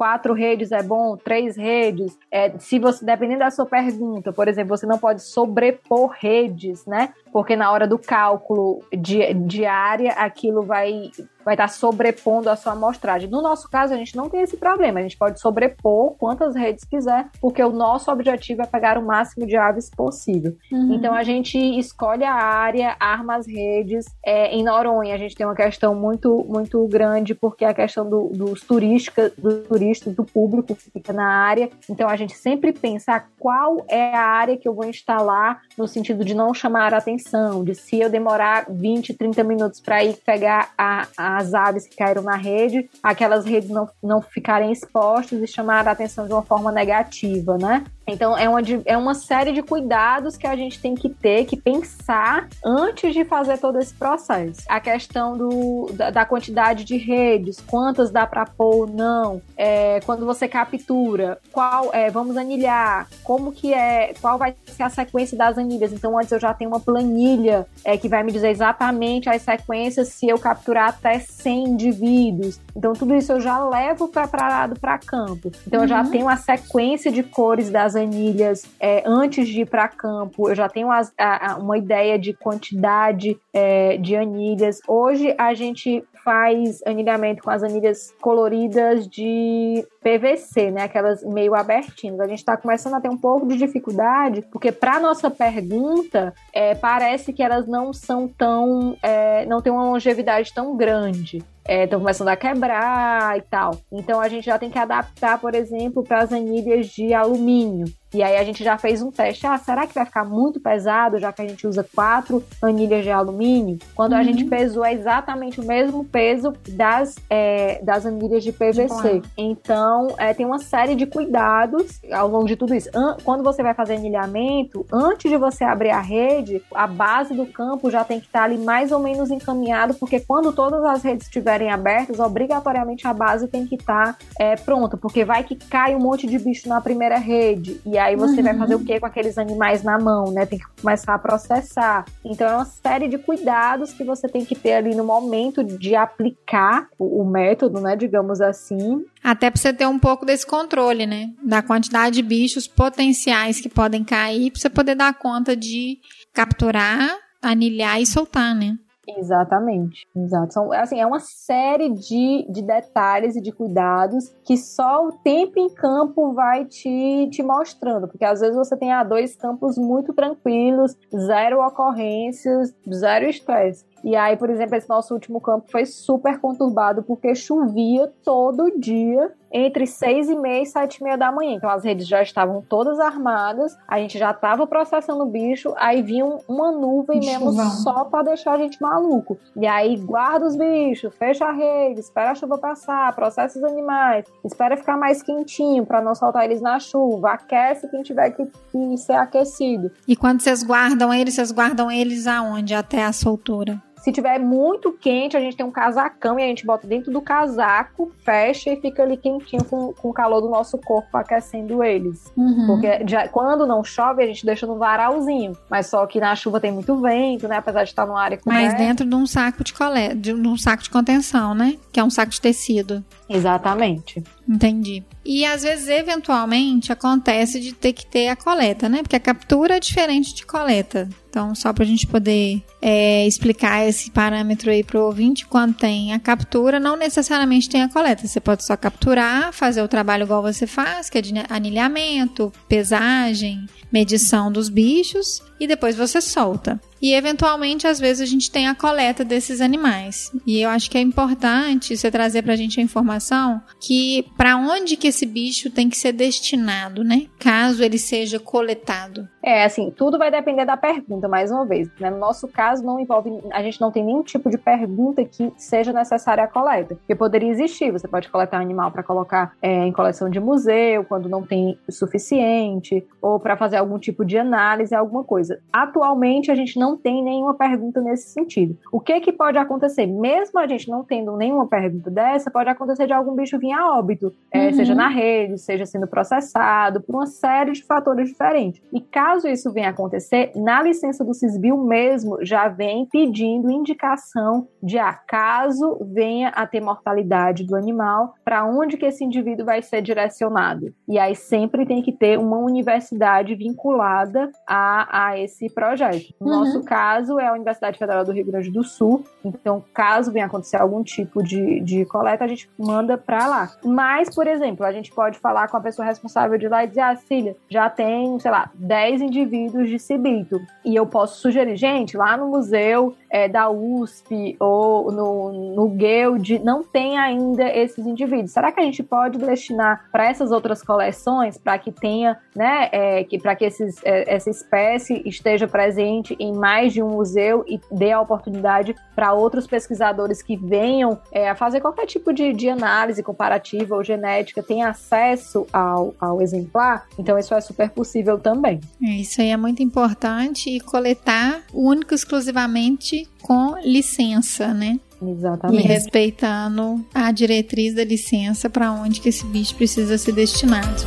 Quatro 0.02 0.34
redes 0.34 0.72
é 0.72 0.82
bom, 0.82 1.16
três 1.16 1.56
redes. 1.56 2.18
É, 2.32 2.58
se 2.58 2.80
você, 2.80 3.06
dependendo 3.06 3.42
da 3.42 3.52
sua 3.52 3.68
pergunta, 3.68 4.34
por 4.34 4.48
exemplo, 4.48 4.76
você 4.76 4.88
não 4.88 4.98
pode 4.98 5.22
sobrepor 5.22 6.16
redes, 6.20 6.88
né? 6.88 7.14
Porque 7.32 7.56
na 7.56 7.72
hora 7.72 7.86
do 7.86 8.00
cálculo 8.00 8.84
de, 8.92 9.32
de 9.36 9.64
área, 9.64 10.14
aquilo 10.14 10.64
vai 10.64 11.12
vai 11.44 11.56
estar 11.56 11.68
sobrepondo 11.68 12.50
a 12.50 12.56
sua 12.56 12.74
amostragem. 12.74 13.30
No 13.30 13.42
nosso 13.42 13.70
caso, 13.70 13.94
a 13.94 13.98
gente 13.98 14.16
não 14.16 14.30
tem 14.30 14.42
esse 14.42 14.58
problema. 14.58 15.00
A 15.00 15.04
gente 15.04 15.18
pode 15.18 15.40
sobrepor 15.40 16.16
quantas 16.18 16.56
redes 16.56 16.84
quiser, 16.84 17.28
porque 17.40 17.64
o 17.64 17.72
nosso 17.72 18.12
objetivo 18.12 18.62
é 18.62 18.66
pegar 18.66 18.98
o 18.98 19.06
máximo 19.06 19.46
de 19.46 19.56
aves 19.56 19.90
possível. 19.90 20.56
Uhum. 20.72 20.94
Então, 20.94 21.14
a 21.14 21.24
gente 21.24 21.58
escolhe 21.58 22.24
a 22.24 22.34
área, 22.34 22.96
arma 23.00 23.36
as 23.36 23.48
redes. 23.48 24.06
É, 24.24 24.54
em 24.54 24.64
Noronha, 24.64 25.16
a 25.16 25.18
gente 25.18 25.36
tem 25.36 25.46
uma 25.46 25.56
questão 25.56 25.96
muito, 25.96 26.46
muito 26.48 26.86
grande, 26.88 27.34
porque 27.34 27.66
é 27.66 27.70
a 27.70 27.74
questão 27.74 28.08
do, 28.08 28.30
dos 28.30 28.62
turísticos, 28.62 29.32
do 29.38 29.64
do 30.00 30.24
público 30.24 30.76
que 30.76 30.90
fica 30.92 31.14
na 31.14 31.28
área. 31.28 31.70
Então, 31.90 32.08
a 32.08 32.16
gente 32.16 32.36
sempre 32.36 32.72
pensa 32.72 33.24
qual 33.40 33.86
é 33.88 34.16
a 34.16 34.24
área 34.24 34.58
que 34.58 34.68
eu 34.68 34.74
vou 34.74 34.86
instalar, 34.86 35.62
no 35.78 35.88
sentido 35.88 36.24
de 36.24 36.34
não 36.34 36.54
chamar 36.54 36.94
a 36.94 36.98
atenção, 36.98 37.64
de 37.64 37.76
se 37.76 38.00
eu 38.00 38.10
demorar 38.10 38.66
20, 38.70 39.14
30 39.14 39.44
minutos 39.44 39.80
para 39.80 40.04
ir 40.04 40.18
pegar 40.26 40.72
a 40.78 41.08
as 41.18 41.54
aves 41.54 41.88
que 41.88 41.96
caíram 41.96 42.22
na 42.22 42.36
rede, 42.36 42.90
aquelas 43.02 43.46
redes 43.46 43.70
não, 43.70 43.90
não 44.02 44.22
ficarem 44.22 44.72
expostas 44.72 45.42
e 45.42 45.48
chamar 45.48 45.88
a 45.88 45.92
atenção 45.92 46.28
de 46.28 46.34
uma 46.34 46.42
forma 46.42 46.72
negativa, 46.72 47.58
né? 47.58 47.84
Então, 48.08 48.38
é 48.38 48.50
uma, 48.50 48.62
é 48.86 48.98
uma 48.98 49.14
série 49.14 49.54
de 49.54 49.62
cuidados 49.62 50.36
que 50.36 50.48
a 50.48 50.56
gente 50.56 50.80
tem 50.80 50.96
que 50.96 51.10
ter, 51.10 51.46
que 51.46 51.56
pensar 51.56 52.48
antes 52.66 53.14
de 53.14 53.24
fazer 53.24 53.58
todo 53.58 53.80
esse 53.80 53.94
processo. 53.94 54.64
A 54.68 54.80
questão 54.80 55.38
do, 55.38 55.90
da, 55.94 56.10
da 56.10 56.26
quantidade 56.26 56.84
de 56.84 56.98
redes, 56.98 57.62
quantas 57.62 58.12
dá 58.12 58.26
para 58.26 58.46
pôr 58.46 58.72
ou 58.72 58.88
não, 58.88 59.42
é, 59.58 60.00
quando 60.06 60.26
você 60.26 60.48
captura, 60.48 61.38
qual 61.52 61.94
é, 61.94 62.10
vamos 62.10 62.38
anilhar, 62.38 63.08
como 63.24 63.52
que 63.52 63.74
é, 63.74 64.14
qual 64.22 64.38
vai 64.38 64.56
ser 64.66 64.84
a 64.84 64.90
sequência 64.90 65.38
das 65.38 65.58
anilhas. 65.58 65.92
Então, 65.92 66.18
antes 66.18 66.32
eu 66.32 66.40
já 66.40 66.54
tenho 66.54 66.70
uma 66.70 66.80
planilha 66.80 67.68
é, 67.84 67.98
que 67.98 68.08
vai 68.08 68.24
me 68.24 68.32
dizer 68.32 68.50
exatamente 68.50 69.30
as 69.30 69.42
sequências 69.42 70.10
se 70.10 70.28
eu 70.28 70.40
capturar 70.40 70.90
até 70.90 71.20
100 71.20 71.64
indivíduos. 71.70 72.60
Então, 72.76 72.94
tudo 72.94 73.14
isso 73.14 73.32
eu 73.32 73.40
já 73.40 73.64
levo 73.64 74.08
preparado 74.08 74.80
para 74.80 74.98
campo. 74.98 75.52
Então, 75.68 75.80
uhum. 75.80 75.86
eu 75.86 75.90
já 75.90 76.02
uhum. 76.02 76.10
tenho 76.10 76.30
a 76.30 76.38
sequência 76.38 77.12
de 77.12 77.24
cores 77.24 77.70
das 77.70 77.91
as 77.92 77.96
anilhas 77.96 78.66
é, 78.80 79.04
antes 79.06 79.48
de 79.48 79.62
ir 79.62 79.66
para 79.66 79.88
campo. 79.88 80.50
Eu 80.50 80.56
já 80.56 80.70
tenho 80.70 80.90
as, 80.92 81.14
a, 81.18 81.52
a, 81.52 81.58
uma 81.58 81.78
ideia 81.78 82.18
de 82.18 82.34
quantidade 82.34 83.38
é, 83.54 83.98
de 83.98 84.16
anilhas. 84.16 84.80
Hoje 84.88 85.36
a 85.38 85.54
gente 85.54 86.04
faz 86.24 86.82
anilhamento 86.86 87.44
com 87.44 87.50
as 87.50 87.64
anilhas 87.64 88.14
coloridas 88.22 89.08
de 89.08 89.86
PVC, 90.02 90.72
né? 90.72 90.84
Aquelas 90.84 91.24
meio 91.24 91.56
abertinhas. 91.56 92.20
A 92.20 92.28
gente 92.28 92.40
está 92.40 92.58
começando 92.58 92.96
a 92.96 93.02
ter 93.02 93.10
um 93.10 93.18
pouco 93.18 93.48
de 93.48 93.58
dificuldade, 93.58 94.42
porque 94.52 94.72
para 94.72 95.00
nossa 95.00 95.30
pergunta, 95.30 96.34
é, 96.54 96.76
parece 96.76 97.32
que 97.32 97.44
elas 97.44 97.68
não 97.68 97.94
são 97.94 98.28
tão. 98.28 98.98
É, 99.02 99.46
não 99.46 99.62
tem 99.62 99.72
uma 99.72 99.86
longevidade 99.86 100.54
tão 100.54 100.76
grande 100.76 101.44
estão 101.64 102.00
é, 102.00 102.02
começando 102.02 102.28
a 102.30 102.36
quebrar 102.36 103.38
e 103.38 103.42
tal. 103.42 103.78
Então 103.92 104.20
a 104.20 104.28
gente 104.28 104.46
já 104.46 104.58
tem 104.58 104.70
que 104.70 104.80
adaptar, 104.80 105.40
por 105.40 105.54
exemplo, 105.54 106.04
para 106.04 106.24
as 106.24 106.34
anilhas 106.34 106.88
de 106.88 107.14
alumínio. 107.14 107.86
E 108.14 108.22
aí 108.22 108.38
a 108.38 108.44
gente 108.44 108.64
já 108.64 108.78
fez 108.78 109.02
um 109.02 109.12
teste. 109.12 109.48
Ah, 109.48 109.58
será 109.58 109.88
que 109.88 109.94
vai 109.94 110.06
ficar 110.06 110.26
muito 110.26 110.60
pesado, 110.60 111.20
já 111.20 111.32
que 111.32 111.42
a 111.42 111.48
gente 111.48 111.66
usa 111.66 111.86
quatro 111.96 112.44
anilhas 112.62 113.04
de 113.04 113.10
alumínio? 113.10 113.80
Quando 113.96 114.14
uhum. 114.14 114.20
a 114.20 114.24
gente 114.24 114.44
pesou 114.46 114.84
é 114.84 114.94
exatamente 114.94 115.60
o 115.60 115.66
mesmo 115.66 116.04
peso 116.04 116.54
das, 116.70 117.16
é, 117.30 117.82
das 117.84 118.06
anilhas 118.06 118.44
de 118.44 118.52
PVC. 118.52 119.22
Então, 119.38 120.14
é, 120.18 120.34
tem 120.34 120.46
uma 120.46 120.60
série 120.60 120.96
de 120.96 121.06
cuidados 121.06 122.02
ao 122.12 122.28
longo 122.28 122.48
de 122.48 122.56
tudo 122.56 122.76
isso. 122.76 122.90
An 122.94 123.18
quando 123.24 123.44
você 123.44 123.64
vai 123.64 123.74
fazer 123.74 123.96
anilhamento, 123.96 124.86
antes 124.92 125.30
de 125.30 125.38
você 125.38 125.64
abrir 125.64 125.92
a 125.92 126.02
rede, 126.02 126.62
a 126.74 126.88
base 126.88 127.34
do 127.34 127.46
campo 127.46 127.90
já 127.90 128.04
tem 128.04 128.20
que 128.20 128.26
estar 128.26 128.44
ali 128.44 128.58
mais 128.58 128.92
ou 128.92 129.00
menos 129.00 129.32
encaminhado, 129.32 129.94
porque 129.94 130.20
quando 130.20 130.52
todas 130.52 130.84
as 130.84 131.04
redes 131.04 131.28
estiverem 131.28 131.72
abertas, 131.72 132.20
obrigatoriamente 132.20 133.08
a 133.08 133.14
base 133.14 133.48
tem 133.48 133.66
que 133.66 133.76
estar 133.76 134.18
é, 134.40 134.56
pronta, 134.56 134.98
porque 134.98 135.24
vai 135.24 135.44
que 135.44 135.56
cai 135.56 135.96
um 135.96 136.00
monte 136.00 136.28
de 136.28 136.38
bicho 136.38 136.68
na 136.68 136.82
primeira 136.82 137.18
rede. 137.18 137.80
E 137.86 138.01
aí 138.02 138.16
você 138.16 138.38
uhum. 138.38 138.44
vai 138.44 138.58
fazer 138.58 138.76
o 138.76 138.78
uhum. 138.80 138.86
que 138.86 139.00
com 139.00 139.06
aqueles 139.06 139.38
animais 139.38 139.84
na 139.84 140.00
mão, 140.00 140.32
né? 140.32 140.46
Tem 140.46 140.60
que 140.60 140.66
começar 140.82 141.14
a 141.14 141.20
processar. 141.20 142.06
Então 142.26 142.48
é 142.48 142.56
uma 142.56 142.66
série 142.66 143.08
de 143.08 143.18
cuidados 143.18 143.94
que 143.94 144.04
você 144.04 144.28
tem 144.28 144.44
que 144.44 144.56
ter 144.56 144.74
ali 144.74 144.96
no 144.96 145.04
momento 145.04 145.64
de 145.64 145.96
aplicar 145.96 146.88
o, 146.98 147.22
o 147.22 147.26
método, 147.26 147.80
né? 147.80 147.96
Digamos 147.96 148.42
assim. 148.42 149.06
Até 149.24 149.50
para 149.50 149.60
você 149.60 149.74
ter 149.74 149.88
um 149.88 150.00
pouco 150.00 150.26
desse 150.26 150.46
controle, 150.46 151.06
né? 151.06 151.30
Da 151.44 151.62
quantidade 151.62 152.16
de 152.16 152.22
bichos 152.22 152.68
potenciais 152.68 153.62
que 153.62 153.70
podem 153.70 154.04
cair, 154.04 154.52
para 154.52 154.60
você 154.60 154.70
poder 154.70 154.96
dar 154.96 155.14
conta 155.14 155.56
de 155.56 156.00
capturar, 156.34 157.18
anilhar 157.42 158.02
e 158.02 158.06
soltar, 158.06 158.56
né? 158.56 158.78
Exatamente, 159.08 160.08
exato. 160.16 160.54
São, 160.54 160.72
assim, 160.72 161.00
é 161.00 161.06
uma 161.06 161.20
série 161.20 161.90
de, 161.90 162.46
de 162.48 162.62
detalhes 162.62 163.36
e 163.36 163.42
de 163.42 163.52
cuidados 163.52 164.30
que 164.46 164.56
só 164.56 165.08
o 165.08 165.12
tempo 165.12 165.60
em 165.60 165.74
campo 165.74 166.34
vai 166.34 166.66
te, 166.66 167.28
te 167.32 167.42
mostrando, 167.42 168.08
porque 168.08 168.24
às 168.24 168.40
vezes 168.40 168.56
você 168.56 168.78
tem 168.78 168.92
ah, 168.92 169.04
dois 169.04 169.36
campos 169.36 169.76
muito 169.76 170.14
tranquilos, 170.14 170.96
zero 171.16 171.66
ocorrências, 171.66 172.76
zero 172.94 173.26
estresse. 173.26 173.84
E 174.04 174.16
aí, 174.16 174.36
por 174.36 174.50
exemplo, 174.50 174.76
esse 174.76 174.90
nosso 174.90 175.14
último 175.14 175.40
campo 175.40 175.70
foi 175.72 175.86
super 175.86 176.40
conturbado 176.40 177.04
porque 177.04 177.36
chovia 177.36 178.12
todo 178.24 178.80
dia 178.80 179.32
entre 179.54 179.86
seis 179.86 180.30
e 180.30 180.36
meia 180.36 180.64
e 180.64 180.66
sete 180.66 180.98
e 180.98 181.04
meia 181.04 181.18
da 181.18 181.32
manhã. 181.32 181.56
Então 181.56 181.70
as 181.70 181.84
redes 181.84 182.08
já 182.08 182.22
estavam 182.22 182.62
todas 182.62 183.00
armadas, 183.00 183.78
a 183.88 184.00
gente 184.00 184.18
já 184.18 184.32
estava 184.32 184.66
processando 184.66 185.24
o 185.24 185.28
bicho, 185.28 185.74
aí 185.78 186.02
vinha 186.02 186.26
uma 186.48 186.72
nuvem 186.72 187.20
mesmo 187.20 187.52
só 187.52 188.06
para 188.06 188.24
deixar 188.24 188.54
a 188.54 188.58
gente 188.58 188.82
maluco. 188.82 189.38
E 189.56 189.68
aí 189.68 189.98
guarda 189.98 190.46
os 190.46 190.56
bichos, 190.56 191.14
fecha 191.16 191.46
a 191.46 191.52
rede, 191.52 192.00
espera 192.00 192.32
a 192.32 192.36
chuva 192.36 192.58
passar, 192.58 193.14
processa 193.14 193.60
os 193.60 193.66
animais, 193.66 194.26
espera 194.44 194.78
ficar 194.78 194.98
mais 194.98 195.22
quentinho 195.22 195.86
para 195.86 196.02
não 196.02 196.16
soltar 196.16 196.46
eles 196.46 196.62
na 196.62 196.80
chuva, 196.80 197.32
aquece 197.32 197.90
quem 197.90 198.02
tiver 198.02 198.32
que, 198.32 198.46
que 198.46 198.98
ser 198.98 199.14
aquecido. 199.14 199.92
E 200.08 200.16
quando 200.16 200.42
vocês 200.42 200.64
guardam 200.64 201.14
eles, 201.14 201.34
vocês 201.34 201.52
guardam 201.52 201.92
eles 201.92 202.26
aonde 202.26 202.74
até 202.74 203.04
a 203.04 203.12
soltura? 203.12 203.82
Se 204.02 204.12
tiver 204.12 204.40
muito 204.40 204.92
quente, 204.92 205.38
a 205.38 205.40
gente 205.40 205.56
tem 205.56 205.66
um 205.66 205.72
casacão 205.72 206.40
e 206.40 206.44
a 206.44 206.48
gente 206.48 206.66
bota 206.66 206.88
dentro 206.88 207.12
do 207.12 207.22
casaco, 207.22 208.12
fecha 208.26 208.72
e 208.72 208.76
fica 208.76 209.04
ali 209.04 209.16
quentinho 209.16 209.64
com, 209.64 209.94
com 209.94 210.10
o 210.10 210.14
calor 210.14 210.42
do 210.42 210.50
nosso 210.50 210.76
corpo 210.80 211.16
aquecendo 211.16 211.84
eles. 211.84 212.32
Uhum. 212.36 212.66
Porque 212.66 213.08
já, 213.08 213.28
quando 213.28 213.68
não 213.68 213.84
chove, 213.84 214.24
a 214.24 214.26
gente 214.26 214.44
deixa 214.44 214.66
no 214.66 214.78
varalzinho. 214.78 215.56
Mas 215.70 215.86
só 215.86 216.06
que 216.08 216.20
na 216.20 216.36
chuva 216.36 216.60
tem 216.60 216.72
muito 216.72 217.00
vento, 217.00 217.48
né? 217.48 217.58
Apesar 217.58 217.84
de 217.84 217.92
estar 217.92 218.08
numa 218.08 218.22
área 218.22 218.38
coberta. 218.40 218.64
Mas 218.64 218.74
dentro 218.74 219.06
de 219.06 219.16
um 219.16 219.28
saco 219.28 219.64
de 219.64 219.72
coleta, 219.72 220.16
de 220.16 220.34
um 220.34 220.58
saco 220.58 220.82
de 220.82 220.90
contenção, 220.90 221.54
né? 221.54 221.78
Que 221.92 222.00
é 222.00 222.04
um 222.04 222.10
saco 222.10 222.32
de 222.32 222.42
tecido. 222.42 223.06
Exatamente. 223.30 224.24
Entendi. 224.52 225.02
E 225.24 225.46
às 225.46 225.64
vezes, 225.64 225.88
eventualmente, 225.88 226.92
acontece 226.92 227.58
de 227.62 227.72
ter 227.72 227.94
que 227.94 228.06
ter 228.06 228.28
a 228.28 228.36
coleta, 228.36 228.90
né? 228.90 229.02
Porque 229.02 229.16
a 229.16 229.20
captura 229.20 229.78
é 229.78 229.80
diferente 229.80 230.36
de 230.36 230.46
coleta. 230.46 231.08
Então, 231.30 231.56
só 231.56 231.72
para 231.72 231.86
a 231.86 231.88
gente 231.88 232.06
poder 232.06 232.62
é, 232.82 233.26
explicar 233.26 233.88
esse 233.88 234.12
parâmetro 234.12 234.70
aí 234.70 234.84
para 234.84 235.00
o 235.00 235.06
ouvinte, 235.06 235.46
quando 235.46 235.76
tem 235.76 236.12
a 236.12 236.20
captura, 236.20 236.82
não 236.82 236.98
necessariamente 236.98 237.70
tem 237.70 237.82
a 237.82 237.88
coleta. 237.88 238.28
Você 238.28 238.42
pode 238.42 238.66
só 238.66 238.76
capturar, 238.76 239.54
fazer 239.54 239.82
o 239.82 239.88
trabalho 239.88 240.24
igual 240.24 240.42
você 240.42 240.68
faz, 240.68 241.10
que 241.10 241.18
é 241.18 241.22
de 241.22 241.34
anilhamento, 241.48 242.52
pesagem, 242.68 243.66
medição 243.90 244.52
dos 244.52 244.68
bichos, 244.68 245.42
e 245.62 245.68
depois 245.68 245.96
você 245.96 246.20
solta. 246.20 246.82
E 247.00 247.14
eventualmente, 247.14 247.86
às 247.86 248.00
vezes, 248.00 248.22
a 248.22 248.26
gente 248.26 248.50
tem 248.50 248.68
a 248.68 248.74
coleta 248.74 249.24
desses 249.24 249.62
animais. 249.62 250.32
E 250.46 250.60
eu 250.60 250.70
acho 250.70 250.90
que 250.90 250.98
é 250.98 251.02
importante 251.02 251.96
você 251.96 252.10
trazer 252.10 252.42
para 252.42 252.54
a 252.54 252.56
gente 252.56 252.80
a 252.80 252.84
informação 252.84 253.62
que 253.80 254.26
para 254.36 254.58
onde 254.58 254.98
que 254.98 255.08
esse 255.08 255.26
bicho 255.26 255.70
tem 255.70 255.88
que 255.88 255.98
ser 255.98 256.14
destinado, 256.14 257.04
né? 257.04 257.28
Caso 257.38 257.84
ele 257.84 258.00
seja 258.00 258.40
coletado. 258.40 259.28
É, 259.44 259.64
assim, 259.64 259.92
tudo 259.92 260.18
vai 260.18 260.30
depender 260.30 260.66
da 260.66 260.78
pergunta, 260.78 261.28
mais 261.28 261.52
uma 261.52 261.66
vez. 261.66 261.90
Né? 262.00 262.10
No 262.10 262.18
nosso 262.18 262.48
caso, 262.48 262.84
não 262.84 263.00
envolve. 263.00 263.42
A 263.52 263.62
gente 263.64 263.82
não 263.82 263.92
tem 263.92 264.04
nenhum 264.04 264.24
tipo 264.24 264.50
de 264.50 264.58
pergunta 264.58 265.24
que 265.26 265.52
seja 265.58 265.92
necessária 265.92 266.44
a 266.44 266.48
coleta. 266.48 266.96
Porque 266.96 267.16
poderia 267.16 267.50
existir. 267.50 267.92
Você 267.92 268.08
pode 268.08 268.30
coletar 268.30 268.60
um 268.60 268.62
animal 268.62 268.92
para 268.92 269.04
colocar 269.04 269.54
é, 269.62 269.86
em 269.86 269.92
coleção 269.92 270.30
de 270.30 270.40
museu, 270.40 271.04
quando 271.04 271.28
não 271.28 271.44
tem 271.44 271.78
o 271.88 271.92
suficiente, 271.92 273.06
ou 273.22 273.40
para 273.40 273.58
fazer 273.58 273.78
algum 273.78 273.98
tipo 273.98 274.24
de 274.24 274.38
análise, 274.38 274.94
alguma 274.94 275.24
coisa. 275.24 275.60
Atualmente, 275.72 276.52
a 276.52 276.56
gente 276.56 276.80
não 276.80 276.96
tem 276.96 277.24
nenhuma 277.24 277.54
pergunta 277.54 278.00
nesse 278.02 278.30
sentido. 278.30 278.78
O 278.92 279.00
que 279.00 279.20
que 279.20 279.32
pode 279.32 279.58
acontecer? 279.58 280.06
Mesmo 280.06 280.60
a 280.60 280.68
gente 280.68 280.90
não 280.90 281.04
tendo 281.04 281.36
nenhuma 281.36 281.68
pergunta 281.68 282.10
dessa, 282.10 282.52
pode 282.52 282.70
acontecer 282.70 283.08
de 283.08 283.14
algum 283.14 283.36
bicho 283.36 283.58
vir 283.58 283.72
a 283.72 283.98
óbito, 283.98 284.34
é, 284.52 284.68
uhum. 284.68 284.74
seja 284.74 284.96
na 284.96 285.08
rede, 285.08 285.58
seja 285.58 285.86
sendo 285.86 286.08
processado, 286.08 287.02
por 287.02 287.16
uma 287.16 287.28
série 287.28 287.72
de 287.72 287.84
fatores 287.84 288.30
diferentes. 288.30 288.82
E 288.92 289.00
caso 289.00 289.31
caso 289.32 289.48
isso 289.48 289.72
venha 289.72 289.88
a 289.88 289.92
acontecer, 289.92 290.52
na 290.56 290.84
licença 290.84 291.24
do 291.24 291.34
Cisbio 291.34 291.78
mesmo 291.78 292.44
já 292.44 292.68
vem 292.68 293.08
pedindo 293.10 293.72
indicação 293.72 294.68
de 294.84 294.98
acaso 294.98 295.98
ah, 296.02 296.06
venha 296.12 296.50
a 296.50 296.68
ter 296.68 296.82
mortalidade 296.82 297.66
do 297.66 297.76
animal, 297.76 298.34
para 298.44 298.66
onde 298.66 298.98
que 298.98 299.06
esse 299.06 299.24
indivíduo 299.24 299.66
vai 299.66 299.82
ser 299.82 300.02
direcionado. 300.02 300.94
E 301.08 301.18
aí 301.18 301.36
sempre 301.36 301.86
tem 301.86 302.02
que 302.02 302.12
ter 302.12 302.38
uma 302.38 302.58
universidade 302.58 303.56
vinculada 303.56 304.52
a, 304.68 305.28
a 305.28 305.40
esse 305.40 305.70
projeto. 305.74 306.34
No 306.40 306.48
uhum. 306.48 306.60
nosso 306.60 306.84
caso 306.84 307.40
é 307.40 307.48
a 307.48 307.54
Universidade 307.54 307.98
Federal 307.98 308.26
do 308.26 308.34
Rio 308.34 308.46
Grande 308.46 308.70
do 308.70 308.84
Sul, 308.84 309.24
então 309.46 309.84
caso 309.94 310.32
venha 310.32 310.46
acontecer 310.46 310.78
algum 310.78 311.04
tipo 311.04 311.42
de, 311.42 311.80
de 311.82 312.06
coleta, 312.06 312.44
a 312.44 312.48
gente 312.48 312.70
manda 312.78 313.18
para 313.18 313.48
lá. 313.48 313.72
Mas, 313.84 314.34
por 314.34 314.48
exemplo, 314.48 314.86
a 314.86 314.92
gente 314.92 315.12
pode 315.12 315.40
falar 315.40 315.70
com 315.70 315.78
a 315.78 315.82
pessoa 315.82 316.06
responsável 316.06 316.58
de 316.58 316.68
lá 316.68 316.84
e 316.84 316.88
dizer, 316.88 317.02
ah, 317.02 317.16
Cília, 317.16 317.56
já 317.70 317.90
tem, 317.90 318.38
sei 318.40 318.52
lá, 318.52 318.70
10 318.76 319.21
indivíduos 319.22 319.90
de 319.90 320.00
cibito. 320.00 320.60
E 320.84 320.96
eu 320.96 321.06
posso 321.06 321.40
sugerir, 321.40 321.78
gente, 321.78 322.18
lá 322.18 322.36
no 322.36 322.48
museu 322.48 323.16
é, 323.32 323.48
da 323.48 323.70
USP 323.70 324.58
ou 324.60 325.12
no, 325.12 325.74
no 325.74 325.90
Guild 325.90 326.60
não 326.60 326.84
tem 326.84 327.18
ainda 327.18 327.64
esses 327.64 328.06
indivíduos. 328.06 328.52
Será 328.52 328.72
que 328.72 328.80
a 328.80 328.84
gente 328.84 329.02
pode 329.02 329.38
destinar 329.38 330.10
para 330.12 330.30
essas 330.30 330.52
outras 330.52 330.84
coleções 330.84 331.58
para 331.58 331.80
que 331.80 331.92
tenha, 331.92 332.38
né, 332.54 332.90
é, 332.92 333.24
que 333.24 333.40
para 333.40 333.56
que 333.56 333.64
esses, 333.66 334.04
é, 334.04 334.36
essa 334.36 334.50
espécie 334.50 335.24
esteja 335.26 335.68
presente 335.68 336.36
em 336.40 336.54
mais 336.54 336.92
de 336.92 337.02
um 337.02 337.10
museu 337.10 337.64
e 337.68 337.80
dê 337.92 338.12
a 338.12 338.20
oportunidade 338.20 338.94
para 339.16 339.34
outros 339.34 339.66
pesquisadores 339.66 340.42
que 340.42 340.58
venham 340.58 341.18
é, 341.32 341.50
a 341.50 341.56
fazer 341.56 341.80
qualquer 341.80 342.06
tipo 342.06 342.34
de, 342.34 342.52
de 342.52 342.68
análise 342.68 343.24
comparativa 343.24 343.96
ou 343.96 344.04
genética, 344.04 344.62
tenham 344.62 344.90
acesso 344.90 345.66
ao, 345.72 346.14
ao 346.20 346.42
exemplar? 346.42 347.06
Então 347.18 347.38
isso 347.38 347.54
é 347.54 347.62
super 347.62 347.90
possível 347.92 348.38
também. 348.38 348.82
É, 349.02 349.12
isso 349.12 349.40
aí 349.40 349.50
é 349.50 349.58
muito 349.58 349.82
importante 349.82 350.70
e 350.70 350.80
coletar 350.82 351.62
único 351.74 352.14
exclusivamente 352.14 353.21
com 353.42 353.76
licença, 353.84 354.74
né? 354.74 355.00
Exatamente. 355.22 355.84
E 355.84 355.88
respeitando 355.88 357.06
a 357.14 357.32
diretriz 357.32 357.94
da 357.94 358.04
licença 358.04 358.70
para 358.70 358.92
onde 358.92 359.22
que 359.22 359.30
esse 359.30 359.46
bicho 359.46 359.76
precisa 359.76 360.18
ser 360.18 360.32
destinado. 360.32 361.06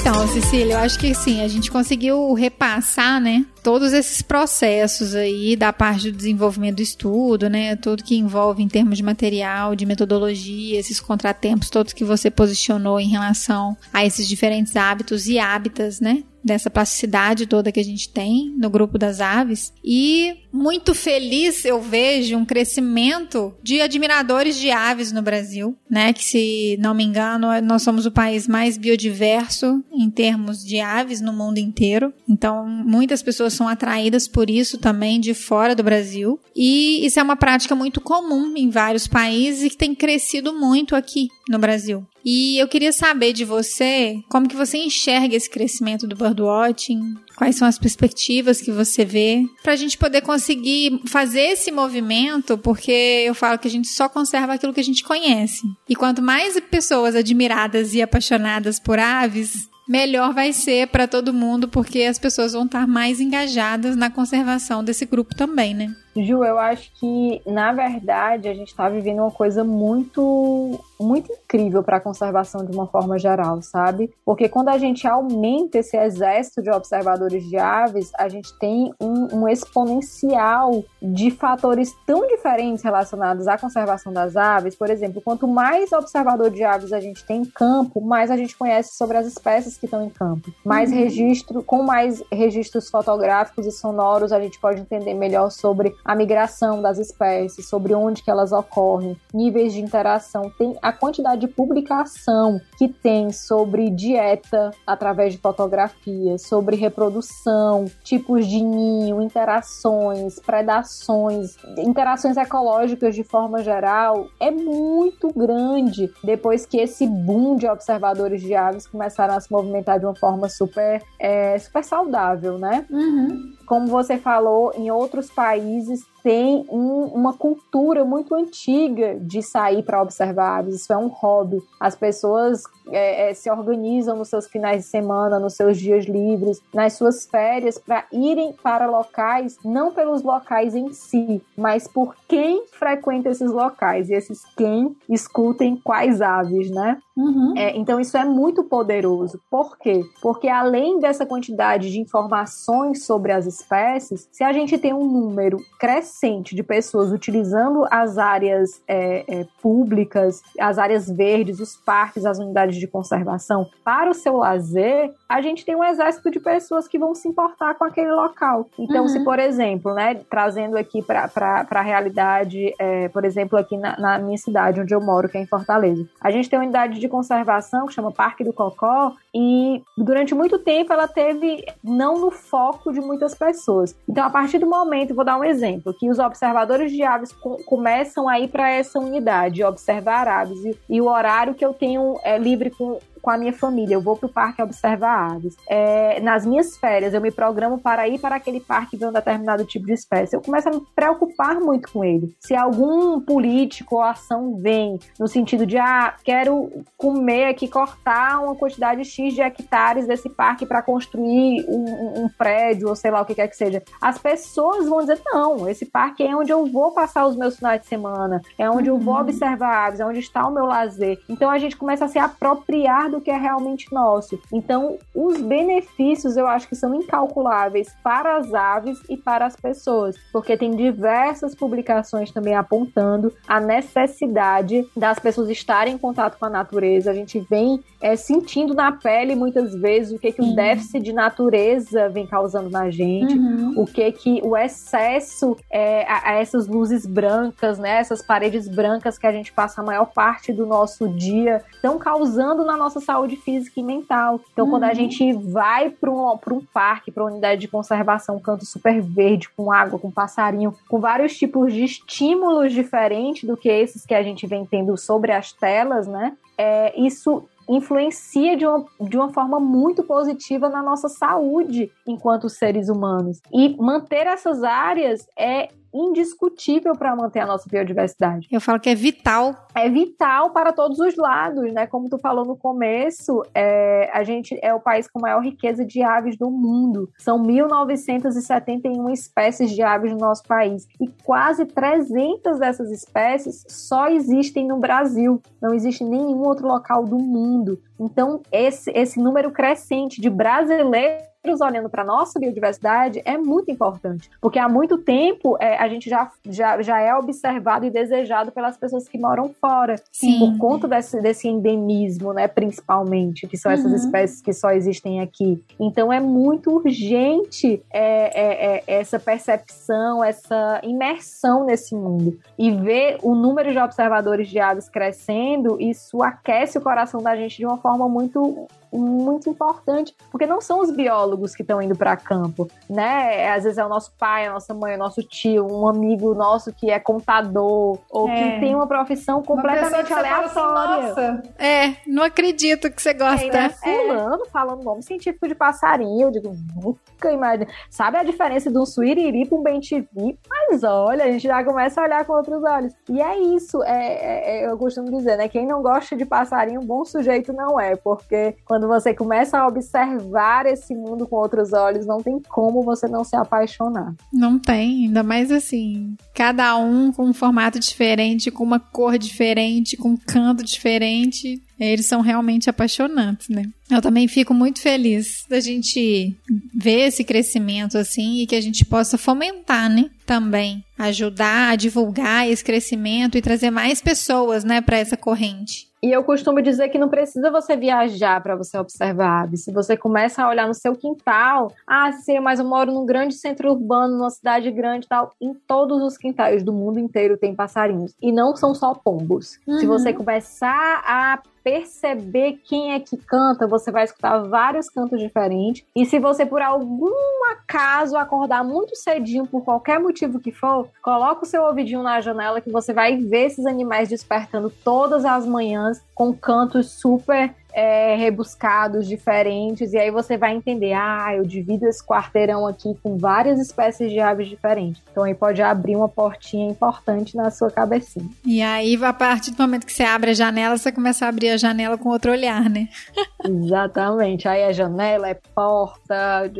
Então, 0.00 0.26
Cecília, 0.28 0.72
eu 0.72 0.78
acho 0.78 0.98
que 0.98 1.14
sim, 1.14 1.42
a 1.42 1.48
gente 1.48 1.70
conseguiu 1.70 2.32
repassar, 2.32 3.20
né, 3.20 3.44
todos 3.62 3.92
esses 3.92 4.22
processos 4.22 5.14
aí 5.14 5.54
da 5.54 5.70
parte 5.70 6.10
do 6.10 6.16
desenvolvimento 6.16 6.76
do 6.76 6.82
estudo, 6.82 7.50
né, 7.50 7.76
tudo 7.76 8.02
que 8.02 8.16
envolve 8.16 8.62
em 8.62 8.68
termos 8.68 8.96
de 8.96 9.02
material, 9.02 9.76
de 9.76 9.84
metodologia, 9.84 10.80
esses 10.80 10.98
contratempos 10.98 11.68
todos 11.68 11.92
que 11.92 12.04
você 12.04 12.30
posicionou 12.30 12.98
em 12.98 13.08
relação 13.08 13.76
a 13.92 14.04
esses 14.04 14.26
diferentes 14.26 14.76
hábitos 14.76 15.26
e 15.26 15.38
hábitats, 15.38 16.00
né, 16.00 16.22
dessa 16.44 16.70
plasticidade 16.70 17.46
toda 17.46 17.72
que 17.72 17.80
a 17.80 17.84
gente 17.84 18.08
tem 18.08 18.54
no 18.56 18.70
grupo 18.70 18.98
das 18.98 19.20
aves. 19.20 19.72
E 19.84 20.44
muito 20.52 20.94
feliz 20.94 21.64
eu 21.64 21.80
vejo 21.80 22.36
um 22.36 22.44
crescimento 22.44 23.54
de 23.62 23.80
admiradores 23.80 24.58
de 24.58 24.70
aves 24.70 25.12
no 25.12 25.22
Brasil, 25.22 25.76
né? 25.90 26.12
Que 26.12 26.24
se 26.24 26.76
não 26.80 26.94
me 26.94 27.04
engano, 27.04 27.48
nós 27.62 27.82
somos 27.82 28.06
o 28.06 28.10
país 28.10 28.48
mais 28.48 28.76
biodiverso 28.76 29.82
em 29.92 30.10
termos 30.10 30.64
de 30.64 30.80
aves 30.80 31.20
no 31.20 31.32
mundo 31.32 31.58
inteiro. 31.58 32.12
Então, 32.28 32.66
muitas 32.66 33.22
pessoas 33.22 33.52
são 33.52 33.68
atraídas 33.68 34.26
por 34.26 34.48
isso 34.48 34.78
também 34.78 35.20
de 35.20 35.34
fora 35.34 35.74
do 35.74 35.82
Brasil. 35.82 36.40
E 36.54 37.04
isso 37.04 37.20
é 37.20 37.22
uma 37.22 37.36
prática 37.36 37.74
muito 37.74 38.00
comum 38.00 38.54
em 38.56 38.70
vários 38.70 39.06
países 39.06 39.64
e 39.64 39.70
que 39.70 39.76
tem 39.76 39.94
crescido 39.94 40.52
muito 40.52 40.96
aqui 40.96 41.28
no 41.48 41.58
Brasil. 41.58 42.06
E 42.24 42.58
eu 42.58 42.68
queria 42.68 42.92
saber 42.92 43.32
de 43.32 43.44
você 43.44 44.20
como 44.28 44.48
que 44.48 44.56
você 44.56 44.76
enxerga 44.76 45.34
esse 45.34 45.48
crescimento 45.48 46.06
do 46.06 46.16
birdwatching, 46.16 47.14
quais 47.38 47.54
são 47.54 47.68
as 47.68 47.78
perspectivas 47.78 48.60
que 48.60 48.72
você 48.72 49.04
vê, 49.04 49.44
para 49.62 49.72
a 49.72 49.76
gente 49.76 49.96
poder 49.96 50.22
conseguir 50.22 51.00
fazer 51.06 51.52
esse 51.52 51.70
movimento, 51.70 52.58
porque 52.58 53.22
eu 53.24 53.32
falo 53.32 53.56
que 53.56 53.68
a 53.68 53.70
gente 53.70 53.86
só 53.86 54.08
conserva 54.08 54.54
aquilo 54.54 54.74
que 54.74 54.80
a 54.80 54.84
gente 54.84 55.04
conhece. 55.04 55.62
E 55.88 55.94
quanto 55.94 56.20
mais 56.20 56.58
pessoas 56.68 57.14
admiradas 57.14 57.94
e 57.94 58.02
apaixonadas 58.02 58.80
por 58.80 58.98
aves, 58.98 59.68
melhor 59.88 60.34
vai 60.34 60.52
ser 60.52 60.88
para 60.88 61.06
todo 61.06 61.32
mundo, 61.32 61.68
porque 61.68 62.02
as 62.02 62.18
pessoas 62.18 62.54
vão 62.54 62.64
estar 62.64 62.88
mais 62.88 63.20
engajadas 63.20 63.94
na 63.94 64.10
conservação 64.10 64.82
desse 64.82 65.06
grupo 65.06 65.32
também, 65.32 65.74
né? 65.74 65.94
Ju, 66.16 66.44
eu 66.44 66.58
acho 66.58 66.92
que, 66.94 67.40
na 67.46 67.72
verdade, 67.72 68.48
a 68.48 68.54
gente 68.54 68.68
está 68.68 68.88
vivendo 68.88 69.20
uma 69.20 69.30
coisa 69.30 69.62
muito, 69.62 70.78
muito 70.98 71.32
incrível 71.32 71.82
para 71.82 71.98
a 71.98 72.00
conservação 72.00 72.64
de 72.64 72.74
uma 72.74 72.86
forma 72.86 73.18
geral, 73.18 73.62
sabe? 73.62 74.12
Porque 74.24 74.48
quando 74.48 74.68
a 74.68 74.78
gente 74.78 75.06
aumenta 75.06 75.78
esse 75.78 75.96
exército 75.96 76.62
de 76.62 76.70
observadores 76.70 77.44
de 77.48 77.56
aves, 77.56 78.10
a 78.18 78.28
gente 78.28 78.56
tem 78.58 78.92
um, 79.00 79.40
um 79.42 79.48
exponencial 79.48 80.84
de 81.00 81.30
fatores 81.30 81.94
tão 82.06 82.26
diferentes 82.26 82.82
relacionados 82.82 83.46
à 83.46 83.56
conservação 83.56 84.12
das 84.12 84.36
aves. 84.36 84.74
Por 84.74 84.90
exemplo, 84.90 85.22
quanto 85.22 85.46
mais 85.46 85.92
observador 85.92 86.50
de 86.50 86.64
aves 86.64 86.92
a 86.92 87.00
gente 87.00 87.24
tem 87.24 87.42
em 87.42 87.44
campo, 87.44 88.00
mais 88.00 88.30
a 88.30 88.36
gente 88.36 88.56
conhece 88.56 88.96
sobre 88.96 89.16
as 89.16 89.26
espécies 89.26 89.76
que 89.76 89.86
estão 89.86 90.04
em 90.04 90.10
campo. 90.10 90.52
Mais 90.64 90.90
uhum. 90.90 90.96
registro, 90.96 91.62
com 91.62 91.82
mais 91.82 92.22
registros 92.32 92.90
fotográficos 92.90 93.66
e 93.66 93.70
sonoros, 93.70 94.32
a 94.32 94.40
gente 94.40 94.58
pode 94.58 94.80
entender 94.80 95.14
melhor 95.14 95.50
sobre 95.50 95.94
a 96.04 96.14
migração 96.14 96.80
das 96.80 96.98
espécies, 96.98 97.68
sobre 97.68 97.94
onde 97.94 98.22
que 98.22 98.30
elas 98.30 98.52
ocorrem, 98.52 99.16
níveis 99.32 99.72
de 99.72 99.80
interação, 99.80 100.50
tem 100.58 100.76
a 100.80 100.92
quantidade 100.92 101.42
de 101.42 101.48
publicação 101.48 102.60
que 102.76 102.88
tem 102.88 103.30
sobre 103.32 103.90
dieta 103.90 104.70
através 104.86 105.32
de 105.32 105.38
fotografias, 105.38 106.42
sobre 106.42 106.76
reprodução, 106.76 107.86
tipos 108.02 108.46
de 108.46 108.62
ninho, 108.62 109.20
interações, 109.20 110.38
predações, 110.38 111.56
interações 111.78 112.36
ecológicas 112.36 113.14
de 113.14 113.24
forma 113.24 113.62
geral, 113.62 114.28
é 114.40 114.50
muito 114.50 115.32
grande 115.34 116.10
depois 116.22 116.64
que 116.64 116.78
esse 116.78 117.06
boom 117.06 117.56
de 117.56 117.66
observadores 117.66 118.40
de 118.40 118.54
aves 118.54 118.86
começaram 118.86 119.34
a 119.34 119.40
se 119.40 119.50
movimentar 119.50 119.98
de 119.98 120.06
uma 120.06 120.14
forma 120.14 120.48
super, 120.48 121.02
é, 121.18 121.58
super 121.58 121.84
saudável, 121.84 122.58
né? 122.58 122.86
Uhum 122.90 123.58
como 123.68 123.86
você 123.86 124.16
falou, 124.16 124.72
em 124.74 124.90
outros 124.90 125.30
países 125.30 125.87
tem 126.22 126.66
um, 126.68 127.04
uma 127.04 127.32
cultura 127.32 128.04
muito 128.04 128.34
antiga 128.34 129.18
de 129.20 129.42
sair 129.42 129.82
para 129.82 130.02
observar 130.02 130.58
aves. 130.58 130.74
Isso 130.74 130.92
é 130.92 130.96
um 130.96 131.08
hobby. 131.08 131.58
As 131.80 131.94
pessoas 131.94 132.62
é, 132.90 133.30
é, 133.30 133.34
se 133.34 133.50
organizam 133.50 134.16
nos 134.16 134.28
seus 134.28 134.46
finais 134.46 134.84
de 134.84 134.88
semana, 134.88 135.38
nos 135.38 135.54
seus 135.54 135.78
dias 135.78 136.06
livres, 136.06 136.60
nas 136.72 136.94
suas 136.94 137.26
férias, 137.26 137.78
para 137.78 138.04
irem 138.12 138.52
para 138.62 138.86
locais, 138.86 139.58
não 139.64 139.92
pelos 139.92 140.22
locais 140.22 140.74
em 140.74 140.92
si, 140.92 141.42
mas 141.56 141.86
por 141.86 142.14
quem 142.26 142.66
frequenta 142.72 143.28
esses 143.30 143.50
locais. 143.50 144.08
E 144.08 144.14
esses 144.14 144.44
quem 144.56 144.96
escutem 145.08 145.76
quais 145.76 146.20
aves, 146.20 146.70
né? 146.70 146.98
Uhum. 147.16 147.54
É, 147.56 147.76
então 147.76 147.98
isso 147.98 148.16
é 148.16 148.24
muito 148.24 148.62
poderoso. 148.64 149.40
Por 149.50 149.76
quê? 149.76 150.02
Porque 150.22 150.48
além 150.48 151.00
dessa 151.00 151.26
quantidade 151.26 151.90
de 151.90 152.00
informações 152.00 153.04
sobre 153.04 153.32
as 153.32 153.44
espécies, 153.44 154.28
se 154.30 154.44
a 154.44 154.52
gente 154.52 154.78
tem 154.78 154.94
um 154.94 155.04
número 155.04 155.58
crescente 155.78 156.54
de 156.54 156.62
pessoas 156.62 157.12
utilizando 157.12 157.86
as 157.90 158.16
áreas 158.16 158.82
é, 158.86 159.24
é, 159.28 159.46
públicas, 159.60 160.42
as 160.58 160.78
áreas 160.78 161.08
verdes, 161.08 161.60
os 161.60 161.76
parques, 161.76 162.24
as 162.24 162.38
unidades 162.38 162.76
de 162.76 162.86
conservação 162.86 163.68
para 163.84 164.10
o 164.10 164.14
seu 164.14 164.36
lazer, 164.36 165.12
a 165.28 165.40
gente 165.40 165.64
tem 165.64 165.74
um 165.74 165.84
exército 165.84 166.30
de 166.30 166.40
pessoas 166.40 166.86
que 166.86 166.98
vão 166.98 167.14
se 167.14 167.28
importar 167.28 167.74
com 167.74 167.84
aquele 167.84 168.10
local. 168.12 168.68
Então, 168.78 169.02
uhum. 169.02 169.08
se 169.08 169.24
por 169.24 169.38
exemplo, 169.38 169.92
né, 169.94 170.14
trazendo 170.30 170.76
aqui 170.76 171.02
para 171.02 171.30
a 171.68 171.82
realidade, 171.82 172.72
é, 172.78 173.08
por 173.08 173.24
exemplo, 173.24 173.58
aqui 173.58 173.76
na, 173.76 173.98
na 173.98 174.18
minha 174.18 174.38
cidade 174.38 174.80
onde 174.80 174.94
eu 174.94 175.00
moro, 175.00 175.28
que 175.28 175.36
é 175.36 175.40
em 175.40 175.46
Fortaleza, 175.46 176.06
a 176.20 176.30
gente 176.30 176.48
tem 176.48 176.58
uma 176.58 176.64
unidade 176.64 177.00
de 177.00 177.08
de 177.08 177.10
conservação 177.10 177.86
que 177.86 177.94
chama 177.94 178.12
Parque 178.12 178.44
do 178.44 178.52
Cocó 178.52 179.14
e 179.40 179.84
durante 179.96 180.34
muito 180.34 180.58
tempo 180.58 180.92
ela 180.92 181.06
teve 181.06 181.64
não 181.84 182.18
no 182.18 182.28
foco 182.28 182.92
de 182.92 183.00
muitas 183.00 183.36
pessoas. 183.36 183.94
Então, 184.08 184.24
a 184.24 184.30
partir 184.30 184.58
do 184.58 184.66
momento, 184.66 185.14
vou 185.14 185.24
dar 185.24 185.38
um 185.38 185.44
exemplo, 185.44 185.94
que 185.94 186.10
os 186.10 186.18
observadores 186.18 186.90
de 186.90 187.04
aves 187.04 187.30
começam 187.64 188.28
a 188.28 188.40
ir 188.40 188.48
para 188.48 188.68
essa 188.68 188.98
unidade, 188.98 189.62
observar 189.62 190.26
aves 190.26 190.64
e, 190.64 190.76
e, 190.90 191.00
o 191.00 191.06
horário 191.06 191.54
que 191.54 191.64
eu 191.64 191.72
tenho 191.72 192.18
é 192.24 192.36
livre 192.36 192.70
com 192.70 192.98
com 193.20 193.30
a 193.30 193.36
minha 193.36 193.52
família, 193.52 193.94
eu 193.94 194.00
vou 194.00 194.16
para 194.16 194.26
o 194.26 194.32
parque 194.32 194.62
observar 194.62 195.32
aves. 195.32 195.56
É, 195.68 196.20
nas 196.20 196.46
minhas 196.46 196.76
férias, 196.76 197.14
eu 197.14 197.20
me 197.20 197.30
programo 197.30 197.78
para 197.78 198.08
ir 198.08 198.18
para 198.18 198.36
aquele 198.36 198.60
parque 198.60 198.96
ver 198.96 199.06
um 199.06 199.12
determinado 199.12 199.64
tipo 199.64 199.86
de 199.86 199.92
espécie. 199.92 200.36
Eu 200.36 200.40
começo 200.40 200.68
a 200.68 200.72
me 200.72 200.82
preocupar 200.94 201.60
muito 201.60 201.92
com 201.92 202.04
ele. 202.04 202.34
Se 202.40 202.54
algum 202.54 203.20
político 203.20 203.96
ou 203.96 204.02
ação 204.02 204.56
vem 204.56 204.98
no 205.18 205.28
sentido 205.28 205.66
de, 205.66 205.78
ah, 205.78 206.14
quero 206.24 206.70
comer 206.96 207.46
aqui, 207.46 207.68
cortar 207.68 208.40
uma 208.40 208.54
quantidade 208.54 209.04
X 209.04 209.34
de 209.34 209.42
hectares 209.42 210.06
desse 210.06 210.28
parque 210.28 210.66
para 210.66 210.82
construir 210.82 211.64
um, 211.68 212.24
um, 212.24 212.28
prédio 212.28 212.88
ou 212.88 212.96
sei 212.96 213.10
lá 213.10 213.20
o 213.20 213.24
que 213.24 213.34
quer 213.34 213.48
que 213.48 213.56
seja, 213.56 213.82
as 214.00 214.18
pessoas 214.18 214.88
vão 214.88 215.00
dizer, 215.00 215.20
não, 215.26 215.68
esse 215.68 215.86
parque 215.86 216.22
é 216.22 216.34
onde 216.34 216.52
eu 216.52 216.66
vou 216.66 216.92
passar 216.92 217.26
os 217.26 217.36
meus 217.36 217.56
finais 217.56 217.80
de 217.80 217.86
semana, 217.86 218.40
é 218.58 218.70
onde 218.70 218.90
uhum. 218.90 218.96
eu 218.96 219.02
vou 219.02 219.14
uhum. 219.14 219.20
observar 219.20 219.86
aves, 219.86 220.00
é 220.00 220.06
onde 220.06 220.18
está 220.18 220.46
o 220.46 220.52
meu 220.52 220.66
lazer. 220.66 221.18
Então 221.28 221.50
a 221.50 221.58
gente 221.58 221.76
começa 221.76 222.04
a 222.04 222.08
se 222.08 222.18
apropriar 222.18 223.07
do 223.08 223.20
que 223.20 223.30
é 223.30 223.36
realmente 223.36 223.92
nosso. 223.92 224.38
Então, 224.52 224.98
os 225.14 225.40
benefícios 225.40 226.36
eu 226.36 226.46
acho 226.46 226.68
que 226.68 226.76
são 226.76 226.94
incalculáveis 226.94 227.94
para 228.02 228.36
as 228.36 228.52
aves 228.54 228.98
e 229.08 229.16
para 229.16 229.46
as 229.46 229.56
pessoas, 229.56 230.16
porque 230.32 230.56
tem 230.56 230.70
diversas 230.70 231.54
publicações 231.54 232.30
também 232.30 232.54
apontando 232.54 233.32
a 233.46 233.60
necessidade 233.60 234.86
das 234.96 235.18
pessoas 235.18 235.48
estarem 235.48 235.94
em 235.94 235.98
contato 235.98 236.38
com 236.38 236.46
a 236.46 236.50
natureza. 236.50 237.10
A 237.10 237.14
gente 237.14 237.38
vem 237.40 237.80
é, 238.00 238.16
sentindo 238.16 238.74
na 238.74 238.92
pele 238.92 239.34
muitas 239.34 239.74
vezes 239.74 240.12
o 240.12 240.18
que, 240.18 240.32
que 240.32 240.42
o 240.42 240.54
déficit 240.54 241.00
de 241.00 241.12
natureza 241.12 242.08
vem 242.08 242.26
causando 242.26 242.70
na 242.70 242.90
gente, 242.90 243.36
uhum. 243.36 243.74
o 243.76 243.86
que 243.86 244.10
que 244.12 244.40
o 244.44 244.56
excesso 244.56 245.56
é, 245.70 246.04
a, 246.04 246.30
a, 246.30 246.34
essas 246.34 246.66
luzes 246.66 247.06
brancas, 247.06 247.78
né, 247.78 247.98
essas 247.98 248.22
paredes 248.22 248.68
brancas 248.68 249.18
que 249.18 249.26
a 249.26 249.32
gente 249.32 249.52
passa 249.52 249.80
a 249.80 249.84
maior 249.84 250.06
parte 250.06 250.52
do 250.52 250.66
nosso 250.66 251.08
dia, 251.08 251.62
estão 251.72 251.98
causando 251.98 252.64
na 252.64 252.76
nossa 252.76 252.97
saúde 253.00 253.36
física 253.36 253.80
e 253.80 253.82
mental. 253.82 254.40
Então, 254.52 254.64
uhum. 254.64 254.72
quando 254.72 254.84
a 254.84 254.88
uhum. 254.88 254.94
gente 254.94 255.32
vai 255.32 255.90
para 255.90 256.10
um, 256.10 256.32
um 256.32 256.64
parque, 256.72 257.10
para 257.10 257.22
uma 257.22 257.30
unidade 257.30 257.60
de 257.60 257.68
conservação, 257.68 258.36
um 258.36 258.40
canto 258.40 258.64
super 258.64 259.00
verde, 259.00 259.48
com 259.50 259.72
água, 259.72 259.98
com 259.98 260.10
passarinho, 260.10 260.74
com 260.88 261.00
vários 261.00 261.36
tipos 261.36 261.72
de 261.72 261.84
estímulos 261.84 262.72
diferentes 262.72 263.44
do 263.44 263.56
que 263.56 263.68
esses 263.68 264.04
que 264.04 264.14
a 264.14 264.22
gente 264.22 264.46
vem 264.46 264.64
tendo 264.64 264.96
sobre 264.96 265.32
as 265.32 265.52
telas, 265.52 266.06
né? 266.06 266.36
É, 266.56 266.98
isso 267.00 267.44
influencia 267.68 268.56
de 268.56 268.66
uma, 268.66 268.86
de 269.00 269.16
uma 269.16 269.28
forma 269.28 269.60
muito 269.60 270.02
positiva 270.02 270.68
na 270.68 270.82
nossa 270.82 271.08
saúde 271.08 271.92
enquanto 272.06 272.48
seres 272.48 272.88
humanos. 272.88 273.40
E 273.52 273.76
manter 273.76 274.26
essas 274.26 274.62
áreas 274.62 275.28
é 275.38 275.68
indiscutível 275.92 276.94
para 276.94 277.14
manter 277.14 277.40
a 277.40 277.46
nossa 277.46 277.68
biodiversidade. 277.68 278.48
Eu 278.50 278.60
falo 278.60 278.80
que 278.80 278.88
é 278.88 278.94
vital 278.94 279.68
é 279.78 279.88
vital 279.88 280.50
para 280.50 280.72
todos 280.72 280.98
os 280.98 281.16
lados, 281.16 281.72
né? 281.72 281.86
Como 281.86 282.08
tu 282.08 282.18
falou 282.18 282.44
no 282.44 282.56
começo, 282.56 283.42
é, 283.54 284.10
a 284.12 284.22
gente 284.24 284.58
é 284.62 284.74
o 284.74 284.80
país 284.80 285.08
com 285.08 285.20
maior 285.20 285.40
riqueza 285.40 285.84
de 285.84 286.02
aves 286.02 286.36
do 286.36 286.50
mundo. 286.50 287.10
São 287.18 287.42
1.971 287.42 289.12
espécies 289.12 289.70
de 289.70 289.82
aves 289.82 290.12
no 290.12 290.18
nosso 290.18 290.42
país 290.42 290.86
e 291.00 291.08
quase 291.24 291.64
300 291.64 292.58
dessas 292.58 292.90
espécies 292.90 293.64
só 293.68 294.08
existem 294.08 294.66
no 294.66 294.78
Brasil. 294.78 295.40
Não 295.60 295.74
existe 295.74 296.02
em 296.02 296.08
nenhum 296.08 296.42
outro 296.42 296.66
local 296.66 297.04
do 297.04 297.18
mundo. 297.18 297.80
Então, 298.00 298.42
esse, 298.52 298.90
esse 298.90 299.20
número 299.20 299.50
crescente 299.50 300.20
de 300.20 300.30
brasileiros 300.30 301.28
olhando 301.60 301.88
para 301.88 302.02
a 302.02 302.04
nossa 302.04 302.38
biodiversidade 302.38 303.22
é 303.24 303.38
muito 303.38 303.70
importante, 303.70 304.28
porque 304.40 304.58
há 304.58 304.68
muito 304.68 304.98
tempo 304.98 305.56
é, 305.60 305.76
a 305.76 305.88
gente 305.88 306.10
já, 306.10 306.30
já, 306.44 306.82
já 306.82 307.00
é 307.00 307.14
observado 307.14 307.86
e 307.86 307.90
desejado 307.90 308.50
pelas 308.50 308.76
pessoas 308.76 309.08
que 309.08 309.18
moram 309.18 309.54
fora, 309.60 309.96
Sim. 310.12 310.38
por 310.38 310.58
conta 310.58 310.88
desse, 310.88 311.20
desse 311.20 311.48
endemismo, 311.48 312.32
né, 312.32 312.48
principalmente, 312.48 313.46
que 313.46 313.56
são 313.56 313.70
essas 313.70 313.90
uhum. 313.90 313.96
espécies 313.96 314.42
que 314.42 314.52
só 314.52 314.70
existem 314.70 315.20
aqui. 315.20 315.62
Então 315.78 316.12
é 316.12 316.20
muito 316.20 316.70
urgente 316.70 317.82
é, 317.90 318.40
é, 318.40 318.76
é, 318.76 318.84
essa 318.86 319.18
percepção, 319.18 320.22
essa 320.22 320.80
imersão 320.82 321.64
nesse 321.64 321.94
mundo. 321.94 322.38
E 322.58 322.70
ver 322.70 323.18
o 323.22 323.34
número 323.34 323.72
de 323.72 323.78
observadores 323.78 324.48
de 324.48 324.58
aves 324.58 324.88
crescendo, 324.88 325.80
isso 325.80 326.22
aquece 326.22 326.78
o 326.78 326.80
coração 326.80 327.22
da 327.22 327.36
gente 327.36 327.56
de 327.56 327.64
uma 327.64 327.78
forma 327.78 328.08
muito 328.08 328.66
muito 328.92 329.48
importante, 329.48 330.14
porque 330.30 330.46
não 330.46 330.60
são 330.60 330.80
os 330.80 330.90
biólogos 330.90 331.54
que 331.54 331.62
estão 331.62 331.80
indo 331.80 331.96
para 331.96 332.16
campo, 332.16 332.68
né? 332.88 333.50
Às 333.50 333.64
vezes 333.64 333.78
é 333.78 333.84
o 333.84 333.88
nosso 333.88 334.12
pai, 334.18 334.46
a 334.46 334.52
nossa 334.52 334.74
mãe, 334.74 334.94
o 334.94 334.98
nosso 334.98 335.22
tio, 335.22 335.66
um 335.66 335.88
amigo 335.88 336.34
nosso 336.34 336.72
que 336.72 336.90
é 336.90 336.98
contador 336.98 337.98
ou 338.10 338.28
é. 338.28 338.34
que 338.34 338.60
tem 338.60 338.74
uma 338.74 338.86
profissão 338.86 339.42
completamente 339.42 340.12
uma 340.12 340.20
assim, 340.20 340.28
aleatória. 340.28 341.12
Assim, 341.12 341.48
é, 341.58 341.96
não 342.06 342.22
acredito 342.22 342.90
que 342.90 343.00
você 343.00 343.12
gosta. 343.14 343.46
É, 343.46 343.50
né? 343.50 343.68
Fulano 343.70 344.44
é. 344.44 344.48
falando 344.50 344.82
nome 344.82 345.02
científico 345.02 345.46
de 345.48 345.54
passarinho, 345.54 346.28
eu 346.28 346.30
digo, 346.30 346.52
nunca 346.76 347.32
imagino. 347.32 347.70
Sabe 347.90 348.18
a 348.18 348.22
diferença 348.22 348.70
de 348.70 348.78
um 348.78 348.86
suiriri 348.86 349.46
para 349.46 349.58
um 349.58 349.62
bem-te-vi? 349.62 350.38
Mas 350.48 350.82
olha, 350.84 351.24
a 351.24 351.30
gente 351.30 351.42
já 351.42 351.62
começa 351.64 352.00
a 352.00 352.04
olhar 352.04 352.24
com 352.24 352.32
outros 352.32 352.62
olhos. 352.62 352.92
E 353.08 353.20
é 353.20 353.38
isso, 353.38 353.82
é, 353.84 353.90
é, 353.90 354.60
é 354.64 354.66
eu 354.70 354.78
costumo 354.78 355.10
dizer, 355.10 355.36
né? 355.36 355.48
Quem 355.48 355.66
não 355.66 355.82
gosta 355.82 356.16
de 356.16 356.24
passarinho, 356.24 356.80
bom 356.82 357.04
sujeito 357.04 357.52
não 357.52 357.78
é, 357.78 357.96
porque 357.96 358.56
quando 358.64 358.77
quando 358.78 358.86
você 358.86 359.12
começa 359.12 359.58
a 359.58 359.66
observar 359.66 360.64
esse 360.66 360.94
mundo 360.94 361.26
com 361.26 361.34
outros 361.34 361.72
olhos, 361.72 362.06
não 362.06 362.22
tem 362.22 362.40
como 362.48 362.84
você 362.84 363.08
não 363.08 363.24
se 363.24 363.34
apaixonar. 363.34 364.14
Não 364.32 364.56
tem, 364.56 365.06
ainda 365.06 365.24
mais 365.24 365.50
assim, 365.50 366.14
cada 366.32 366.76
um 366.76 367.10
com 367.10 367.24
um 367.24 367.32
formato 367.32 367.80
diferente, 367.80 368.52
com 368.52 368.62
uma 368.62 368.78
cor 368.78 369.18
diferente, 369.18 369.96
com 369.96 370.10
um 370.10 370.16
canto 370.16 370.62
diferente. 370.62 371.60
Eles 371.76 372.06
são 372.06 372.20
realmente 372.20 372.70
apaixonantes, 372.70 373.48
né? 373.48 373.64
Eu 373.90 374.00
também 374.00 374.28
fico 374.28 374.54
muito 374.54 374.80
feliz 374.80 375.44
da 375.50 375.58
gente 375.58 376.36
ver 376.72 377.08
esse 377.08 377.24
crescimento 377.24 377.98
assim 377.98 378.42
e 378.42 378.46
que 378.46 378.54
a 378.54 378.60
gente 378.60 378.84
possa 378.84 379.18
fomentar, 379.18 379.90
né? 379.90 380.08
Também 380.28 380.84
ajudar 380.98 381.70
a 381.70 381.74
divulgar 381.74 382.46
esse 382.46 382.62
crescimento 382.62 383.38
e 383.38 383.40
trazer 383.40 383.70
mais 383.70 384.02
pessoas, 384.02 384.62
né, 384.62 384.82
para 384.82 384.98
essa 384.98 385.16
corrente. 385.16 385.88
E 386.02 386.12
eu 386.12 386.22
costumo 386.22 386.62
dizer 386.62 386.90
que 386.90 386.98
não 386.98 387.08
precisa 387.08 387.50
você 387.50 387.76
viajar 387.76 388.40
para 388.40 388.54
você 388.54 388.78
observar 388.78 389.42
aves. 389.42 389.64
Se 389.64 389.72
você 389.72 389.96
começa 389.96 390.42
a 390.42 390.48
olhar 390.48 390.68
no 390.68 390.74
seu 390.74 390.94
quintal, 390.94 391.72
ah, 391.86 392.12
se 392.12 392.38
mas 392.38 392.60
eu 392.60 392.66
moro 392.66 392.92
num 392.92 393.06
grande 393.06 393.34
centro 393.34 393.70
urbano, 393.70 394.16
numa 394.16 394.30
cidade 394.30 394.70
grande 394.70 395.06
e 395.06 395.08
tal, 395.08 395.32
em 395.40 395.54
todos 395.66 396.00
os 396.02 396.16
quintais 396.16 396.62
do 396.62 396.72
mundo 396.72 397.00
inteiro 397.00 397.36
tem 397.36 397.54
passarinhos. 397.54 398.14
E 398.22 398.30
não 398.30 398.54
são 398.54 398.74
só 398.74 398.94
pombos. 398.94 399.58
Uhum. 399.66 399.78
Se 399.78 399.86
você 399.86 400.12
começar 400.12 401.02
a 401.04 401.42
perceber 401.68 402.60
quem 402.64 402.94
é 402.94 403.00
que 403.00 403.16
canta, 403.16 403.66
você 403.66 403.90
vai 403.90 404.04
escutar 404.04 404.38
vários 404.38 404.88
cantos 404.88 405.20
diferentes. 405.20 405.84
E 405.94 406.06
se 406.06 406.18
você, 406.18 406.46
por 406.46 406.62
algum 406.62 407.12
acaso, 407.50 408.16
acordar 408.16 408.64
muito 408.64 408.96
cedinho, 408.96 409.46
por 409.46 409.62
qualquer 409.62 410.00
motivo 410.00 410.17
que 410.40 410.50
for, 410.50 410.88
coloca 411.02 411.44
o 411.44 411.46
seu 411.46 411.62
ouvidinho 411.62 412.02
na 412.02 412.20
janela 412.20 412.60
que 412.60 412.70
você 412.70 412.92
vai 412.92 413.16
ver 413.16 413.46
esses 413.46 413.66
animais 413.66 414.08
despertando 414.08 414.70
todas 414.82 415.24
as 415.24 415.46
manhãs 415.46 416.02
com 416.14 416.34
cantos 416.34 416.90
super 416.90 417.54
é, 417.78 418.16
rebuscados, 418.16 419.06
diferentes, 419.06 419.92
e 419.92 419.98
aí 419.98 420.10
você 420.10 420.36
vai 420.36 420.52
entender, 420.52 420.94
ah, 420.94 421.32
eu 421.36 421.44
divido 421.44 421.86
esse 421.86 422.04
quarteirão 422.04 422.66
aqui 422.66 422.92
com 423.00 423.16
várias 423.16 423.60
espécies 423.60 424.10
de 424.10 424.18
aves 424.18 424.48
diferentes. 424.48 425.00
Então 425.12 425.22
aí 425.22 425.32
pode 425.32 425.62
abrir 425.62 425.94
uma 425.94 426.08
portinha 426.08 426.68
importante 426.68 427.36
na 427.36 427.52
sua 427.52 427.70
cabecinha. 427.70 428.28
E 428.44 428.60
aí, 428.60 428.98
a 429.00 429.12
partir 429.12 429.52
do 429.52 429.62
momento 429.62 429.86
que 429.86 429.92
você 429.92 430.02
abre 430.02 430.32
a 430.32 430.34
janela, 430.34 430.76
você 430.76 430.90
começa 430.90 431.24
a 431.24 431.28
abrir 431.28 431.50
a 431.50 431.56
janela 431.56 431.96
com 431.96 432.08
outro 432.08 432.32
olhar, 432.32 432.68
né? 432.68 432.88
Exatamente. 433.46 434.48
Aí 434.48 434.64
a 434.64 434.72
janela 434.72 435.28
é 435.28 435.38
porta, 435.54 436.50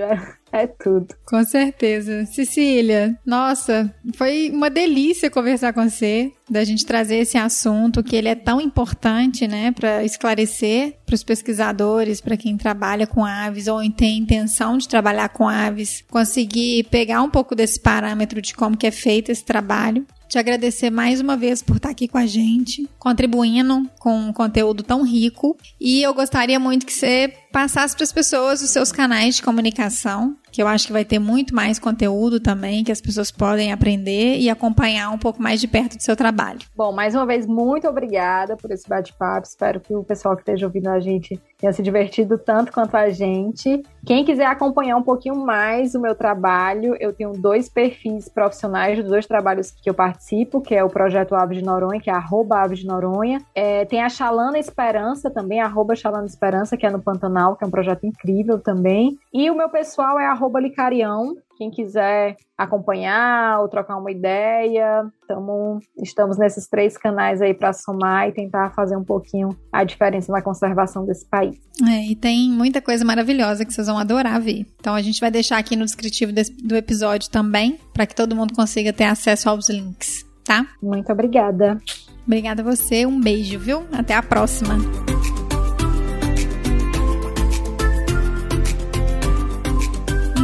é 0.52 0.68
tudo. 0.68 1.16
Com 1.26 1.42
certeza. 1.42 2.26
Cecília, 2.26 3.18
nossa, 3.26 3.92
foi 4.14 4.50
uma 4.52 4.70
delícia 4.70 5.28
conversar 5.28 5.72
com 5.72 5.88
você, 5.88 6.32
da 6.48 6.64
gente 6.64 6.84
trazer 6.86 7.16
esse 7.16 7.36
assunto 7.36 8.02
que 8.02 8.16
ele 8.16 8.28
é 8.28 8.34
tão 8.34 8.60
importante, 8.60 9.46
né, 9.46 9.72
para 9.72 10.04
esclarecer 10.04 10.96
para 11.04 11.14
os 11.14 11.22
pesquisadores, 11.22 12.20
para 12.20 12.36
quem 12.36 12.56
trabalha 12.56 13.06
com 13.06 13.24
aves 13.24 13.66
ou 13.66 13.78
tem 13.90 14.18
intenção 14.18 14.76
de 14.76 14.86
trabalhar 14.86 15.28
com 15.30 15.48
aves, 15.48 16.04
conseguir 16.10 16.84
pegar 16.84 17.22
um 17.22 17.30
pouco 17.30 17.54
desse 17.54 17.80
parâmetro 17.80 18.42
de 18.42 18.54
como 18.54 18.76
que 18.76 18.86
é 18.86 18.90
feito 18.90 19.30
esse 19.30 19.44
trabalho 19.44 20.06
te 20.28 20.38
agradecer 20.38 20.90
mais 20.90 21.20
uma 21.20 21.36
vez 21.36 21.62
por 21.62 21.76
estar 21.76 21.88
aqui 21.88 22.06
com 22.06 22.18
a 22.18 22.26
gente, 22.26 22.88
contribuindo 22.98 23.88
com 23.98 24.14
um 24.14 24.32
conteúdo 24.32 24.82
tão 24.82 25.02
rico. 25.02 25.56
E 25.80 26.02
eu 26.02 26.12
gostaria 26.12 26.60
muito 26.60 26.84
que 26.84 26.92
você 26.92 27.32
passasse 27.50 27.96
para 27.96 28.04
as 28.04 28.12
pessoas 28.12 28.62
os 28.62 28.70
seus 28.70 28.92
canais 28.92 29.36
de 29.36 29.42
comunicação, 29.42 30.36
que 30.52 30.62
eu 30.62 30.68
acho 30.68 30.86
que 30.86 30.92
vai 30.92 31.04
ter 31.04 31.18
muito 31.18 31.54
mais 31.54 31.78
conteúdo 31.78 32.40
também, 32.40 32.84
que 32.84 32.92
as 32.92 33.00
pessoas 33.00 33.30
podem 33.30 33.72
aprender 33.72 34.38
e 34.38 34.50
acompanhar 34.50 35.10
um 35.10 35.18
pouco 35.18 35.42
mais 35.42 35.60
de 35.60 35.66
perto 35.66 35.96
do 35.96 36.02
seu 36.02 36.14
trabalho. 36.14 36.60
Bom, 36.76 36.92
mais 36.92 37.14
uma 37.14 37.26
vez, 37.26 37.46
muito 37.46 37.88
obrigada 37.88 38.56
por 38.56 38.70
esse 38.70 38.88
bate-papo. 38.88 39.46
Espero 39.46 39.80
que 39.80 39.94
o 39.94 40.04
pessoal 40.04 40.36
que 40.36 40.42
esteja 40.42 40.66
ouvindo 40.66 40.88
a 40.88 41.00
gente 41.00 41.40
tenha 41.58 41.72
se 41.72 41.82
divertido 41.82 42.38
tanto 42.38 42.72
quanto 42.72 42.94
a 42.96 43.10
gente. 43.10 43.82
Quem 44.06 44.24
quiser 44.24 44.46
acompanhar 44.46 44.96
um 44.96 45.02
pouquinho 45.02 45.36
mais 45.36 45.94
o 45.94 46.00
meu 46.00 46.14
trabalho, 46.14 46.96
eu 47.00 47.12
tenho 47.12 47.32
dois 47.32 47.68
perfis 47.68 48.28
profissionais 48.28 48.98
dos 48.98 49.08
dois 49.08 49.26
trabalhos 49.26 49.70
que 49.70 49.88
eu 49.88 49.94
participo, 49.94 50.17
que 50.60 50.74
é 50.74 50.82
o 50.84 50.88
Projeto 50.88 51.34
Aves 51.34 51.58
de 51.58 51.64
Noronha, 51.64 52.00
que 52.00 52.10
é 52.10 52.12
arroba 52.12 52.62
Aves 52.62 52.80
de 52.80 52.86
Noronha. 52.86 53.40
É, 53.54 53.84
tem 53.84 54.02
a 54.02 54.08
Xalana 54.08 54.58
Esperança 54.58 55.30
também, 55.30 55.60
arroba 55.60 55.94
Xalana 55.94 56.26
Esperança, 56.26 56.76
que 56.76 56.86
é 56.86 56.90
no 56.90 57.00
Pantanal, 57.00 57.56
que 57.56 57.64
é 57.64 57.66
um 57.66 57.70
projeto 57.70 58.04
incrível 58.04 58.58
também. 58.58 59.18
E 59.32 59.50
o 59.50 59.56
meu 59.56 59.68
pessoal 59.68 60.18
é 60.18 60.26
arroba 60.26 60.60
Licarião, 60.60 61.36
quem 61.58 61.72
quiser 61.72 62.36
acompanhar 62.56 63.60
ou 63.60 63.68
trocar 63.68 63.96
uma 63.96 64.12
ideia, 64.12 65.04
tamo, 65.26 65.80
estamos 66.00 66.38
nesses 66.38 66.68
três 66.68 66.96
canais 66.96 67.42
aí 67.42 67.52
para 67.52 67.72
somar 67.72 68.28
e 68.28 68.32
tentar 68.32 68.70
fazer 68.70 68.96
um 68.96 69.02
pouquinho 69.02 69.48
a 69.72 69.82
diferença 69.82 70.30
na 70.30 70.40
conservação 70.40 71.04
desse 71.04 71.26
país. 71.28 71.58
É, 71.82 72.12
e 72.12 72.14
tem 72.14 72.48
muita 72.48 72.80
coisa 72.80 73.04
maravilhosa 73.04 73.64
que 73.64 73.72
vocês 73.72 73.88
vão 73.88 73.98
adorar 73.98 74.40
ver. 74.40 74.66
Então 74.78 74.94
a 74.94 75.02
gente 75.02 75.20
vai 75.20 75.32
deixar 75.32 75.58
aqui 75.58 75.74
no 75.74 75.84
descritivo 75.84 76.32
desse, 76.32 76.52
do 76.52 76.76
episódio 76.76 77.28
também, 77.28 77.78
para 77.92 78.06
que 78.06 78.14
todo 78.14 78.36
mundo 78.36 78.54
consiga 78.54 78.92
ter 78.92 79.04
acesso 79.04 79.50
aos 79.50 79.68
links, 79.68 80.24
tá? 80.44 80.64
Muito 80.80 81.10
obrigada. 81.10 81.78
Obrigada 82.24 82.62
a 82.62 82.64
você, 82.64 83.04
um 83.04 83.20
beijo, 83.20 83.58
viu? 83.58 83.84
Até 83.92 84.14
a 84.14 84.22
próxima. 84.22 84.76